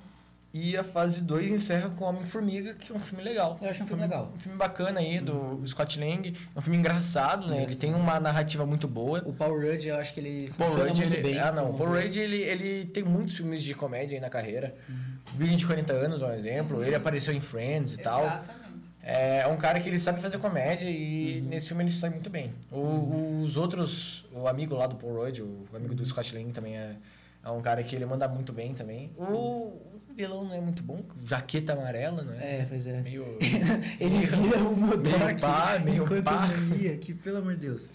E 0.53 0.77
a 0.77 0.83
fase 0.83 1.21
2 1.21 1.49
encerra 1.49 1.89
com 1.89 2.05
Homem-Formiga, 2.05 2.75
que 2.75 2.91
é 2.91 2.95
um 2.95 2.99
filme 2.99 3.23
legal. 3.23 3.57
Eu 3.59 3.69
acho 3.71 3.83
um 3.83 3.87
filme 3.87 4.03
legal. 4.03 4.31
Um 4.35 4.37
filme 4.37 4.55
bacana 4.55 4.99
aí, 4.99 5.19
do 5.19 5.59
Scott 5.65 5.99
Lang. 5.99 6.31
É 6.55 6.59
um 6.59 6.61
filme 6.61 6.77
engraçado, 6.77 7.47
né? 7.47 7.55
Ele 7.55 7.61
Engraçado. 7.63 7.81
tem 7.81 7.93
uma 7.95 8.19
narrativa 8.19 8.63
muito 8.63 8.87
boa. 8.87 9.23
O 9.25 9.33
Paul 9.33 9.59
Rudd, 9.59 9.83
eu 9.87 9.97
acho 9.97 10.13
que 10.13 10.19
ele 10.19 10.53
Paul 10.55 10.69
funciona 10.69 10.89
Rudd, 10.91 11.01
muito 11.01 11.13
ele... 11.15 11.23
bem. 11.23 11.39
Ah, 11.39 11.51
não. 11.51 11.71
O 11.71 11.73
Paul 11.73 11.89
Rudd, 11.89 12.15
ele, 12.19 12.37
ele 12.37 12.85
tem 12.85 13.03
muitos 13.03 13.35
filmes 13.35 13.63
de 13.63 13.73
comédia 13.73 14.15
aí 14.15 14.21
na 14.21 14.29
carreira. 14.29 14.75
Uhum. 14.87 14.95
Billy 15.33 15.55
de 15.55 15.65
40 15.65 15.91
anos, 15.91 16.21
um 16.21 16.31
exemplo. 16.31 16.83
Ele 16.83 16.93
apareceu 16.93 17.33
em 17.33 17.41
Friends 17.41 17.95
e 17.95 17.97
tal. 17.97 18.21
Exatamente. 18.21 18.53
É 19.01 19.47
um 19.47 19.57
cara 19.57 19.79
que 19.79 19.89
ele 19.89 19.97
sabe 19.97 20.21
fazer 20.21 20.37
comédia 20.37 20.87
e 20.87 21.41
Uhum. 21.41 21.47
nesse 21.49 21.67
filme 21.67 21.83
ele 21.83 21.89
sai 21.89 22.11
muito 22.11 22.29
bem. 22.29 22.53
O- 22.71 23.41
Os 23.43 23.57
outros, 23.57 24.23
o 24.31 24.47
amigo 24.47 24.75
lá 24.75 24.85
do 24.85 24.95
Paul 24.95 25.15
Rudd, 25.15 25.39
o 25.41 25.65
amigo 25.73 25.93
Uhum. 25.93 25.95
do 25.97 26.05
Scott 26.05 26.33
Lang 26.35 26.51
também 26.53 26.77
é, 26.77 26.95
é 27.43 27.49
um 27.49 27.59
cara 27.61 27.81
que 27.83 27.95
ele 27.95 28.05
manda 28.05 28.27
muito 28.27 28.53
bem 28.53 28.73
também. 28.75 29.09
O 29.17 29.92
vilão 30.15 30.45
não 30.45 30.53
é 30.53 30.61
muito 30.61 30.83
bom, 30.83 31.03
jaqueta 31.25 31.73
amarela, 31.73 32.23
né? 32.23 32.37
É, 32.61 32.65
pois 32.67 32.85
é. 32.87 33.01
Meio... 33.01 33.37
Ele 33.99 34.17
vira 34.19 34.37
o 34.37 34.47
meio 34.47 34.75
Modok 34.77 35.41
pá, 35.41 35.79
meio 35.83 36.03
enquanto 36.03 36.23
pá. 36.23 36.45
aqui, 36.93 37.13
pelo 37.13 37.37
amor 37.37 37.55
de 37.55 37.61
Deus. 37.61 37.89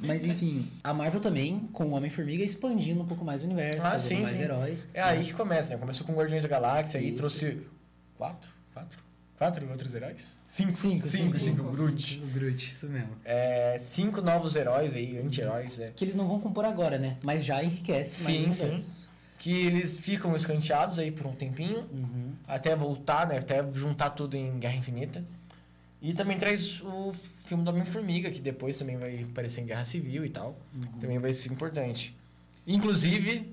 Mas 0.00 0.24
enfim, 0.24 0.64
a 0.84 0.94
Marvel 0.94 1.20
também, 1.20 1.58
com 1.72 1.86
o 1.86 1.90
Homem-Formiga, 1.92 2.44
expandindo 2.44 3.02
um 3.02 3.06
pouco 3.06 3.24
mais 3.24 3.42
o 3.42 3.46
universo, 3.46 3.84
Ah, 3.86 3.98
sim, 3.98 4.16
mais 4.22 4.28
sim. 4.28 4.42
heróis. 4.42 4.86
É 4.94 5.02
aí 5.02 5.24
que 5.24 5.32
começa, 5.32 5.70
né? 5.70 5.76
Começou 5.76 6.06
com 6.06 6.14
Guardiões 6.14 6.42
da 6.42 6.48
Galáxia 6.48 6.98
e 6.98 7.08
Isso. 7.08 7.16
trouxe 7.16 7.62
quatro? 8.16 8.50
Quatro? 8.72 9.00
Quatro 9.36 9.68
outros 9.70 9.94
heróis? 9.94 10.38
Cinco. 10.46 10.72
Cinco, 10.72 11.04
cinco, 11.06 11.36
cinco, 11.36 11.38
cinco, 11.38 11.70
Groot. 11.72 12.14
Cinco, 12.14 12.26
Groot, 12.28 12.72
isso 12.72 12.86
mesmo. 12.88 13.10
É, 13.24 13.76
cinco 13.78 14.20
novos 14.20 14.54
heróis 14.56 14.94
aí, 14.94 15.18
anti-heróis, 15.18 15.78
né? 15.78 15.92
Que 15.94 16.04
eles 16.04 16.14
não 16.16 16.26
vão 16.26 16.40
compor 16.40 16.64
agora, 16.64 16.98
né? 16.98 17.16
Mas 17.22 17.44
já 17.44 17.62
enriquece 17.62 18.24
mais 18.24 18.36
Sim, 18.36 18.48
o 18.50 18.52
sim. 18.80 18.84
Que 19.38 19.52
eles 19.66 19.98
ficam 19.98 20.34
escanteados 20.34 20.98
aí 20.98 21.10
por 21.10 21.26
um 21.26 21.32
tempinho. 21.32 21.86
Uhum. 21.92 22.32
até 22.46 22.74
voltar, 22.74 23.26
né? 23.26 23.38
Até 23.38 23.64
juntar 23.72 24.10
tudo 24.10 24.36
em 24.36 24.58
Guerra 24.58 24.76
Infinita. 24.76 25.24
E 26.00 26.12
também 26.12 26.38
traz 26.38 26.80
o 26.82 27.12
filme 27.44 27.64
do 27.64 27.70
Homem-Formiga, 27.70 28.30
que 28.30 28.40
depois 28.40 28.78
também 28.78 28.96
vai 28.96 29.22
aparecer 29.22 29.60
em 29.60 29.66
Guerra 29.66 29.84
Civil 29.84 30.24
e 30.24 30.30
tal. 30.30 30.56
Também 31.00 31.18
vai 31.18 31.32
ser 31.32 31.50
importante. 31.50 32.16
Inclusive, 32.66 33.52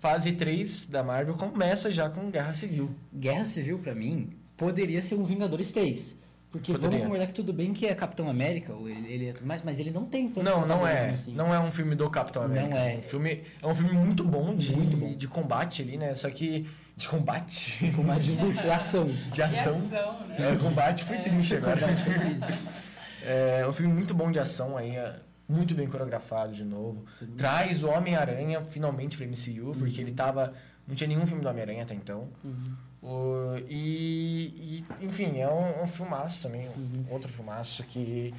fase 0.00 0.32
3 0.32 0.86
da 0.86 1.02
Marvel 1.04 1.34
começa 1.34 1.92
já 1.92 2.08
com 2.10 2.30
Guerra 2.30 2.52
Civil. 2.52 2.90
Guerra 3.14 3.44
Civil, 3.44 3.78
pra 3.78 3.94
mim, 3.94 4.30
poderia 4.56 5.00
ser 5.00 5.14
um 5.14 5.24
Vingadores 5.24 5.70
3. 5.72 6.18
Porque 6.50 6.72
Poderia. 6.72 6.90
vamos 6.90 7.04
concordar 7.04 7.26
que 7.26 7.34
tudo 7.34 7.52
bem 7.52 7.74
que 7.74 7.86
é 7.86 7.94
Capitão 7.94 8.30
América, 8.30 8.72
ou 8.72 8.88
ele, 8.88 9.12
ele 9.12 9.28
é 9.28 9.32
tudo 9.32 9.46
mais, 9.46 9.62
mas 9.62 9.78
ele 9.78 9.90
não 9.90 10.06
tem 10.06 10.28
tanto 10.28 10.44
Não, 10.44 10.66
não 10.66 10.86
é. 10.86 11.10
assim. 11.10 11.34
Não 11.34 11.52
é 11.54 11.58
um 11.60 11.70
filme 11.70 11.94
do 11.94 12.08
Capitão 12.08 12.42
Não 12.42 12.50
América. 12.50 12.78
é. 12.78 12.96
Um 12.98 13.02
filme, 13.02 13.42
é 13.62 13.66
um 13.66 13.74
filme 13.74 13.92
muito 13.92 14.24
bom 14.24 14.54
de, 14.56 14.74
Muito 14.74 14.96
bom. 14.96 15.12
de 15.14 15.28
combate 15.28 15.82
ali, 15.82 15.96
né? 15.98 16.14
Só 16.14 16.30
que. 16.30 16.66
De 16.96 17.06
combate? 17.08 17.92
Uma 17.98 18.16
de 18.20 18.32
ação. 18.70 19.10
De 19.30 19.42
ação. 19.42 19.74
E 19.74 19.76
ação, 19.96 20.26
né? 20.28 20.36
É, 20.38 20.56
combate 20.56 21.04
foi 21.04 21.16
É. 21.16 21.20
triste 21.20 21.56
agora. 21.56 21.80
Isso. 21.92 22.62
É 23.28 23.66
um 23.66 23.72
filme 23.72 23.92
muito 23.92 24.14
bom 24.14 24.30
de 24.30 24.38
ação 24.38 24.76
aí, 24.76 24.94
é 24.94 25.16
muito 25.48 25.74
bem 25.74 25.88
coreografado 25.88 26.52
de 26.52 26.64
novo. 26.64 27.04
Traz 27.36 27.82
o 27.82 27.88
Homem-Aranha 27.88 28.62
finalmente 28.68 29.16
pra 29.16 29.26
MCU, 29.26 29.74
porque 29.76 30.00
ele 30.00 30.12
tava. 30.12 30.52
Não 30.86 30.94
tinha 30.94 31.08
nenhum 31.08 31.26
filme 31.26 31.42
do 31.42 31.48
Homem-Aranha 31.48 31.82
até 31.82 31.92
então. 31.92 32.28
Uhum. 32.44 32.76
O- 33.06 33.56
e, 33.68 34.82
e, 35.00 35.04
enfim, 35.04 35.38
é 35.38 35.48
um, 35.48 35.84
um 35.84 35.86
filmaço 35.86 36.42
também. 36.42 36.66
Uhum. 36.68 37.04
Outro 37.10 37.30
filmaço 37.32 37.84
que 37.84 38.34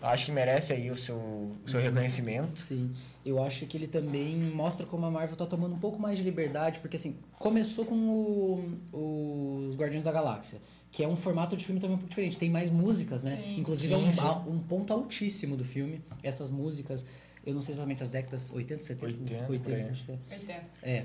acho 0.00 0.24
que 0.26 0.32
merece 0.32 0.72
aí 0.72 0.90
o 0.90 0.96
seu, 0.96 1.16
o 1.16 1.52
seu 1.68 1.80
reconhecimento. 1.80 2.60
Sim, 2.60 2.92
eu 3.24 3.42
acho 3.42 3.66
que 3.66 3.76
ele 3.76 3.86
também 3.88 4.36
mostra 4.36 4.86
como 4.86 5.04
a 5.04 5.10
Marvel 5.10 5.36
tá 5.36 5.44
tomando 5.46 5.74
um 5.74 5.78
pouco 5.78 5.98
mais 6.00 6.16
de 6.16 6.24
liberdade, 6.24 6.78
porque 6.80 6.96
assim, 6.96 7.16
começou 7.38 7.84
com 7.84 7.94
o- 8.92 9.66
os 9.68 9.76
Guardiões 9.76 10.04
da 10.04 10.12
Galáxia, 10.12 10.60
que 10.92 11.02
é 11.02 11.08
um 11.08 11.16
formato 11.16 11.56
de 11.56 11.64
filme 11.64 11.80
também 11.80 11.96
um 11.96 11.98
pouco 11.98 12.08
diferente, 12.10 12.38
tem 12.38 12.48
mais 12.50 12.70
músicas, 12.70 13.22
né? 13.24 13.36
Sim. 13.36 13.58
Inclusive 13.60 13.94
Sim, 13.94 14.00
é 14.00 14.06
um, 14.06 14.12
sim. 14.12 14.50
um 14.50 14.58
ponto 14.60 14.92
altíssimo 14.92 15.56
do 15.56 15.64
filme, 15.64 16.00
essas 16.22 16.50
músicas, 16.50 17.04
eu 17.44 17.52
não 17.54 17.60
sei 17.62 17.74
exatamente 17.74 18.02
as 18.02 18.08
décadas 18.10 18.52
80, 18.52 18.82
70, 18.82 19.06
80, 19.06 19.58
por 19.60 19.72
aí. 19.74 19.82
acho 19.82 20.04
que 20.04 20.12
é. 20.12 20.18
80. 20.30 20.64
É. 20.82 21.04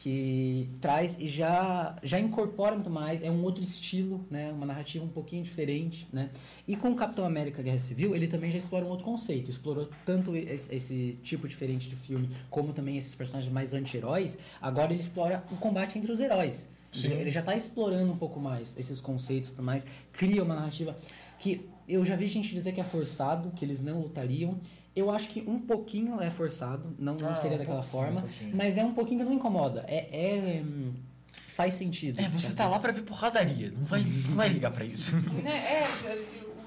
Que 0.00 0.68
traz 0.80 1.18
e 1.18 1.26
já, 1.26 1.96
já 2.04 2.20
incorpora 2.20 2.76
muito 2.76 2.88
mais, 2.88 3.20
é 3.20 3.30
um 3.30 3.42
outro 3.42 3.64
estilo, 3.64 4.24
né? 4.30 4.52
Uma 4.52 4.64
narrativa 4.64 5.04
um 5.04 5.08
pouquinho 5.08 5.42
diferente, 5.42 6.06
né? 6.12 6.30
E 6.68 6.76
com 6.76 6.92
o 6.92 6.94
Capitão 6.94 7.24
América 7.24 7.60
Guerra 7.62 7.80
Civil, 7.80 8.14
ele 8.14 8.28
também 8.28 8.48
já 8.48 8.58
explora 8.58 8.84
um 8.84 8.88
outro 8.90 9.04
conceito. 9.04 9.50
Explorou 9.50 9.88
tanto 10.06 10.36
esse, 10.36 10.72
esse 10.72 11.18
tipo 11.24 11.48
diferente 11.48 11.88
de 11.88 11.96
filme, 11.96 12.30
como 12.48 12.72
também 12.72 12.96
esses 12.96 13.12
personagens 13.14 13.52
mais 13.52 13.74
anti-heróis. 13.74 14.38
Agora 14.62 14.92
ele 14.92 15.00
explora 15.00 15.42
o 15.50 15.56
combate 15.56 15.98
entre 15.98 16.12
os 16.12 16.20
heróis. 16.20 16.68
Sim. 16.92 17.08
Ele 17.08 17.30
já 17.30 17.42
tá 17.42 17.56
explorando 17.56 18.12
um 18.12 18.16
pouco 18.16 18.38
mais 18.38 18.76
esses 18.78 19.00
conceitos 19.00 19.50
e 19.50 19.52
tudo 19.52 19.64
mais, 19.64 19.84
cria 20.12 20.42
uma 20.42 20.54
narrativa 20.54 20.96
que 21.38 21.68
eu 21.88 22.04
já 22.04 22.16
vi 22.16 22.26
gente 22.26 22.54
dizer 22.54 22.72
que 22.72 22.80
é 22.80 22.84
forçado, 22.84 23.50
que 23.50 23.64
eles 23.64 23.80
não 23.80 24.00
lutariam. 24.00 24.60
Eu 24.96 25.10
acho 25.10 25.28
que 25.28 25.40
um 25.46 25.58
pouquinho 25.60 26.20
é 26.20 26.28
forçado, 26.30 26.94
não, 26.98 27.14
não 27.14 27.30
Ah, 27.30 27.36
seria 27.36 27.56
um 27.56 27.60
daquela 27.60 27.82
forma, 27.82 28.24
um 28.42 28.56
mas 28.56 28.76
é 28.76 28.84
um 28.84 28.92
pouquinho 28.92 29.20
que 29.20 29.24
não 29.26 29.32
incomoda. 29.32 29.84
É, 29.86 29.96
é, 30.12 30.62
faz 31.48 31.74
sentido. 31.74 32.20
É, 32.20 32.28
você 32.28 32.54
tá 32.54 32.66
lá 32.66 32.78
pra 32.78 32.90
ver 32.92 33.02
porradaria. 33.02 33.70
Não 33.76 33.84
vai, 33.86 34.00
você 34.02 34.28
não 34.28 34.36
vai 34.36 34.48
ligar 34.48 34.72
pra 34.72 34.84
isso. 34.84 35.14
Né? 35.42 35.50
É, 35.82 35.82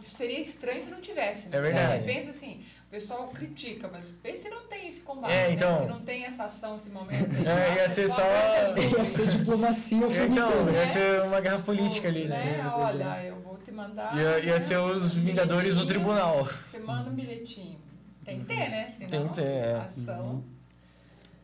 seria 0.07 0.39
estranho 0.39 0.81
se 0.83 0.89
não 0.89 1.01
tivesse. 1.01 1.49
Né? 1.49 1.57
É 1.57 1.61
verdade. 1.61 2.03
Você 2.03 2.13
pensa 2.13 2.29
assim, 2.31 2.61
o 2.87 2.91
pessoal 2.91 3.27
critica, 3.29 3.89
mas 3.91 4.09
pensa 4.21 4.43
se 4.43 4.49
não 4.49 4.61
tem 4.67 4.87
esse 4.87 5.01
combate, 5.01 5.33
É, 5.33 5.51
então- 5.51 5.71
né? 5.71 5.77
se 5.77 5.85
não 5.85 5.99
tem 6.01 6.25
essa 6.25 6.43
ação, 6.45 6.77
esse 6.77 6.89
momento. 6.89 7.35
aí. 7.35 7.47
É, 7.47 7.75
ia 7.81 7.89
ser 7.89 8.09
só- 8.09 8.21
Ia 8.21 9.03
ser 9.03 9.27
diplomacia 9.27 10.05
o 10.05 10.09
filme 10.11 10.29
Então, 10.29 10.51
todo. 10.51 10.67
ia 10.67 10.79
né? 10.81 10.85
ser 10.87 11.21
uma 11.23 11.39
guerra 11.41 11.59
política 11.59 12.07
ali, 12.07 12.25
né? 12.25 12.57
né? 12.57 12.71
Olha, 12.73 13.23
eu 13.25 13.41
vou 13.41 13.57
te 13.57 13.71
mandar. 13.71 14.15
Ia, 14.15 14.39
ia 14.39 14.61
ser 14.61 14.77
os 14.77 15.13
Vingadores 15.15 15.75
no 15.75 15.81
bilhetinho, 15.85 15.87
tribunal. 15.87 16.47
Você 16.63 16.79
manda 16.79 17.09
um 17.09 17.13
bilhetinho. 17.13 17.80
Tem 18.23 18.39
que 18.39 18.45
ter, 18.45 18.69
né? 18.69 18.89
Senão, 18.91 19.09
Tem 19.09 19.27
que 19.27 19.33
ter, 19.35 19.43
é. 19.45 19.75
ação. 19.77 20.43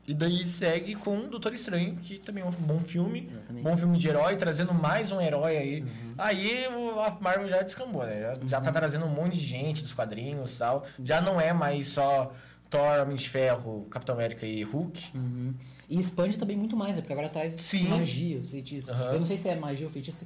E 0.08 0.14
daí 0.14 0.46
segue 0.48 0.96
com 0.96 1.28
Doutor 1.28 1.54
Estranho, 1.54 1.96
que 1.98 2.18
também 2.18 2.42
é 2.42 2.48
um 2.48 2.52
bom 2.52 2.80
filme. 2.80 3.28
Exatamente. 3.30 3.64
Bom 3.64 3.76
filme 3.76 3.98
de 3.98 4.08
herói, 4.08 4.38
trazendo 4.38 4.74
mais 4.74 5.12
um 5.12 5.20
herói 5.20 5.58
aí. 5.58 5.86
Aí 6.18 6.66
o- 6.70 7.00
a 7.02 7.12
Marvel 7.20 7.48
já 7.50 7.62
descambou, 7.62 8.06
né? 8.06 8.22
Já, 8.22 8.34
já 8.48 8.62
tá 8.62 8.72
trazendo 8.72 9.06
um 9.06 9.10
monte 9.10 9.34
de 9.38 9.44
gente 9.46 9.84
dos 9.84 9.94
quadrinhos 9.94 10.56
e 10.56 10.60
tal. 10.60 10.86
Já 11.04 11.20
não 11.20 11.42
é 11.42 11.52
mais 11.52 11.90
só 11.90 12.32
Thor, 12.70 13.02
Homem 13.02 13.18
de 13.18 13.28
Ferro, 13.28 13.86
Capitão 13.90 14.16
América 14.16 14.46
e 14.46 14.64
Hulk. 14.64 15.12
Uhum. 15.14 15.54
E 15.90 16.00
expande 16.00 16.38
também 16.40 16.56
muito 16.56 16.78
mais, 16.78 16.96
né? 16.96 17.02
Porque 17.02 17.12
agora 17.14 17.28
traz 17.28 17.54
Sim. 17.54 17.90
magia, 17.90 18.40
os 18.40 18.50
feitiços. 18.50 18.92
Aham. 18.92 19.12
Eu 19.12 19.20
não 19.20 19.26
sei 19.26 19.36
se 19.36 19.50
é 19.50 19.56
magia 19.58 19.88
ou 19.88 19.92
feitiço. 19.92 20.20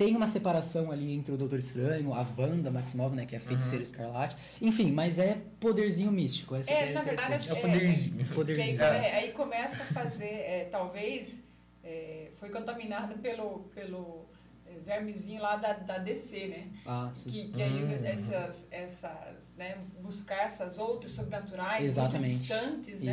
Tem 0.00 0.16
uma 0.16 0.26
separação 0.26 0.90
ali 0.90 1.12
entre 1.12 1.34
o 1.34 1.36
Doutor 1.36 1.58
Estranho, 1.58 2.14
a 2.14 2.26
Wanda 2.38 2.70
Maximov, 2.70 3.14
né? 3.14 3.26
Que 3.26 3.34
é 3.34 3.38
a 3.38 3.40
feiticeira 3.40 3.82
escarlate. 3.82 4.34
Enfim, 4.58 4.90
mas 4.92 5.18
é 5.18 5.36
poderzinho 5.60 6.10
místico. 6.10 6.54
Essa 6.54 6.70
É, 6.70 6.74
é, 6.92 6.94
na 6.94 7.02
verdade, 7.02 7.34
interessante. 7.34 7.50
É 7.50 7.52
o 7.52 7.56
poderzinho. 7.60 8.16
Que 8.16 8.22
aí, 8.22 8.34
Poderzinho. 8.34 8.78
come- 8.78 9.06
aí 9.10 9.32
começa 9.32 9.82
a 9.82 9.86
fazer, 9.86 10.24
é, 10.24 10.68
talvez, 10.72 11.46
é, 11.84 12.30
foi 12.40 12.48
contaminada 12.48 13.14
pelo, 13.16 13.64
pelo 13.74 14.24
é, 14.66 14.78
vermezinho 14.82 15.42
lá 15.42 15.56
da, 15.56 15.74
da 15.74 15.98
DC, 15.98 16.46
né? 16.46 16.68
Ah, 16.86 17.10
sim. 17.12 17.28
Que, 17.28 17.48
que 17.48 17.62
aí 17.62 17.84
Hum. 17.84 18.00
essas, 18.02 18.68
essas, 18.70 19.52
né, 19.58 19.76
buscar 20.02 20.46
essas 20.46 20.78
outras 20.78 21.12
sobrenaturais 21.12 21.84
Exatamente. 21.84 22.36
muito 22.36 22.40
distantes, 22.40 23.02
né? 23.02 23.12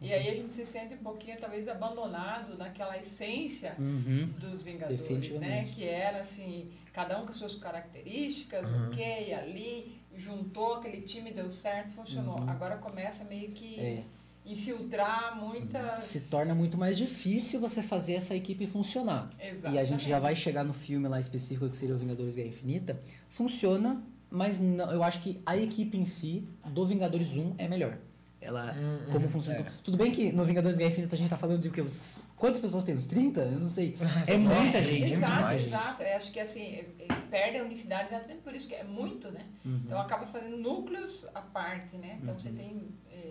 E 0.00 0.12
aí 0.12 0.28
a 0.28 0.34
gente 0.34 0.52
se 0.52 0.66
sente 0.66 0.94
um 0.94 0.98
pouquinho, 0.98 1.38
talvez, 1.38 1.66
abandonado 1.68 2.56
naquela 2.58 2.98
essência 2.98 3.74
Uhum. 3.78 4.28
dos 4.38 4.62
Vingadores, 4.62 5.30
né? 5.40 5.64
Que 5.74 5.84
era 5.88 6.20
assim, 6.20 6.66
cada 6.92 7.20
um 7.20 7.26
com 7.26 7.32
suas 7.32 7.54
características, 7.54 8.70
Uhum. 8.70 8.88
ok, 8.88 9.32
ali, 9.34 9.98
juntou 10.16 10.74
aquele 10.74 11.00
time, 11.02 11.30
deu 11.30 11.48
certo, 11.50 11.92
funcionou. 11.92 12.38
Agora 12.48 12.76
começa 12.76 13.24
meio 13.24 13.50
que 13.52 13.76
Uhum. 13.76 13.80
É. 13.82 14.04
infiltrar 14.44 15.36
muitas. 15.40 16.02
Se 16.02 16.28
torna 16.30 16.54
muito 16.54 16.76
mais 16.78 16.96
difícil 16.96 17.58
você 17.60 17.82
fazer 17.82 18.14
essa 18.14 18.34
equipe 18.34 18.66
funcionar. 18.66 19.28
E 19.72 19.78
a 19.78 19.82
gente 19.84 20.08
já 20.08 20.18
vai 20.20 20.36
chegar 20.36 20.62
no 20.62 20.72
filme 20.72 21.08
lá 21.08 21.18
específico 21.18 21.68
que 21.68 21.74
seria 21.76 21.94
o 21.94 21.98
Vingadores 21.98 22.36
Guerra 22.36 22.48
Infinita. 22.48 23.00
Funciona, 23.28 24.02
mas 24.30 24.60
não, 24.60 24.90
eu 24.92 25.02
acho 25.02 25.20
que 25.20 25.40
a 25.44 25.56
equipe 25.56 25.98
em 25.98 26.04
si 26.04 26.46
do 26.66 26.86
Vingadores 26.86 27.36
1 27.36 27.54
é 27.58 27.66
melhor. 27.66 27.98
Ela, 28.46 28.72
Hum, 28.78 28.98
como 29.10 29.26
hum, 29.26 29.28
funciona. 29.28 29.58
é. 29.58 29.72
Tudo 29.82 29.96
bem 29.96 30.12
que 30.12 30.30
no 30.30 30.44
Vingadores 30.44 30.76
Guerra 30.78 30.90
Infinita 30.92 31.16
a 31.16 31.18
gente 31.18 31.28
tá 31.28 31.36
falando 31.36 31.60
de 31.60 31.68
o 31.68 31.72
quê? 31.72 31.80
Os- 31.80 32.20
Quantas 32.36 32.60
pessoas 32.60 32.84
tem? 32.84 32.94
Uns 32.94 33.06
30? 33.06 33.40
Eu 33.40 33.58
não 33.58 33.68
sei. 33.68 33.96
É 34.28 34.38
Sim, 34.38 34.48
muita 34.48 34.78
é, 34.78 34.82
gente. 34.84 34.98
muito 35.00 35.12
Exato, 35.14 35.32
mais. 35.42 35.66
exato. 35.66 36.02
Eu 36.02 36.16
acho 36.16 36.30
que 36.32 36.38
assim, 36.38 36.62
ele 36.62 36.94
perde 37.30 37.58
a 37.58 37.64
unicidade 37.64 38.08
exatamente 38.08 38.42
por 38.42 38.54
isso, 38.54 38.68
que 38.68 38.74
é 38.74 38.84
muito, 38.84 39.30
né? 39.32 39.44
Uhum. 39.64 39.80
Então 39.84 39.98
acaba 40.00 40.26
fazendo 40.26 40.56
núcleos 40.58 41.26
à 41.34 41.40
parte, 41.40 41.96
né? 41.96 42.18
Então 42.22 42.38
você 42.38 42.50
tem. 42.50 42.82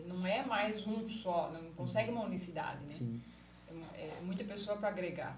Não 0.08 0.26
é 0.28 0.46
mais 0.46 0.86
um 0.86 1.08
só, 1.08 1.52
não 1.54 1.72
consegue 1.76 2.12
uma 2.12 2.24
unicidade, 2.26 2.80
né? 2.82 2.90
Sim. 2.92 3.22
É 3.98 4.22
muita 4.24 4.44
pessoa 4.44 4.76
para 4.78 4.90
agregar. 4.90 5.38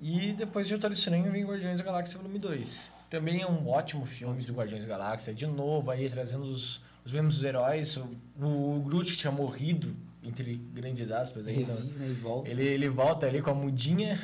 E 0.00 0.32
depois 0.32 0.66
de 0.66 0.74
Doutor 0.74 0.92
Estranho 0.92 1.30
vem 1.30 1.44
Guardiões 1.44 1.78
da 1.78 1.84
Galáxia 1.84 2.18
Volume 2.18 2.38
2. 2.38 2.92
Também 3.08 3.40
é 3.42 3.46
um 3.46 3.68
ótimo 3.68 4.04
filme 4.04 4.42
do 4.42 4.52
Guardiões 4.52 4.82
da 4.84 4.88
Galáxia. 4.88 5.32
De 5.34 5.46
novo, 5.46 5.90
aí 5.90 6.08
trazendo 6.10 6.44
os, 6.44 6.82
os 7.04 7.12
mesmos 7.12 7.42
heróis. 7.42 7.96
O, 7.96 8.76
o 8.76 8.82
Groot 8.82 9.10
que 9.12 9.18
tinha 9.18 9.32
morrido, 9.32 9.94
entre 10.22 10.60
grandes 10.72 11.10
aspas, 11.10 11.46
aí, 11.46 11.62
então, 11.62 11.74
né? 11.74 12.16
Volta. 12.20 12.50
ele, 12.50 12.64
ele 12.64 12.88
volta 12.88 13.26
ali 13.26 13.42
com 13.42 13.50
a 13.50 13.54
mudinha. 13.54 14.18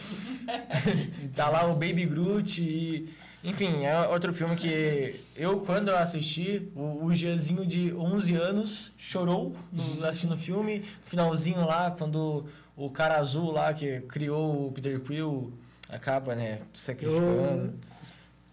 tá 1.34 1.48
lá 1.48 1.66
o 1.66 1.74
Baby 1.74 2.06
Groot 2.06 2.62
e... 2.62 3.08
Enfim, 3.42 3.84
é 3.86 4.06
outro 4.08 4.34
filme 4.34 4.54
que 4.54 5.18
eu, 5.34 5.60
quando 5.60 5.88
eu 5.88 5.96
assisti, 5.96 6.70
o, 6.74 7.06
o 7.06 7.14
Gianzinho 7.14 7.64
de 7.64 7.90
11 7.94 8.34
anos 8.34 8.92
chorou 8.98 9.56
no, 9.72 10.04
assistindo 10.04 10.34
o 10.34 10.36
filme. 10.36 10.84
Finalzinho 11.06 11.64
lá, 11.64 11.90
quando 11.90 12.44
o 12.76 12.90
cara 12.90 13.16
azul 13.16 13.50
lá 13.50 13.72
que 13.72 14.00
criou 14.02 14.66
o 14.66 14.72
Peter 14.72 15.00
Quill 15.00 15.54
acaba, 15.88 16.34
né, 16.34 16.58
sacrificando. 16.72 17.74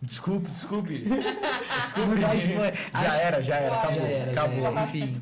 Desculpe, 0.02 0.52
desculpe. 0.52 0.94
desculpe. 1.84 2.22
Já 2.22 3.16
era, 3.20 3.42
já 3.42 3.56
era, 3.56 3.76
acabou. 3.76 3.96
Já 3.96 4.08
era, 4.08 4.34
já 4.34 4.42
acabou. 4.42 4.68
era. 4.68 4.84
Enfim. 4.84 5.22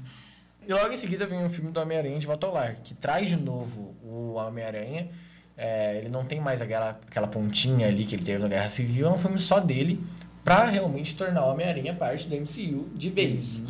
E 0.68 0.74
logo 0.74 0.92
em 0.92 0.98
seguida 0.98 1.26
vem 1.28 1.46
o 1.46 1.50
filme 1.50 1.72
do 1.72 1.80
Homem-Aranha 1.80 2.18
de 2.18 2.26
Volta 2.26 2.48
ao 2.48 2.54
Lar, 2.54 2.76
que 2.84 2.94
traz 2.96 3.30
de 3.30 3.38
novo 3.38 3.96
o 4.04 4.34
Homem-Aranha. 4.34 5.10
É, 5.58 5.98
ele 6.00 6.10
não 6.10 6.26
tem 6.26 6.42
mais 6.42 6.62
aquela, 6.62 7.00
aquela 7.08 7.28
pontinha 7.28 7.88
ali 7.88 8.06
que 8.06 8.16
ele 8.16 8.24
teve 8.24 8.40
na 8.40 8.48
Guerra 8.48 8.68
Civil, 8.68 9.08
é 9.08 9.10
um 9.10 9.18
filme 9.18 9.40
só 9.40 9.60
dele, 9.60 10.04
pra 10.44 10.66
realmente 10.66 11.16
tornar 11.16 11.46
o 11.46 11.52
Homem-Aranha 11.52 11.94
parte 11.94 12.28
do 12.28 12.36
MCU 12.36 12.90
de 12.94 13.10
vez. 13.10 13.64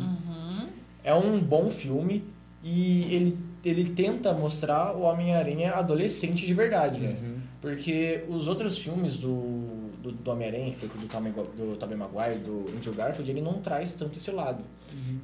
É 1.04 1.14
um 1.14 1.38
bom 1.38 1.70
filme 1.70 2.24
e 2.64 3.14
ele, 3.14 3.38
ele 3.64 3.90
tenta 3.90 4.32
mostrar 4.32 4.96
o 4.96 5.02
Homem-Aranha 5.02 5.74
adolescente 5.74 6.44
de 6.44 6.52
verdade, 6.52 6.98
né? 6.98 7.16
Porque 7.60 8.24
os 8.28 8.48
outros 8.48 8.76
filmes 8.78 9.16
do, 9.16 9.85
do, 10.06 10.12
do 10.12 10.30
Homem-Aranha, 10.30 10.70
que 10.72 10.76
foi 10.78 10.88
do 10.88 11.06
Tobey 11.08 11.32
do 11.32 11.76
Tobey 11.76 11.96
Maguire, 11.96 12.38
do 12.38 12.66
Andrew 12.76 12.94
Garfield, 12.94 13.30
ele 13.30 13.40
não 13.40 13.60
traz 13.60 13.94
tanto 13.94 14.18
esse 14.18 14.30
lado. 14.30 14.62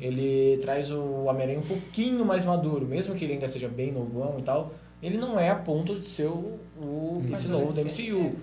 Ele 0.00 0.58
traz 0.60 0.90
o 0.90 1.24
Homem-Aranha 1.24 1.58
um 1.58 1.62
pouquinho 1.66 2.24
mais 2.24 2.44
maduro, 2.44 2.84
mesmo 2.86 3.14
que 3.14 3.24
ele 3.24 3.34
ainda 3.34 3.48
seja 3.48 3.68
bem 3.68 3.90
novão 3.92 4.36
e 4.38 4.42
tal, 4.42 4.74
ele 5.02 5.16
não 5.18 5.38
é 5.38 5.48
a 5.50 5.54
ponto 5.56 5.98
de 5.98 6.06
ser 6.06 6.26
o, 6.28 6.58
o 6.80 7.24
esse 7.32 7.48
novo 7.48 7.72
da 7.72 7.82
MCU. 7.82 8.36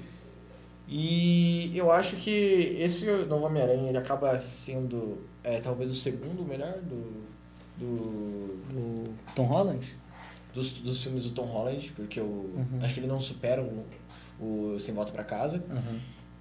E 0.87 1.71
eu 1.77 1.91
acho 1.91 2.15
que 2.15 2.75
esse 2.79 3.05
novo 3.25 3.45
Homem-Aranha 3.45 3.89
ele 3.89 3.97
acaba 3.97 4.37
sendo 4.39 5.19
é, 5.43 5.59
talvez 5.59 5.89
o 5.91 5.95
segundo 5.95 6.43
melhor 6.43 6.79
do, 6.81 7.23
do, 7.77 8.59
O 8.75 9.13
Tom 9.35 9.43
Holland? 9.45 9.85
dos, 10.53 10.71
dos 10.73 11.03
filmes 11.03 11.23
do 11.25 11.29
Tom 11.31 11.45
Holland, 11.45 11.91
porque 11.95 12.19
eu 12.19 12.25
Uhum. 12.25 12.79
acho 12.81 12.93
que 12.95 12.99
ele 13.01 13.07
não 13.07 13.21
supera 13.21 13.61
o, 13.61 13.85
o 14.43 14.79
Sem 14.79 14.95
Volta 14.95 15.11
pra 15.11 15.23
Casa. 15.23 15.63
Aham. 15.69 15.99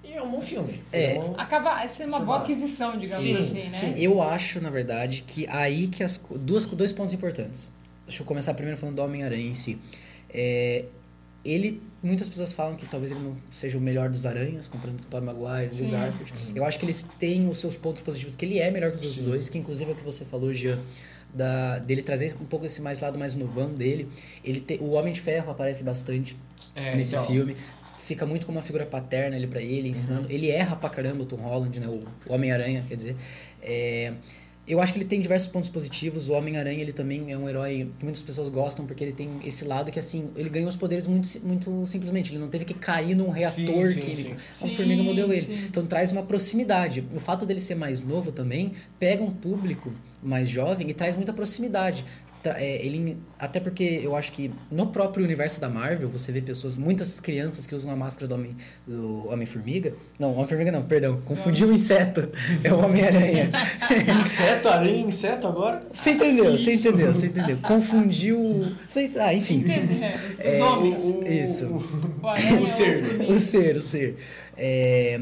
E 0.09 0.13
é 0.15 0.23
um 0.23 0.31
bom 0.31 0.41
filme. 0.41 0.83
É. 0.91 1.19
um- 1.19 1.35
Acaba 1.39 1.87
sendo 1.87 2.09
uma 2.09 2.21
boa 2.21 2.39
aquisição, 2.39 2.99
digamos 2.99 3.25
Sim, 3.25 3.33
assim, 3.35 3.69
né? 3.69 3.93
sim. 3.95 4.03
Eu 4.03 4.23
acho, 4.23 4.59
na 4.61 4.71
verdade, 4.71 5.23
que 5.27 5.47
aí 5.49 5.87
que 5.89 6.03
as 6.03 6.19
duas 6.37 6.65
dois 6.65 6.93
pontos 6.93 7.13
importantes. 7.15 7.69
Deixa 8.07 8.23
eu 8.23 8.27
começar 8.27 8.55
primeiro 8.55 8.79
falando 8.81 8.97
do 8.97 9.03
Homem-Aranha 9.03 9.51
em 9.51 9.53
si. 9.55 9.79
É, 10.31 10.87
ele, 11.45 11.83
muitas 12.03 12.27
pessoas 12.29 12.53
falam 12.55 12.75
que 12.75 12.87
talvez 12.89 13.13
ele 13.13 13.21
não 13.21 13.37
seja 13.53 13.77
o 13.77 13.81
melhor 13.81 14.09
dos 14.09 14.25
aranhas, 14.25 14.67
comparando 14.67 14.99
com 15.03 15.09
o 15.09 15.11
Tobey 15.11 15.27
Maguire, 15.35 15.75
Sim. 15.75 15.89
o 15.89 15.91
Garfield. 15.91 16.33
Eu 16.55 16.65
acho 16.65 16.79
que 16.79 16.87
eles 16.87 17.07
têm 17.19 17.47
os 17.49 17.59
seus 17.59 17.77
pontos 17.77 18.03
positivos, 18.03 18.35
que 18.35 18.47
ele 18.47 18.59
é 18.59 18.71
melhor 18.71 18.91
que 18.93 18.97
os 18.97 19.03
outros 19.03 19.21
Sim. 19.23 19.29
dois, 19.29 19.49
que 19.51 19.59
inclusive 19.59 19.91
é 19.91 19.93
o 19.93 19.97
que 19.97 20.05
você 20.05 20.25
falou, 20.25 20.53
Jean, 20.55 20.79
da, 21.35 21.79
dele 21.81 22.03
trazer 22.03 22.35
um 22.41 22.47
pouco 22.47 22.65
esse 22.65 22.81
mais 22.81 23.01
lado 23.01 23.19
mais 23.19 23.35
novão 23.35 23.75
dele. 23.75 24.09
Ele 24.43 24.61
te- 24.61 24.79
o 24.81 24.93
Homem 24.93 25.13
de 25.13 25.21
Ferro 25.21 25.51
aparece 25.51 25.85
bastante 25.85 26.35
É, 26.75 26.97
nesse 26.97 27.15
então, 27.15 27.27
filme. 27.27 27.57
Fica 28.09 28.25
muito 28.25 28.47
como 28.47 28.57
uma 28.57 28.63
figura 28.65 28.87
paterna 28.87 29.37
ele 29.37 29.47
para 29.47 29.61
ele, 29.61 29.87
ensinando. 29.91 30.27
Ele 30.31 30.49
erra 30.51 30.75
pra 30.77 30.89
caramba 30.89 31.25
o 31.25 31.27
Tom 31.27 31.37
Holland, 31.37 31.79
né? 31.79 31.87
O, 31.87 32.05
o 32.27 32.35
Homem-Aranha, 32.35 32.83
quer 32.89 32.97
dizer. 32.97 33.17
É, 33.63 34.15
eu 34.67 34.81
acho 34.81 34.95
que 34.95 34.99
ele 34.99 35.05
tem 35.05 35.21
diversos 35.21 35.47
pontos 35.49 35.69
positivos. 35.69 36.27
O 36.31 36.33
Homem-Aranha, 36.33 36.81
ele 36.81 36.93
também 36.95 37.31
é 37.31 37.37
um 37.37 37.47
herói 37.47 37.91
que 37.99 38.05
muitas 38.07 38.23
pessoas 38.23 38.49
gostam, 38.49 38.87
porque 38.87 39.05
ele 39.05 39.13
tem 39.13 39.29
esse 39.45 39.67
lado 39.67 39.91
que, 39.91 39.99
assim, 39.99 40.31
ele 40.37 40.49
ganhou 40.49 40.71
os 40.71 40.77
poderes 40.77 41.07
muito, 41.07 41.29
muito 41.47 41.87
simplesmente. 41.87 42.33
Ele 42.33 42.39
não 42.39 42.49
teve 42.49 42.65
que 42.65 42.73
cair 42.73 43.15
num 43.15 43.29
reator 43.29 43.93
sim, 43.93 44.01
químico. 44.01 44.41
sim. 44.55 44.65
A 44.65 44.69
Sim, 44.69 44.71
formiga 44.77 45.03
mordeu 45.03 45.31
ele. 45.31 45.43
sim. 45.43 45.65
Então 45.69 45.85
traz 45.85 46.11
uma 46.11 46.23
proximidade. 46.23 47.05
O 47.15 47.21
fato 47.21 47.45
dele 47.45 47.61
ser 47.61 47.75
mais 47.75 48.03
novo 48.03 48.33
também 48.33 48.73
pega 48.99 49.23
um 49.23 49.31
público 49.31 49.93
mais 50.23 50.49
jovem 50.49 50.89
e 50.89 50.95
traz 50.95 51.15
muita 51.15 51.33
proximidade. 51.35 52.07
Tra- 52.43 52.61
é, 52.63 52.85
ele 52.85 53.17
até 53.39 53.61
porque 53.61 53.85
eu 54.03 54.15
acho 54.17 54.33
que 54.33 54.51
no 54.71 54.87
próprio 54.89 55.25
universo 55.25 55.61
da 55.61 55.69
Marvel 55.69 56.09
você 56.09 56.31
vê 56.33 56.41
pessoas 56.41 56.77
muitas 56.77 57.21
crianças 57.21 57.67
que 57.67 57.75
usam 57.75 57.91
a 57.91 57.97
máscara 57.97 58.27
do 58.29 58.35
homem 58.35 58.57
do 58.87 59.29
homem 59.29 59.47
formiga 59.47 59.93
não 60.19 60.33
homem 60.35 60.47
formiga 60.47 60.73
não 60.73 60.83
perdão 60.83 61.21
confundi 61.25 61.65
o 61.65 61.73
inseto 61.73 62.29
é 62.65 62.73
o 62.73 62.79
homem 62.85 63.03
aranha 63.05 63.51
Inseto, 64.21 64.69
aranha, 64.69 65.01
inseto 65.07 65.47
agora? 65.47 65.83
você 65.93 66.11
entendeu 66.11 66.53
Que 66.53 66.59
você 66.59 66.75
entendeu 66.75 67.15
você 67.15 67.27
entendeu 67.27 67.59
confundiu 67.63 68.73
você, 68.89 69.11
ah 69.19 69.35
enfim? 69.35 69.65
É, 70.39 70.55
Os 70.55 70.61
homens. 70.61 71.05
O- 71.05 71.21
o- 71.21 71.29
Isso. 71.29 71.67
o- 71.67 72.23
O 72.23 72.29
aranha 72.29 72.61
o 72.61 72.67
ser. 72.67 73.21
o 73.31 73.39
ser 73.39 73.77
o 73.77 73.83
ser 73.83 74.17
É, 74.57 75.21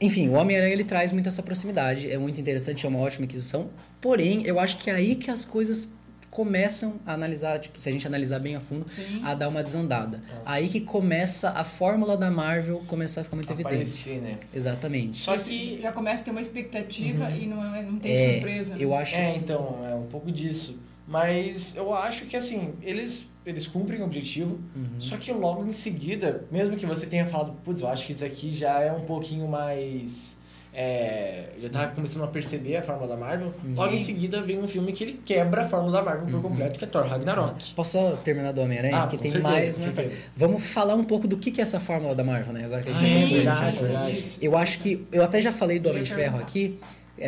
enfim 0.00 0.28
o 0.28 0.32
homem 0.32 0.56
aranha 0.56 0.72
ele 0.72 0.84
traz 0.84 1.12
muito 1.12 1.28
essa 1.28 1.42
proximidade 1.42 2.10
é 2.10 2.18
muito 2.18 2.40
interessante 2.40 2.84
é 2.86 2.88
uma 2.88 2.98
ótima 2.98 3.24
aquisição 3.24 3.70
porém 4.00 4.44
eu 4.46 4.58
acho 4.58 4.76
que 4.78 4.90
é 4.90 4.94
aí 4.94 5.14
que 5.16 5.30
as 5.30 5.44
coisas 5.44 5.94
começam 6.32 6.94
a 7.06 7.12
analisar 7.12 7.58
tipo 7.60 7.78
se 7.78 7.90
a 7.90 7.92
gente 7.92 8.06
analisar 8.06 8.38
bem 8.38 8.56
a 8.56 8.60
fundo 8.60 8.86
Sim. 8.88 9.20
a 9.22 9.34
dar 9.34 9.50
uma 9.50 9.62
desandada. 9.62 10.18
Aí 10.46 10.66
que 10.70 10.80
começa 10.80 11.50
a 11.50 11.62
fórmula 11.62 12.16
da 12.16 12.30
Marvel 12.30 12.82
começar 12.88 13.20
a 13.20 13.24
ficar 13.24 13.36
muito 13.36 13.52
evidente. 13.52 13.74
Aparecer, 13.74 14.22
né? 14.22 14.38
Exatamente. 14.52 15.20
Só 15.20 15.36
que 15.36 15.78
já 15.82 15.92
começa 15.92 16.22
a 16.22 16.24
ter 16.24 16.30
uma 16.30 16.40
expectativa 16.40 17.30
e 17.30 17.46
não, 17.46 17.62
é- 17.76 17.82
não 17.82 17.98
tem 17.98 18.10
É, 18.12 18.32
surpresa. 18.32 18.74
né? 18.74 18.82
Eu 18.82 18.94
acho 18.94 19.14
É, 19.14 19.32
que 19.32 19.38
então, 19.40 19.78
é 19.86 19.94
um 19.94 20.06
pouco 20.06 20.32
disso. 20.32 20.78
Mas 21.06 21.76
eu 21.76 21.92
acho 21.92 22.24
que 22.24 22.34
assim, 22.36 22.72
eles, 22.80 23.28
eles 23.44 23.66
cumprem 23.66 24.00
o 24.00 24.04
objetivo, 24.04 24.58
Uhum. 24.74 24.98
só 24.98 25.18
que 25.18 25.30
logo 25.32 25.66
em 25.66 25.72
seguida, 25.72 26.46
mesmo 26.50 26.76
que 26.78 26.86
você 26.86 27.04
tenha 27.06 27.26
falado, 27.26 27.52
putz, 27.62 27.82
eu 27.82 27.88
acho 27.88 28.06
que 28.06 28.12
isso 28.12 28.24
aqui 28.24 28.54
já 28.54 28.80
é 28.80 28.90
um 28.90 29.02
pouquinho 29.02 29.46
mais. 29.46 30.38
É, 30.74 31.50
já 31.60 31.68
tá 31.68 31.88
começando 31.88 32.24
a 32.24 32.26
perceber 32.28 32.76
a 32.76 32.82
fórmula 32.82 33.08
da 33.08 33.16
Marvel. 33.16 33.52
Uhum. 33.62 33.74
Logo 33.76 33.92
em 33.94 33.98
Sim. 33.98 34.04
seguida 34.06 34.40
vem 34.40 34.58
um 34.58 34.66
filme 34.66 34.92
que 34.92 35.04
ele 35.04 35.20
quebra 35.24 35.62
a 35.62 35.64
fórmula 35.68 35.92
da 35.92 36.02
Marvel 36.02 36.26
por 36.26 36.34
Uhum. 36.36 36.42
completo, 36.42 36.78
que 36.78 36.84
é 36.84 36.88
Thor 36.88 37.06
Ragnarok. 37.06 37.74
Posso 37.74 37.92
só 37.92 38.12
terminar 38.16 38.52
do 38.52 38.60
Homem-Aranha? 38.62 39.06
que 39.08 39.16
com 39.16 39.22
tem 39.22 39.30
certeza, 39.32 39.52
mais. 39.52 39.76
né? 39.78 40.10
Vamos 40.36 40.66
falar 40.66 40.94
um 40.94 41.04
pouco 41.04 41.28
do 41.28 41.36
que 41.36 41.50
que 41.50 41.60
é 41.60 41.62
essa 41.62 41.78
fórmula 41.78 42.14
da 42.14 42.24
Marvel, 42.24 42.52
né? 42.54 42.64
Agora 42.64 42.82
que 42.82 42.88
a 42.88 42.92
gente 42.94 43.04
Ah, 43.04 43.08
já 43.08 43.16
é 43.18 43.26
verdade, 43.28 43.72
disso. 43.72 43.84
verdade. 43.84 44.24
Eu 44.40 44.56
acho 44.56 44.78
que. 44.78 45.06
Eu 45.12 45.22
até 45.22 45.40
já 45.40 45.52
falei 45.52 45.78
do 45.78 45.90
Homem 45.90 46.02
de 46.02 46.14
Ferro 46.14 46.38
aqui. 46.38 46.78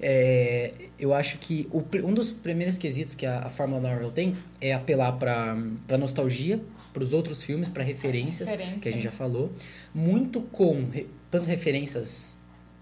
É, 0.00 0.72
eu 0.98 1.12
acho 1.14 1.38
que 1.38 1.66
o 1.72 1.82
um 2.04 2.12
dos 2.12 2.30
primeiros 2.30 2.78
quesitos 2.78 3.14
que 3.14 3.26
a, 3.26 3.40
a 3.40 3.48
fórmula 3.48 3.80
da 3.80 3.88
Marvel 3.88 4.10
tem 4.12 4.36
é 4.60 4.72
apelar 4.72 5.12
pra, 5.12 5.56
pra 5.86 5.98
nostalgia, 5.98 6.60
pros 6.92 7.12
outros 7.12 7.42
filmes, 7.42 7.68
pra 7.68 7.82
referências, 7.82 8.48
Referência, 8.48 8.78
que 8.80 8.88
a 8.88 8.92
gente 8.92 9.02
já 9.02 9.10
falou. 9.10 9.50
Muito 9.94 10.40
com 10.42 10.84
re- 10.92 11.06
tanto 11.30 11.48
referências 11.48 12.37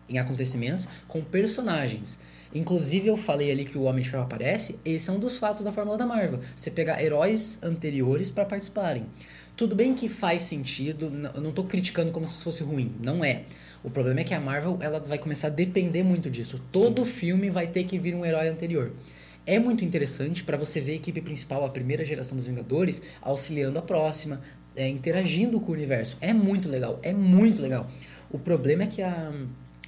em 0.09 0.19
acontecimentos, 0.19 0.89
com 1.09 1.23
personagens. 1.23 2.19
Inclusive, 2.55 3.09
eu 3.09 3.17
falei 3.17 3.51
ali 3.51 3.65
que 3.65 3.77
o 3.77 3.83
Homem 3.83 4.03
de 4.03 4.09
Ferro 4.09 4.23
aparece, 4.23 4.79
esse 4.85 5.11
é 5.11 5.13
um 5.13 5.19
dos 5.19 5.37
fatos 5.37 5.63
da 5.63 5.73
fórmula 5.73 5.99
da 5.99 6.07
Marvel. 6.07 6.41
Você 6.55 6.71
pegar 6.71 7.03
heróis 7.03 7.59
anteriores 7.63 8.31
pra 8.31 8.45
participarem. 8.45 9.07
Tudo 9.57 9.75
bem 9.75 9.95
que 9.95 10.09
faz 10.09 10.43
sentido, 10.43 11.13
eu 11.35 11.41
não 11.41 11.53
tô 11.53 11.65
criticando 11.65 12.13
como 12.13 12.27
se 12.27 12.43
fosse 12.45 12.63
ruim, 12.63 12.95
não 13.03 13.25
é. 13.25 13.45
O 13.83 13.91
problema 13.91 14.21
é 14.21 14.25
que 14.25 14.35
a 14.35 14.41
Marvel 14.41 14.79
ela 14.81 15.01
vai 15.01 15.19
começar 15.19 15.49
a 15.49 15.51
depender 15.51 16.03
muito 16.03 16.29
disso. 16.31 16.61
Todo 16.73 17.05
filme 17.05 17.51
vai 17.51 17.67
ter 17.67 17.85
que 17.85 17.99
vir 17.99 18.15
um 18.15 18.25
herói 18.25 18.49
anterior. 18.49 18.93
É 19.47 19.59
muito 19.59 19.85
interessante 19.85 20.43
pra 20.43 20.57
você 20.57 20.81
ver 20.81 20.93
a 20.93 20.97
equipe 20.97 21.21
principal, 21.21 21.65
a 21.65 21.69
primeira 21.69 22.05
geração 22.05 22.37
dos 22.37 22.47
Vingadores, 22.47 23.01
auxiliando 23.23 23.79
a 23.79 23.83
próxima, 23.83 24.41
é, 24.75 24.89
interagindo 24.89 25.61
com 25.61 25.71
o 25.71 25.75
universo. 25.75 26.19
É 26.21 26.33
muito 26.33 26.69
legal, 26.69 26.99
é 27.03 27.13
muito 27.13 27.63
legal. 27.63 27.87
O 28.31 28.39
problema 28.39 28.83
é 28.83 28.87
que 28.87 29.03
a 29.03 29.33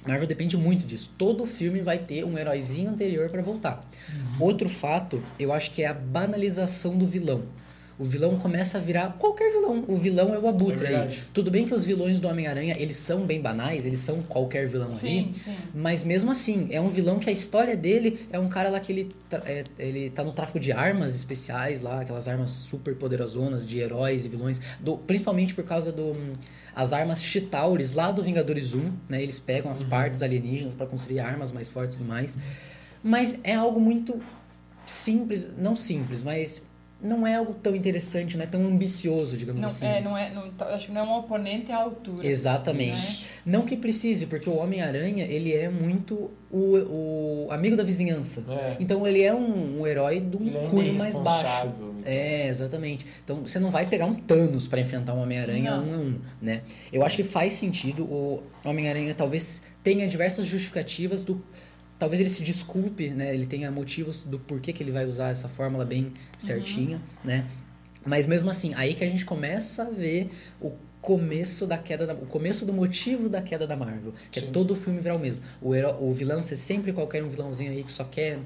Marvel 0.09 0.27
depende 0.27 0.57
muito 0.57 0.87
disso. 0.87 1.11
Todo 1.17 1.45
filme 1.45 1.81
vai 1.81 1.99
ter 1.99 2.25
um 2.25 2.35
heróizinho 2.35 2.89
anterior 2.89 3.29
pra 3.29 3.43
voltar. 3.43 3.87
Outro 4.39 4.67
fato, 4.67 5.21
eu 5.37 5.53
acho 5.53 5.69
que 5.69 5.83
é 5.83 5.87
a 5.87 5.93
banalização 5.93 6.97
do 6.97 7.07
vilão. 7.07 7.43
O 7.99 8.05
vilão 8.05 8.37
começa 8.37 8.77
a 8.77 8.81
virar 8.81 9.17
qualquer 9.19 9.51
vilão. 9.51 9.83
O 9.85 9.97
vilão 9.97 10.33
é 10.33 10.39
o 10.39 10.47
Abutre 10.47 10.85
É 10.87 11.01
aí. 11.01 11.19
Tudo 11.33 11.51
bem 11.51 11.65
que 11.65 11.73
os 11.73 11.83
vilões 11.83 12.17
do 12.17 12.29
Homem-Aranha, 12.29 12.73
eles 12.79 12.95
são 12.95 13.25
bem 13.25 13.41
banais, 13.41 13.85
eles 13.85 13.99
são 13.99 14.21
qualquer 14.21 14.67
vilão 14.69 14.89
Sim, 14.89 15.25
ali. 15.25 15.35
sim. 15.35 15.55
Mas 15.75 16.05
mesmo 16.05 16.31
assim, 16.31 16.69
é 16.71 16.79
um 16.79 16.87
vilão 16.87 17.19
que 17.19 17.29
a 17.29 17.33
história 17.33 17.75
dele 17.75 18.25
é 18.31 18.39
um 18.39 18.47
cara 18.47 18.69
lá 18.69 18.79
que 18.79 18.93
ele, 18.93 19.09
é, 19.45 19.65
ele 19.77 20.09
tá 20.11 20.23
no 20.23 20.31
tráfico 20.31 20.61
de 20.61 20.71
armas 20.71 21.13
especiais 21.13 21.81
lá, 21.81 21.99
aquelas 21.99 22.29
armas 22.29 22.51
super 22.51 22.95
poderosonas 22.95 23.67
de 23.67 23.79
heróis 23.79 24.23
e 24.23 24.29
vilões, 24.29 24.61
do, 24.79 24.97
principalmente 24.97 25.53
por 25.53 25.65
causa 25.65 25.91
do 25.91 26.13
as 26.73 26.93
armas 26.93 27.21
Chitauris 27.21 27.91
lá 27.91 28.11
do 28.13 28.23
Vingadores 28.23 28.73
1, 28.73 28.91
né? 29.09 29.21
Eles 29.21 29.39
pegam 29.39 29.69
as 29.69 29.83
partes 29.83 30.21
alienígenas 30.23 30.73
para 30.73 30.85
construir 30.85 31.19
armas 31.19 31.51
mais 31.51 31.67
fortes 31.67 31.97
e 31.99 32.03
mais. 32.03 32.37
Mas 33.03 33.39
é 33.43 33.55
algo 33.55 33.77
muito 33.77 34.21
simples, 34.85 35.51
não 35.57 35.75
simples, 35.75 36.21
mas 36.23 36.61
não 37.01 37.25
é 37.25 37.35
algo 37.35 37.53
tão 37.53 37.75
interessante, 37.75 38.35
não 38.35 38.43
é 38.43 38.47
tão 38.47 38.65
ambicioso, 38.65 39.37
digamos 39.37 39.61
Não, 39.61 39.69
assim. 39.69 39.85
é, 39.85 40.01
não 40.01 40.17
é, 40.17 40.33
não, 40.33 40.51
acho 40.67 40.87
que 40.87 40.91
não 40.91 41.01
é 41.01 41.03
um 41.05 41.17
oponente 41.17 41.71
à 41.71 41.77
altura. 41.77 42.27
Exatamente. 42.27 42.91
Né? 42.95 43.17
Não 43.45 43.61
que 43.61 43.77
precise, 43.77 44.25
porque 44.25 44.49
o 44.49 44.57
Homem-Aranha, 44.57 45.23
ele 45.25 45.53
é 45.53 45.69
muito 45.69 46.29
o, 46.51 47.45
o 47.47 47.51
amigo 47.51 47.77
da 47.77 47.83
vizinhança. 47.83 48.43
É. 48.49 48.75
Então 48.79 49.07
ele 49.07 49.21
é 49.21 49.33
um, 49.33 49.79
um 49.79 49.87
herói 49.87 50.19
de 50.19 50.35
um 50.37 50.57
é 50.57 50.67
cunho 50.67 50.93
mais 50.95 51.17
baixo. 51.17 51.67
então. 51.67 51.89
É, 52.05 52.47
exatamente. 52.47 53.05
Então 53.23 53.41
você 53.41 53.59
não 53.59 53.71
vai 53.71 53.85
pegar 53.85 54.05
um 54.05 54.15
Thanos 54.15 54.67
para 54.67 54.81
enfrentar 54.81 55.13
um 55.13 55.21
Homem-Aranha 55.21 55.77
Não. 55.77 55.85
um 55.85 55.93
a 55.93 55.97
um, 55.97 56.19
né? 56.41 56.61
Eu 56.91 57.05
acho 57.05 57.15
que 57.15 57.23
faz 57.23 57.53
sentido. 57.53 58.03
O 58.03 58.43
Homem-Aranha 58.65 59.13
talvez 59.15 59.63
tenha 59.83 60.07
diversas 60.07 60.45
justificativas 60.45 61.23
do. 61.23 61.41
Talvez 61.99 62.19
ele 62.21 62.29
se 62.29 62.41
desculpe, 62.41 63.09
né? 63.09 63.33
Ele 63.33 63.45
tenha 63.45 63.69
motivos 63.69 64.23
do 64.23 64.39
porquê 64.39 64.71
que 64.73 64.81
ele 64.81 64.91
vai 64.91 65.05
usar 65.05 65.29
essa 65.29 65.49
fórmula 65.49 65.85
bem 65.85 66.13
certinha, 66.37 67.01
né? 67.23 67.45
Mas 68.05 68.25
mesmo 68.25 68.49
assim, 68.49 68.73
aí 68.75 68.93
que 68.95 69.03
a 69.03 69.07
gente 69.07 69.25
começa 69.25 69.83
a 69.83 69.89
ver 69.89 70.31
o 70.61 70.71
começo 71.01 71.67
da 71.67 71.77
queda 71.77 72.07
da, 72.07 72.13
o 72.13 72.25
começo 72.25 72.65
do 72.65 72.73
motivo 72.73 73.27
da 73.27 73.41
queda 73.41 73.67
da 73.67 73.75
Marvel, 73.75 74.13
que 74.31 74.39
Sim. 74.39 74.47
é 74.47 74.51
todo 74.51 74.71
o 74.71 74.75
filme 74.75 75.01
virar 75.01 75.15
o 75.15 75.19
mesmo. 75.19 75.43
O, 75.61 75.75
heró- 75.75 75.97
o 75.99 76.13
vilão 76.13 76.41
ser 76.41 76.55
sempre 76.57 76.93
qualquer 76.93 77.21
um 77.21 77.27
vilãozinho 77.27 77.71
aí 77.71 77.83
que 77.83 77.91
só 77.91 78.05
quer 78.05 78.39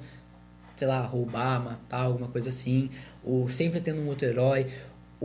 sei 0.75 0.87
lá, 0.87 1.01
roubar, 1.05 1.63
matar, 1.63 2.01
alguma 2.01 2.27
coisa 2.27 2.49
assim, 2.49 2.89
ou 3.23 3.47
sempre 3.47 3.79
tendo 3.79 4.01
um 4.01 4.07
outro 4.07 4.27
herói, 4.27 4.67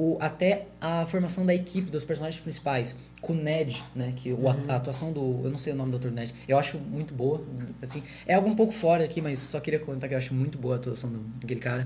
o, 0.00 0.16
até 0.20 0.66
a 0.80 1.04
formação 1.06 1.44
da 1.44 1.52
equipe 1.52 1.90
dos 1.90 2.04
personagens 2.04 2.40
principais, 2.40 2.94
com 3.20 3.32
o 3.32 3.36
Ned, 3.36 3.82
né, 3.96 4.12
que 4.14 4.32
o, 4.32 4.48
a, 4.48 4.56
a 4.68 4.76
atuação 4.76 5.12
do, 5.12 5.40
eu 5.42 5.50
não 5.50 5.58
sei 5.58 5.72
o 5.72 5.76
nome 5.76 5.90
do 5.90 5.96
ator 5.96 6.12
Ned, 6.12 6.32
eu 6.46 6.56
acho 6.56 6.78
muito 6.78 7.12
boa, 7.12 7.42
assim, 7.82 8.00
é 8.24 8.34
algo 8.34 8.48
um 8.48 8.54
pouco 8.54 8.72
fora 8.72 9.04
aqui, 9.04 9.20
mas 9.20 9.40
só 9.40 9.58
queria 9.58 9.80
comentar 9.80 10.08
que 10.08 10.14
eu 10.14 10.18
acho 10.18 10.32
muito 10.32 10.56
boa 10.56 10.74
a 10.74 10.78
atuação 10.78 11.10
do- 11.10 11.18
daquele 11.40 11.58
cara, 11.58 11.84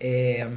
é, 0.00 0.48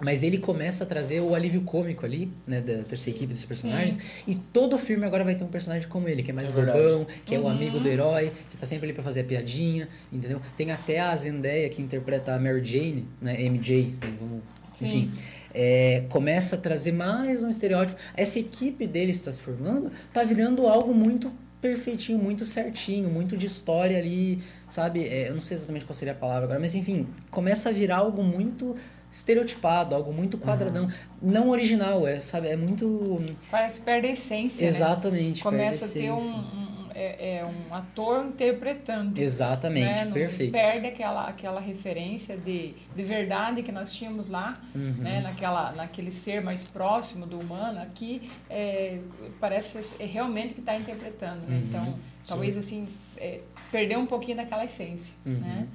mas 0.00 0.22
ele 0.22 0.38
começa 0.38 0.84
a 0.84 0.86
trazer 0.86 1.20
o 1.22 1.34
alívio 1.34 1.62
cômico 1.62 2.06
ali, 2.06 2.30
né, 2.46 2.60
da, 2.60 2.74
dessa 2.82 3.10
equipe 3.10 3.26
desses 3.26 3.44
personagens, 3.44 3.98
e 4.24 4.36
todo 4.36 4.78
filme 4.78 5.04
agora 5.04 5.24
vai 5.24 5.34
ter 5.34 5.42
um 5.42 5.48
personagem 5.48 5.88
como 5.88 6.08
ele, 6.08 6.22
que 6.22 6.30
é 6.30 6.34
mais 6.34 6.50
É 6.50 6.52
bobão, 6.52 7.04
que 7.24 7.34
é 7.34 7.38
o 7.38 7.42
Uhum. 7.42 7.48
amigo 7.50 7.80
do 7.80 7.88
herói, 7.88 8.32
que 8.50 8.56
tá 8.56 8.64
sempre 8.64 8.86
ali 8.86 8.92
pra 8.92 9.02
fazer 9.02 9.22
a 9.22 9.24
piadinha, 9.24 9.88
entendeu? 10.12 10.40
Tem 10.56 10.70
até 10.70 11.00
a 11.00 11.16
Zendaya 11.16 11.68
que 11.68 11.82
interpreta 11.82 12.32
a 12.32 12.38
Mary 12.38 12.64
Jane, 12.64 13.08
né, 13.20 13.42
MJ, 13.42 13.86
né, 14.00 14.14
vamos, 14.20 14.40
Sim. 14.72 15.12
É, 15.54 16.04
começa 16.10 16.56
a 16.56 16.58
trazer 16.58 16.92
mais 16.92 17.42
um 17.42 17.48
estereótipo. 17.48 17.98
Essa 18.16 18.38
equipe 18.38 18.86
deles 18.86 19.16
está 19.16 19.30
se 19.30 19.40
formando, 19.40 19.90
tá 20.12 20.24
virando 20.24 20.66
algo 20.66 20.92
muito 20.92 21.30
perfeitinho, 21.60 22.18
muito 22.18 22.44
certinho, 22.44 23.08
muito 23.08 23.36
de 23.36 23.46
história 23.46 23.96
ali, 23.96 24.42
sabe? 24.68 25.06
É, 25.06 25.28
eu 25.28 25.34
não 25.34 25.40
sei 25.40 25.56
exatamente 25.56 25.84
qual 25.86 25.94
seria 25.94 26.12
a 26.12 26.16
palavra 26.16 26.44
agora, 26.44 26.60
mas 26.60 26.74
enfim, 26.74 27.06
começa 27.30 27.70
a 27.70 27.72
virar 27.72 27.98
algo 27.98 28.22
muito 28.22 28.76
estereotipado, 29.10 29.94
algo 29.94 30.12
muito 30.12 30.36
quadradão, 30.36 30.90
não 31.22 31.48
original, 31.50 32.06
é, 32.06 32.18
sabe? 32.18 32.48
É 32.48 32.56
muito 32.56 33.16
Parece 33.50 33.76
que 33.76 33.82
perde 33.82 34.08
a 34.08 34.10
essência. 34.10 34.62
né? 34.62 34.68
exatamente, 34.68 35.42
Começa 35.42 35.86
a 35.86 35.88
ter 35.88 36.10
um, 36.10 36.16
um- 36.16 36.73
é, 36.94 37.38
é 37.38 37.44
um 37.44 37.74
ator 37.74 38.24
interpretando. 38.26 39.20
Exatamente, 39.20 39.84
né? 39.86 40.04
Não 40.04 40.12
perfeito. 40.12 40.52
Perde 40.52 40.86
aquela, 40.86 41.26
aquela 41.28 41.60
referência 41.60 42.36
de, 42.36 42.74
de 42.94 43.02
verdade 43.02 43.62
que 43.62 43.72
nós 43.72 43.92
tínhamos 43.92 44.28
lá, 44.28 44.54
Uhum. 44.74 44.94
né? 44.98 45.20
Naquela, 45.20 45.72
naquele 45.72 46.10
ser 46.10 46.42
mais 46.42 46.62
próximo 46.62 47.26
do 47.26 47.38
humano. 47.38 47.80
Aqui 47.80 48.30
é, 48.48 48.98
parece 49.40 49.94
é 49.98 50.06
realmente 50.06 50.54
que 50.54 50.60
está 50.60 50.76
interpretando. 50.76 51.40
Né? 51.46 51.56
Uhum. 51.56 51.62
Então, 51.68 51.94
talvez 52.26 52.56
assim, 52.56 52.86
é, 53.18 53.40
perder 53.70 53.98
um 53.98 54.06
pouquinho 54.06 54.36
daquela 54.36 54.64
essência. 54.64 55.14
Uhum. 55.26 55.34
Né? 55.34 55.66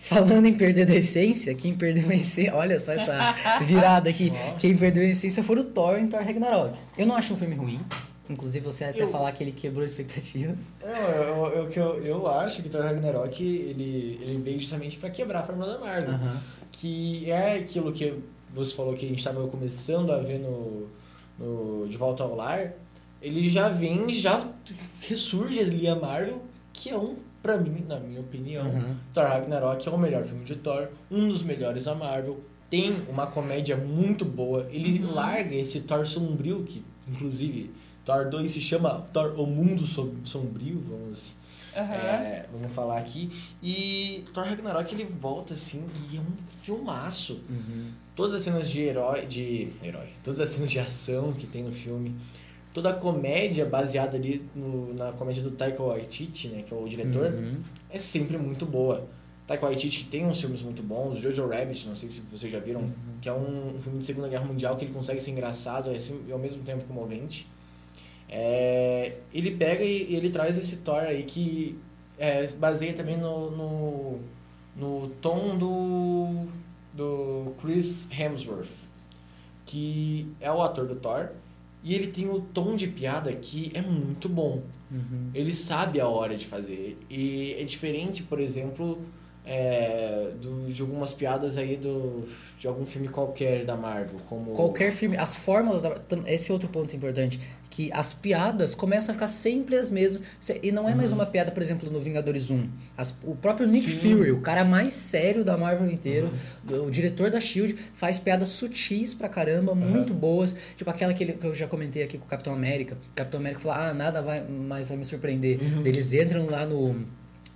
Falando 0.00 0.46
em 0.46 0.54
perder 0.54 0.86
da 0.86 0.94
essência, 0.94 1.52
quem 1.56 1.74
perdeu 1.74 2.08
a 2.08 2.14
essência, 2.14 2.54
olha 2.54 2.78
só 2.78 2.92
essa 2.92 3.34
virada 3.66 4.08
aqui. 4.08 4.32
Quem 4.58 4.76
perdeu 4.76 5.02
a 5.02 5.06
essência 5.06 5.42
foi 5.42 5.58
o 5.58 5.64
Thor 5.64 5.98
em 5.98 6.06
Thor 6.06 6.22
Ragnarok. 6.22 6.78
Eu 6.96 7.04
não 7.04 7.16
acho 7.16 7.34
um 7.34 7.36
filme 7.36 7.56
ruim. 7.56 7.80
Inclusive, 8.30 8.64
você 8.64 8.84
até 8.84 9.02
Eu- 9.02 9.08
falar 9.08 9.32
que 9.32 9.42
ele 9.42 9.52
quebrou 9.52 9.84
expectativas. 9.84 10.72
Não, 10.80 10.88
eu, 10.88 11.22
eu, 11.22 11.52
eu, 11.64 11.68
que 11.68 11.78
eu, 11.78 12.02
eu 12.04 12.26
acho 12.28 12.62
que 12.62 12.68
Thor 12.68 12.82
Ragnarok 12.82 13.42
ele, 13.42 14.18
ele 14.22 14.38
veio 14.42 14.60
justamente 14.60 14.96
pra 14.98 15.08
quebrar 15.10 15.40
a 15.40 15.42
fórmula 15.44 15.72
da 15.74 15.78
Marvel. 15.78 16.10
Aham. 16.14 16.40
Que 16.70 17.30
é 17.30 17.54
aquilo 17.54 17.92
que 17.92 18.14
você 18.54 18.74
falou 18.74 18.94
que 18.94 19.06
a 19.06 19.08
gente 19.08 19.18
estava 19.18 19.46
começando 19.48 20.12
a 20.12 20.18
ver 20.18 20.38
no, 20.38 20.88
no 21.38 21.88
De 21.88 21.96
Volta 21.96 22.22
ao 22.22 22.34
Lar. 22.34 22.72
Ele 23.20 23.48
já 23.48 23.68
vem, 23.68 24.10
já 24.12 24.46
ressurge 25.00 25.58
ali 25.60 25.88
a 25.88 25.96
Marvel, 25.96 26.42
que 26.72 26.90
é 26.90 26.96
um 26.96 27.16
pra 27.42 27.56
mim, 27.56 27.84
na 27.88 27.98
minha 27.98 28.20
opinião, 28.20 28.66
Uhum. 28.66 28.94
Thor 29.14 29.24
Ragnarok 29.24 29.88
é 29.88 29.90
o 29.92 29.98
melhor 29.98 30.24
filme 30.24 30.44
de 30.44 30.56
Thor, 30.56 30.88
um 31.10 31.28
dos 31.28 31.42
melhores 31.42 31.84
da 31.84 31.94
Marvel. 31.94 32.40
Tem 32.68 32.94
uma 33.08 33.26
comédia 33.26 33.76
muito 33.76 34.24
boa. 34.24 34.68
Ele 34.70 35.02
Uhum. 35.02 35.14
larga 35.14 35.54
esse 35.54 35.80
Thor 35.80 36.04
sombrio, 36.06 36.62
que 36.64 36.84
inclusive 37.08 37.70
Thor 38.08 38.30
2 38.30 38.50
se 38.50 38.60
chama 38.62 39.02
Thor 39.12 39.38
O 39.38 39.46
Mundo 39.46 39.86
Som- 39.86 40.14
Sombrio, 40.24 40.82
vamos, 40.88 41.36
Aham. 41.76 41.94
é, 41.94 42.46
vamos 42.50 42.72
falar 42.72 42.96
aqui. 42.96 43.30
E 43.62 44.24
Thor 44.32 44.44
Ragnarok 44.44 44.94
ele 44.94 45.04
volta 45.04 45.52
assim 45.52 45.84
e 46.10 46.16
é 46.16 46.20
um 46.20 46.24
filmaço. 46.62 47.38
Uhum. 47.50 47.90
Todas 48.16 48.36
as 48.36 48.42
cenas 48.44 48.70
de 48.70 48.80
herói, 48.80 49.26
de 49.26 49.68
herói, 49.84 50.06
todas 50.24 50.40
as 50.40 50.48
cenas 50.48 50.70
de 50.70 50.78
ação 50.78 51.34
que 51.34 51.46
tem 51.46 51.62
no 51.62 51.70
filme, 51.70 52.14
toda 52.72 52.88
a 52.88 52.94
comédia 52.94 53.66
baseada 53.66 54.16
ali 54.16 54.42
no- 54.56 54.94
na 54.94 55.12
comédia 55.12 55.42
do 55.42 55.50
Taika 55.50 55.82
Waititi, 55.82 56.48
né, 56.48 56.62
que 56.66 56.72
é 56.72 56.76
o 56.78 56.88
diretor, 56.88 57.26
Uhum. 57.30 57.58
é 57.90 57.98
sempre 57.98 58.38
muito 58.38 58.64
boa. 58.64 59.06
Taika 59.46 59.66
Waititi 59.66 60.04
que 60.04 60.10
tem 60.10 60.24
uns 60.24 60.40
filmes 60.40 60.62
muito 60.62 60.82
bons, 60.82 61.18
Jojo 61.18 61.46
Rabbit, 61.46 61.86
não 61.86 61.94
sei 61.94 62.08
se 62.08 62.20
vocês 62.22 62.50
já 62.50 62.58
viram, 62.58 62.90
que 63.20 63.28
é 63.28 63.32
um, 63.34 63.76
um 63.76 63.78
filme 63.78 63.98
de 63.98 64.04
Segunda 64.06 64.28
Guerra 64.28 64.46
Mundial 64.46 64.76
que 64.78 64.86
ele 64.86 64.94
consegue 64.94 65.20
ser 65.20 65.30
engraçado 65.30 65.92
e 65.92 65.96
assim, 65.96 66.22
e 66.26 66.32
ao 66.32 66.38
mesmo 66.38 66.62
tempo 66.62 66.84
comovente. 66.84 67.46
É, 68.28 69.16
ele 69.32 69.52
pega 69.52 69.82
e, 69.82 70.14
ele 70.14 70.30
traz 70.30 70.58
esse 70.58 70.78
Thor 70.78 71.00
aí 71.00 71.22
que 71.22 71.78
é, 72.18 72.46
se 72.46 72.56
baseia 72.56 72.92
também 72.92 73.16
no, 73.16 73.50
no, 73.50 74.20
no 74.76 75.08
tom 75.20 75.56
do, 75.56 76.46
do 76.92 77.54
Chris 77.60 78.08
Hemsworth, 78.10 78.68
que 79.64 80.30
é 80.40 80.50
o 80.52 80.60
ator 80.62 80.86
do 80.86 80.96
Thor, 80.96 81.30
e 81.82 81.94
ele 81.94 82.08
tem 82.08 82.28
o 82.28 82.40
tom 82.40 82.76
de 82.76 82.88
piada 82.88 83.32
que 83.32 83.70
é 83.74 83.80
muito 83.80 84.28
bom. 84.28 84.62
Uhum. 84.90 85.30
Ele 85.32 85.54
sabe 85.54 86.00
a 86.00 86.08
hora 86.08 86.36
de 86.36 86.46
fazer. 86.46 86.98
E 87.08 87.54
é 87.58 87.64
diferente, 87.64 88.22
por 88.22 88.40
exemplo, 88.40 89.00
é, 89.48 90.30
do, 90.40 90.66
de 90.72 90.82
algumas 90.82 91.12
piadas 91.12 91.56
aí 91.56 91.76
do, 91.76 92.28
de 92.58 92.66
algum 92.66 92.84
filme 92.84 93.08
qualquer 93.08 93.64
da 93.64 93.74
Marvel. 93.76 94.20
Como 94.28 94.52
Qualquer 94.52 94.92
filme, 94.92 95.16
as 95.16 95.34
fórmulas, 95.34 95.80
da, 95.82 95.96
esse 96.26 96.50
é 96.50 96.52
outro 96.52 96.68
ponto 96.68 96.94
importante, 96.94 97.40
que 97.70 97.90
as 97.92 98.12
piadas 98.12 98.74
começam 98.74 99.10
a 99.12 99.14
ficar 99.14 99.26
sempre 99.26 99.76
as 99.76 99.90
mesmas, 99.90 100.22
e 100.62 100.70
não 100.72 100.88
é 100.88 100.94
mais 100.94 101.12
uma 101.12 101.26
piada, 101.26 101.50
por 101.50 101.62
exemplo, 101.62 101.90
no 101.90 102.00
Vingadores 102.00 102.50
1. 102.50 102.68
As- 102.96 103.14
o 103.24 103.34
próprio 103.36 103.66
Nick 103.66 103.90
Sim. 103.90 104.16
Fury, 104.16 104.30
o 104.32 104.40
cara 104.40 104.64
mais 104.64 104.94
sério 104.94 105.44
da 105.44 105.56
Marvel 105.56 105.90
inteiro, 105.90 106.30
o 106.68 106.90
diretor 106.90 107.30
da 107.30 107.40
SHIELD, 107.40 107.76
faz 107.94 108.18
piadas 108.18 108.48
sutis 108.50 109.12
pra 109.14 109.28
caramba, 109.28 109.74
muito 109.74 110.12
boas, 110.14 110.54
tipo 110.76 110.88
aquela 110.90 111.12
que, 111.14 111.24
ele- 111.24 111.32
que 111.34 111.46
eu 111.46 111.54
já 111.54 111.66
comentei 111.66 112.02
aqui 112.02 112.18
com 112.18 112.24
o 112.24 112.28
Capitão 112.28 112.52
América. 112.54 112.96
O 113.12 113.14
Capitão 113.14 113.40
América 113.40 113.60
fala, 113.62 113.88
ah, 113.90 113.94
nada 113.94 114.20
vai, 114.22 114.42
mais 114.42 114.88
vai 114.88 114.96
me 114.96 115.04
surpreender. 115.04 115.58
Eles 115.84 116.12
entram 116.12 116.46
lá 116.46 116.64
no... 116.66 117.06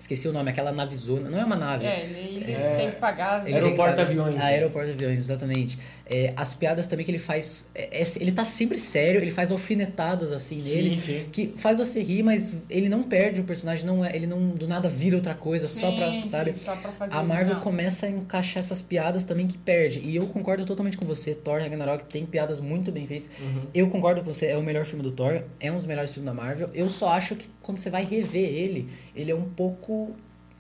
Esqueci 0.03 0.27
o 0.27 0.33
nome, 0.33 0.51
aquela 0.51 0.73
navezona, 0.73 1.31
não 1.31 1.39
é 1.39 1.45
uma 1.45 1.55
nave. 1.55 1.87
É, 1.87 2.01
ele, 2.05 2.43
ele 2.43 2.53
É. 2.53 2.77
tem 2.77 2.91
que 2.91 2.97
pagar. 2.97 3.47
Ele 3.47 3.55
Aeroporto 3.55 3.95
tem 3.95 4.05
que 4.05 4.11
fazer- 4.11 4.21
aviões, 4.21 4.43
Ah, 4.43 4.51
é. 4.51 4.55
aeroporto 4.55 4.91
aviões, 4.91 5.19
exatamente. 5.21 5.79
É, 6.05 6.33
as 6.37 6.53
piadas 6.53 6.89
também 6.89 7.05
que 7.07 7.11
ele 7.13 7.21
faz. 7.21 7.69
é- 7.73 8.03
é- 8.03 8.07
ele 8.21 8.33
tá 8.33 8.45
sempre 8.45 8.81
sério, 8.81 9.21
ele 9.23 9.31
faz 9.31 9.53
alfinetadas 9.53 10.33
assim 10.33 10.61
neles. 10.61 10.95
Sim, 10.95 10.99
sim. 10.99 11.27
Que 11.31 11.53
faz 11.57 11.79
você 11.79 12.03
rir, 12.03 12.25
mas 12.25 12.53
ele 12.69 12.89
não 12.89 13.05
perde 13.05 13.41
o 13.41 13.45
personagem, 13.45 13.87
não 13.87 14.05
é, 14.05 14.15
ele 14.15 14.27
não 14.27 14.49
do 14.51 14.67
nada 14.67 14.89
vira 14.89 15.15
outra 15.15 15.35
coisa, 15.35 15.69
só 15.69 15.93
pra, 15.93 16.11
Sim, 16.11 16.23
sabe? 16.27 16.59
sim, 16.59 16.65
só 16.65 16.75
pra 16.75 16.91
fazer 16.91 17.15
A 17.17 17.23
Marvel 17.23 17.55
não. 17.55 17.61
começa 17.63 18.07
a 18.07 18.11
encaixar 18.11 18.59
essas 18.59 18.83
piadas 18.83 19.23
também 19.25 19.47
que 19.47 19.57
perde. 19.57 20.01
E 20.01 20.17
eu 20.17 20.27
concordo 20.27 20.67
totalmente 20.67 20.97
com 20.99 21.07
você. 21.07 21.33
Thor 21.33 21.61
Ragnarok 21.61 22.05
tem 22.07 22.27
piadas 22.27 22.59
muito 22.59 22.91
bem 22.91 23.07
feitas. 23.07 23.31
Uhum. 23.41 23.63
Eu 23.73 23.89
concordo 23.89 24.21
com 24.21 24.33
você, 24.35 24.47
é 24.47 24.57
o 24.59 24.63
melhor 24.65 24.85
filme 24.85 25.05
do 25.05 25.13
Thor, 25.13 25.43
é 25.61 25.71
um 25.71 25.77
dos 25.77 25.87
melhores 25.87 26.13
filmes 26.13 26.27
da 26.27 26.35
Marvel. 26.35 26.69
Eu 26.75 26.89
só 26.91 27.11
acho 27.11 27.37
que 27.37 27.49
quando 27.63 27.79
você 27.79 27.89
vai 27.89 28.05
rever 28.05 28.51
ele, 28.51 28.89
ele 29.15 29.31
é 29.31 29.35
um 29.35 29.49
pouco 29.49 29.92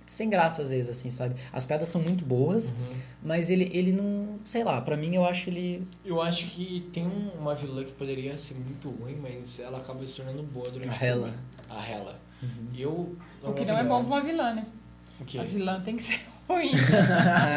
sem 0.07 0.29
graça 0.29 0.61
às 0.63 0.71
vezes, 0.71 0.91
assim, 0.91 1.11
sabe? 1.11 1.37
As 1.53 1.65
piadas 1.65 1.89
são 1.89 2.01
muito 2.03 2.25
boas, 2.25 2.69
Uhum. 2.71 2.97
mas 3.23 3.51
ele, 3.51 3.71
ele 3.73 3.93
não. 3.93 4.39
Sei 4.45 4.63
lá, 4.63 4.81
pra 4.81 4.97
mim 4.97 5.15
eu 5.15 5.25
acho 5.25 5.49
ele. 5.49 5.87
Eu 6.05 6.21
acho 6.21 6.47
que 6.47 6.87
tem 6.93 7.07
um- 7.07 7.31
uma 7.41 7.55
vilã 7.55 7.83
que 7.85 7.93
poderia 7.93 8.37
ser 8.37 8.55
muito 8.55 8.91
ruim, 8.91 9.17
mas 9.23 9.59
ela 9.61 9.79
acaba 9.79 10.05
se 10.07 10.17
tornando 10.17 10.43
boa 10.43 10.69
durante 10.71 10.93
A. 11.03 11.07
Hela. 11.07 11.31
A 11.71 11.89
Hela. 11.89 12.19
Eu. 12.77 13.17
O 13.43 13.53
que 13.53 13.65
não 13.65 13.79
é 13.79 13.85
bom 13.85 14.05
pra 14.05 14.15
uma 14.17 14.21
vilã, 14.23 14.53
né? 14.55 14.67
O 15.21 15.25
quê? 15.25 15.39
A 15.39 15.45
vilã 15.45 15.81
tem 15.81 15.97
que 15.97 16.03
ser 16.03 16.21
ruim. 16.49 16.73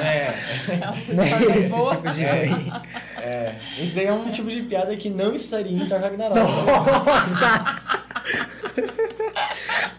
É, 0.05 0.33
Ela 0.81 0.93
que 1.01 1.13
Né? 1.13 1.57
Esse 1.59 1.69
boa. 1.75 1.95
tipo 1.95 2.09
de. 2.11 2.23
é. 2.23 3.59
Esse 3.81 3.91
daí 3.95 4.05
é 4.05 4.13
um 4.13 4.31
tipo 4.31 4.49
de 4.49 4.61
piada 4.61 4.95
que 4.95 5.09
não 5.09 5.33
estaria 5.35 5.75
em 5.75 5.87
Thor 5.87 5.99
Ragnarok. 5.99 6.39
Nossa! 6.39 7.81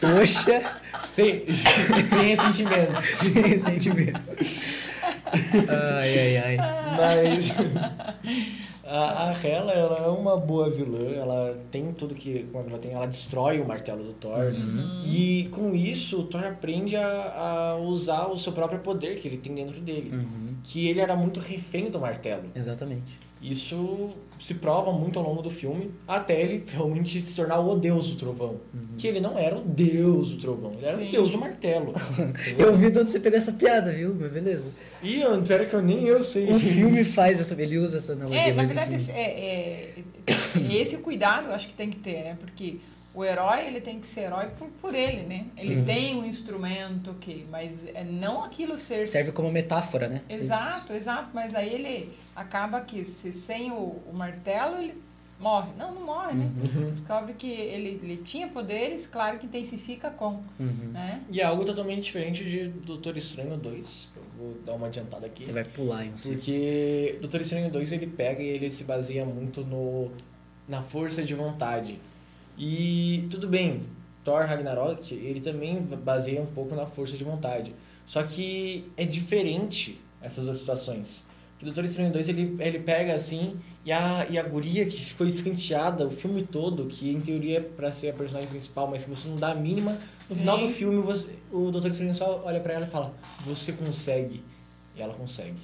Poxa! 0.01 0.81
Sem, 1.17 1.47
sem 1.55 2.37
ressentimentos. 2.37 3.05
Sem 3.05 3.59
sentimentos. 3.59 4.31
Ai, 5.33 6.19
ai, 6.19 6.37
ai. 6.37 6.57
Mas 6.97 7.53
a, 8.85 9.31
a 9.31 9.33
Hela, 9.33 9.73
ela 9.73 9.99
é 10.07 10.09
uma 10.09 10.37
boa 10.37 10.69
vilã, 10.71 11.11
ela 11.15 11.59
tem 11.71 11.93
tudo 11.93 12.15
que 12.15 12.45
como 12.53 12.69
ela 12.69 12.79
tem, 12.79 12.93
ela 12.93 13.07
destrói 13.07 13.61
o 13.61 13.67
martelo 13.67 14.05
do 14.05 14.13
Thor. 14.13 14.53
E 15.05 15.49
com 15.51 15.75
isso, 15.75 16.21
o 16.21 16.25
Thor 16.25 16.45
aprende 16.45 16.97
a, 16.97 17.73
a 17.73 17.77
usar 17.79 18.27
o 18.27 18.39
seu 18.39 18.53
próprio 18.53 18.81
poder 18.81 19.19
que 19.19 19.27
ele 19.27 19.39
tem 19.39 19.55
dentro 19.55 19.81
dele. 19.81 20.11
Uhum, 20.13 20.55
Que 20.63 20.89
ele 20.89 21.01
era 21.01 21.17
muito 21.17 21.41
refém 21.41 21.91
do 21.91 21.99
martelo. 21.99 22.45
Exatamente. 22.55 23.19
Isso 23.41 24.11
se 24.41 24.55
prova 24.55 24.91
muito 24.93 25.19
ao 25.19 25.25
longo 25.25 25.43
do 25.43 25.51
filme, 25.51 25.91
até 26.09 26.41
ele 26.41 26.65
realmente 26.67 27.21
se 27.21 27.37
tornar 27.37 27.61
o 27.61 27.77
deus 27.79 28.11
do 28.11 28.17
trovão. 28.17 28.57
Que 28.97 29.07
ele 29.07 29.21
não 29.21 29.39
era 29.39 29.57
o 29.57 29.61
deus 29.61 30.31
do 30.31 30.39
trovão, 30.39 30.73
ele 30.73 30.87
era 30.87 30.97
Sim. 30.99 31.09
o 31.09 31.13
deus 31.13 31.31
do 31.33 31.39
martelo. 31.39 31.95
Eu 32.59 32.75
vi 32.75 32.91
de 32.91 32.99
onde 32.99 33.11
você 33.11 33.21
pegou 33.21 33.37
essa 33.39 33.53
piada, 33.53 33.93
viu? 33.93 34.15
Mas 34.19 34.33
beleza. 34.33 34.71
E 35.03 35.21
eu, 35.21 35.41
pera 35.43 35.67
que 35.67 35.75
eu 35.75 35.83
nem 35.83 36.05
eu 36.07 36.23
sei. 36.23 36.51
O 36.51 36.59
filme 36.59 37.05
faz 37.05 37.39
essa. 37.41 37.61
Ele 37.61 37.79
usa 37.79 37.99
essa 37.99 38.13
analogia. 38.15 38.41
É, 38.41 38.49
na 38.51 38.57
mas 38.57 38.69
verdade, 38.69 38.95
enfim. 38.95 39.03
esse- 39.03 39.13
é, 39.13 39.95
é, 40.71 40.75
esse 40.75 40.99
cuidado 40.99 41.49
eu 41.49 41.55
acho 41.55 41.69
que 41.69 41.75
tem 41.75 41.91
que 41.91 41.99
ter, 41.99 42.25
né? 42.25 42.37
Porque 42.41 42.79
o 43.15 43.25
herói, 43.25 43.67
ele 43.67 43.81
tem 43.81 43.99
que 43.99 44.07
ser 44.07 44.23
herói 44.23 44.47
por, 44.59 44.69
por 44.81 44.95
ele, 44.95 45.23
né? 45.23 45.47
Ele 45.57 45.77
Uhum. 45.77 45.85
tem 45.85 46.15
um 46.17 46.25
instrumento 46.25 47.15
que, 47.21 47.47
mas 47.51 47.87
é 47.95 48.03
não 48.05 48.43
aquilo 48.45 48.77
ser 48.79 49.03
Serve 49.05 49.33
como 49.33 49.51
metáfora, 49.53 50.09
né? 50.09 50.23
Exato, 50.29 50.93
exato, 50.93 51.29
mas 51.33 51.55
aí 51.55 51.73
ele 51.73 52.11
acaba 52.37 52.81
que 52.83 53.05
se 53.05 53.33
sem 53.33 53.73
o, 53.73 53.97
o 54.07 54.13
martelo 54.13 54.77
ele 54.79 54.95
morre. 55.41 55.71
Não, 55.77 55.95
não 55.95 56.03
morre, 56.07 56.35
né? 56.35 56.51
Uhum. 56.63 56.91
Descobre 56.93 57.33
que 57.35 57.51
ele, 57.51 58.01
ele 58.03 58.17
tinha 58.25 58.47
poderes, 58.49 59.07
claro 59.07 59.39
que 59.39 59.47
intensifica 59.47 60.09
com, 60.11 60.43
Uhum. 60.61 60.91
né? 60.93 61.23
E 61.31 61.41
é 61.41 61.45
algo 61.45 61.65
totalmente 61.65 62.03
diferente 62.05 62.45
de 62.45 62.69
Doutor 62.69 63.17
Estranho 63.17 63.57
2, 63.57 64.09
que 64.13 64.19
eu 64.19 64.23
vou 64.39 64.55
dar 64.65 64.75
uma 64.75 64.87
adiantada 64.87 65.27
aqui. 65.27 65.43
Ele 65.45 65.53
vai 65.53 65.65
pular 65.65 66.05
em 66.05 66.13
um 66.13 66.17
círculo. 66.17 66.39
Porque 66.43 67.19
Doutor 67.21 67.41
Estranho 67.41 67.71
2 67.71 67.93
ele 67.93 68.07
pega 68.07 68.43
e 68.43 68.47
ele 68.49 68.71
se 68.71 68.85
baseia 68.85 69.25
muito 69.25 69.63
no 69.63 70.11
na 70.69 70.83
força 70.83 71.23
de 71.23 71.35
vontade. 71.35 71.99
E 72.59 73.27
tudo 73.31 73.47
bem, 73.47 73.83
Thor 74.25 74.47
Ragnarok, 74.47 75.15
ele 75.15 75.41
também 75.41 75.81
baseia 75.81 76.41
um 76.41 76.47
pouco 76.47 76.75
na 76.75 76.87
força 76.87 77.17
de 77.17 77.23
vontade. 77.23 77.75
Só 78.07 78.23
que 78.23 78.85
é 78.97 79.05
diferente 79.05 80.01
essas 80.23 80.45
duas 80.45 80.59
situações. 80.59 81.26
O 81.61 81.65
Doutor 81.65 81.85
Estranho 81.85 82.13
2 82.13 82.29
ele, 82.29 82.57
ele 82.61 82.79
pega 82.81 83.15
assim 83.15 83.57
e 83.85 83.91
a, 83.91 84.27
e 84.29 84.39
a 84.39 84.43
guria 84.43 84.85
que 84.85 85.01
ficou 85.01 85.27
escanteada 85.27 86.07
o 86.07 86.11
filme 86.11 86.43
todo, 86.43 86.87
que 86.87 87.11
em 87.11 87.21
teoria 87.21 87.59
é 87.59 87.61
pra 87.61 87.91
ser 87.91 88.11
a 88.11 88.13
personagem 88.13 88.49
principal, 88.49 88.89
mas 88.89 89.05
que 89.05 89.11
você 89.11 89.27
não 89.29 89.37
dá 89.37 89.53
a 89.53 89.55
mínima, 89.55 89.93
no 90.29 90.35
Sim. 90.35 90.41
final 90.41 90.59
do 90.59 90.69
filme 90.69 91.01
você, 91.01 91.31
o 91.51 91.71
Doutor 91.71 91.91
Estranho 91.91 92.15
só 92.15 92.43
olha 92.45 92.61
pra 92.61 92.75
ela 92.75 92.87
e 92.87 92.91
fala: 92.91 93.15
Você 93.47 93.73
consegue. 93.73 94.43
E 94.95 95.01
ela 95.01 95.15
consegue. 95.15 95.59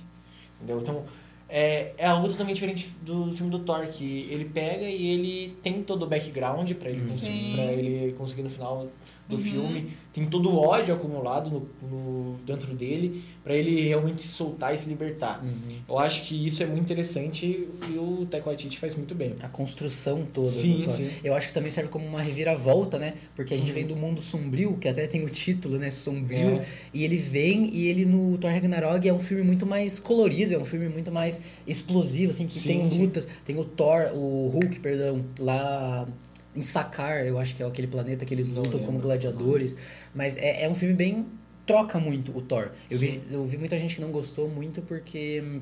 Entendeu? 0.57 0.80
Então, 0.80 1.05
é, 1.49 1.93
é 1.99 2.07
algo 2.07 2.28
totalmente 2.28 2.55
diferente 2.55 2.88
do 3.03 3.32
filme 3.32 3.51
do 3.51 3.59
Thor, 3.59 3.86
que 3.88 4.26
ele 4.30 4.47
pega 4.47 4.86
e 4.86 5.07
ele 5.09 5.57
tem 5.62 5.82
todo 5.82 6.05
o 6.05 6.07
background 6.07 6.70
pra 6.72 6.88
ele, 6.88 7.03
conseguir, 7.03 7.26
Sim. 7.26 7.53
pra 7.55 7.64
ele 7.64 8.12
conseguir 8.12 8.43
no 8.43 8.49
final 8.51 8.88
do 9.28 9.36
Uhum. 9.36 9.42
filme. 9.42 9.92
Tem 10.12 10.26
todo 10.26 10.50
o 10.50 10.58
ódio 10.58 10.92
acumulado 10.94 11.48
no, 11.48 11.88
no- 11.88 12.36
dentro 12.44 12.74
dele 12.74 13.22
pra 13.42 13.56
ele 13.56 13.80
realmente 13.88 14.26
soltar 14.26 14.74
e 14.74 14.78
se 14.78 14.86
libertar. 14.88 15.42
Uhum. 15.42 15.78
Eu 15.88 15.98
acho 15.98 16.24
que 16.24 16.46
isso 16.46 16.62
é 16.62 16.66
muito 16.66 16.82
interessante 16.84 17.46
e 17.46 17.96
o 17.96 18.26
Taika 18.30 18.46
Waititi 18.46 18.78
faz 18.78 18.94
muito 18.94 19.14
bem. 19.14 19.32
A 19.42 19.48
construção 19.48 20.26
toda. 20.34 20.48
Sim, 20.48 20.84
sim. 20.90 21.08
Eu 21.24 21.34
acho 21.34 21.46
que 21.48 21.54
também 21.54 21.70
serve 21.70 21.88
como 21.88 22.04
uma 22.06 22.20
reviravolta, 22.20 22.98
né? 22.98 23.14
Porque 23.34 23.54
a 23.54 23.56
gente 23.56 23.68
Uhum. 23.68 23.74
vem 23.74 23.86
do 23.86 23.96
mundo 23.96 24.20
sombrio, 24.20 24.76
que 24.76 24.86
até 24.86 25.06
tem 25.06 25.24
o 25.24 25.30
título, 25.30 25.78
né? 25.78 25.90
Sombrio. 25.90 26.56
É. 26.60 26.66
E 26.92 27.02
ele 27.04 27.16
vem 27.16 27.70
e 27.74 27.86
ele 27.86 28.04
no 28.04 28.36
Thor 28.36 28.50
Ragnarok 28.50 29.08
é 29.08 29.14
um 29.14 29.18
filme 29.20 29.42
muito 29.42 29.64
mais 29.64 29.98
colorido, 29.98 30.52
é 30.52 30.58
um 30.58 30.64
filme 30.66 30.88
muito 30.90 31.10
mais 31.10 31.40
explosivo, 31.66 32.32
assim, 32.32 32.46
que 32.46 32.58
Sim, 32.58 32.68
tem 32.80 32.90
sim. 32.90 32.98
lutas. 33.00 33.26
Tem 33.46 33.58
o 33.58 33.64
Thor, 33.64 34.10
o 34.14 34.48
Hulk, 34.48 34.78
perdão, 34.80 35.24
lá 35.38 36.06
em 36.55 36.62
Sakar, 36.62 37.24
eu 37.24 37.38
acho 37.38 37.55
que 37.55 37.62
é 37.62 37.66
aquele 37.66 37.86
planeta 37.86 38.24
que 38.24 38.34
eles 38.34 38.48
lutam 38.48 38.80
como 38.80 38.98
gladiadores. 38.98 39.76
Mas 40.14 40.36
é, 40.36 40.64
é 40.64 40.68
um 40.68 40.74
filme 40.74 40.94
bem. 40.94 41.26
troca 41.66 41.98
muito 41.98 42.36
o 42.36 42.42
Thor. 42.42 42.70
Eu 42.90 42.98
vi, 42.98 43.22
eu 43.30 43.44
vi 43.46 43.57
muita 43.57 43.78
gente 43.78 43.94
que 43.94 44.00
não 44.00 44.11
gostou 44.11 44.48
muito 44.48 44.82
porque. 44.82 45.42
hum, 45.44 45.61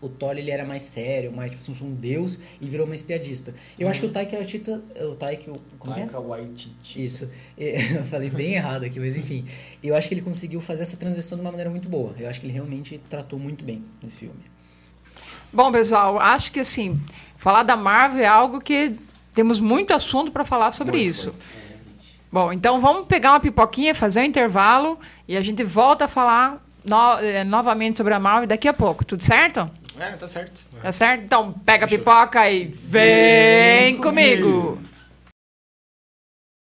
o 0.00 0.08
Thor 0.08 0.36
ele 0.36 0.50
era 0.50 0.66
mais 0.66 0.82
sério, 0.82 1.32
mais 1.32 1.50
tipo 1.50 1.62
assim, 1.62 1.84
um 1.84 1.94
deus 1.94 2.38
e 2.60 2.68
virou 2.68 2.84
uma 2.84 2.94
espiadista. 2.94 3.54
Eu 3.78 3.88
acho 3.88 4.00
que 4.00 4.06
o 4.06 4.10
Taika 4.10 4.36
Waititi, 4.36 4.70
o 4.70 5.14
Taika, 5.14 5.50
como 5.78 5.94
é? 5.94 6.00
Taika 6.00 6.20
Waititi. 6.20 7.04
Isso. 7.04 7.30
Eu 7.56 8.04
falei 8.04 8.28
bem 8.28 8.54
errado 8.54 8.84
aqui, 8.84 9.00
mas 9.00 9.16
enfim. 9.16 9.46
Eu 9.82 9.96
acho 9.96 10.06
que 10.06 10.14
ele 10.14 10.20
conseguiu 10.20 10.60
fazer 10.60 10.82
essa 10.82 10.96
transição 10.96 11.38
de 11.38 11.42
uma 11.42 11.50
maneira 11.50 11.70
muito 11.70 11.88
boa. 11.88 12.14
Eu 12.18 12.28
acho 12.28 12.38
que 12.38 12.46
ele 12.46 12.52
realmente 12.52 13.00
tratou 13.08 13.38
muito 13.38 13.64
bem 13.64 13.82
nesse 14.02 14.16
filme. 14.16 14.44
Bom, 15.50 15.72
pessoal, 15.72 16.18
acho 16.18 16.52
que 16.52 16.60
assim, 16.60 17.00
falar 17.38 17.62
da 17.62 17.76
Marvel 17.76 18.22
é 18.22 18.26
algo 18.26 18.60
que 18.60 18.96
temos 19.34 19.60
muito 19.60 19.92
assunto 19.92 20.30
para 20.30 20.44
falar 20.44 20.70
sobre 20.72 20.96
Muito, 20.96 21.10
isso. 21.10 21.30
muito. 21.30 21.44
Bom, 22.32 22.52
então 22.52 22.80
vamos 22.80 23.06
pegar 23.06 23.32
uma 23.32 23.40
pipoquinha, 23.40 23.94
fazer 23.94 24.20
um 24.20 24.24
intervalo 24.24 24.98
e 25.28 25.36
a 25.36 25.42
gente 25.42 25.62
volta 25.62 26.06
a 26.06 26.08
falar 26.08 26.60
no- 26.84 27.18
eh, 27.20 27.44
novamente 27.44 27.96
sobre 27.96 28.12
a 28.14 28.18
Marvel 28.18 28.48
daqui 28.48 28.66
a 28.66 28.72
pouco. 28.74 29.04
Tudo 29.04 29.22
certo? 29.22 29.70
É, 29.98 30.10
tá 30.10 30.26
certo. 30.26 30.60
Tá 30.82 30.90
certo? 30.90 31.22
Então 31.22 31.52
pega 31.64 31.84
a 31.84 31.88
pipoca 31.88 32.50
e 32.50 32.64
vem 32.64 33.96
comigo. 33.98 34.78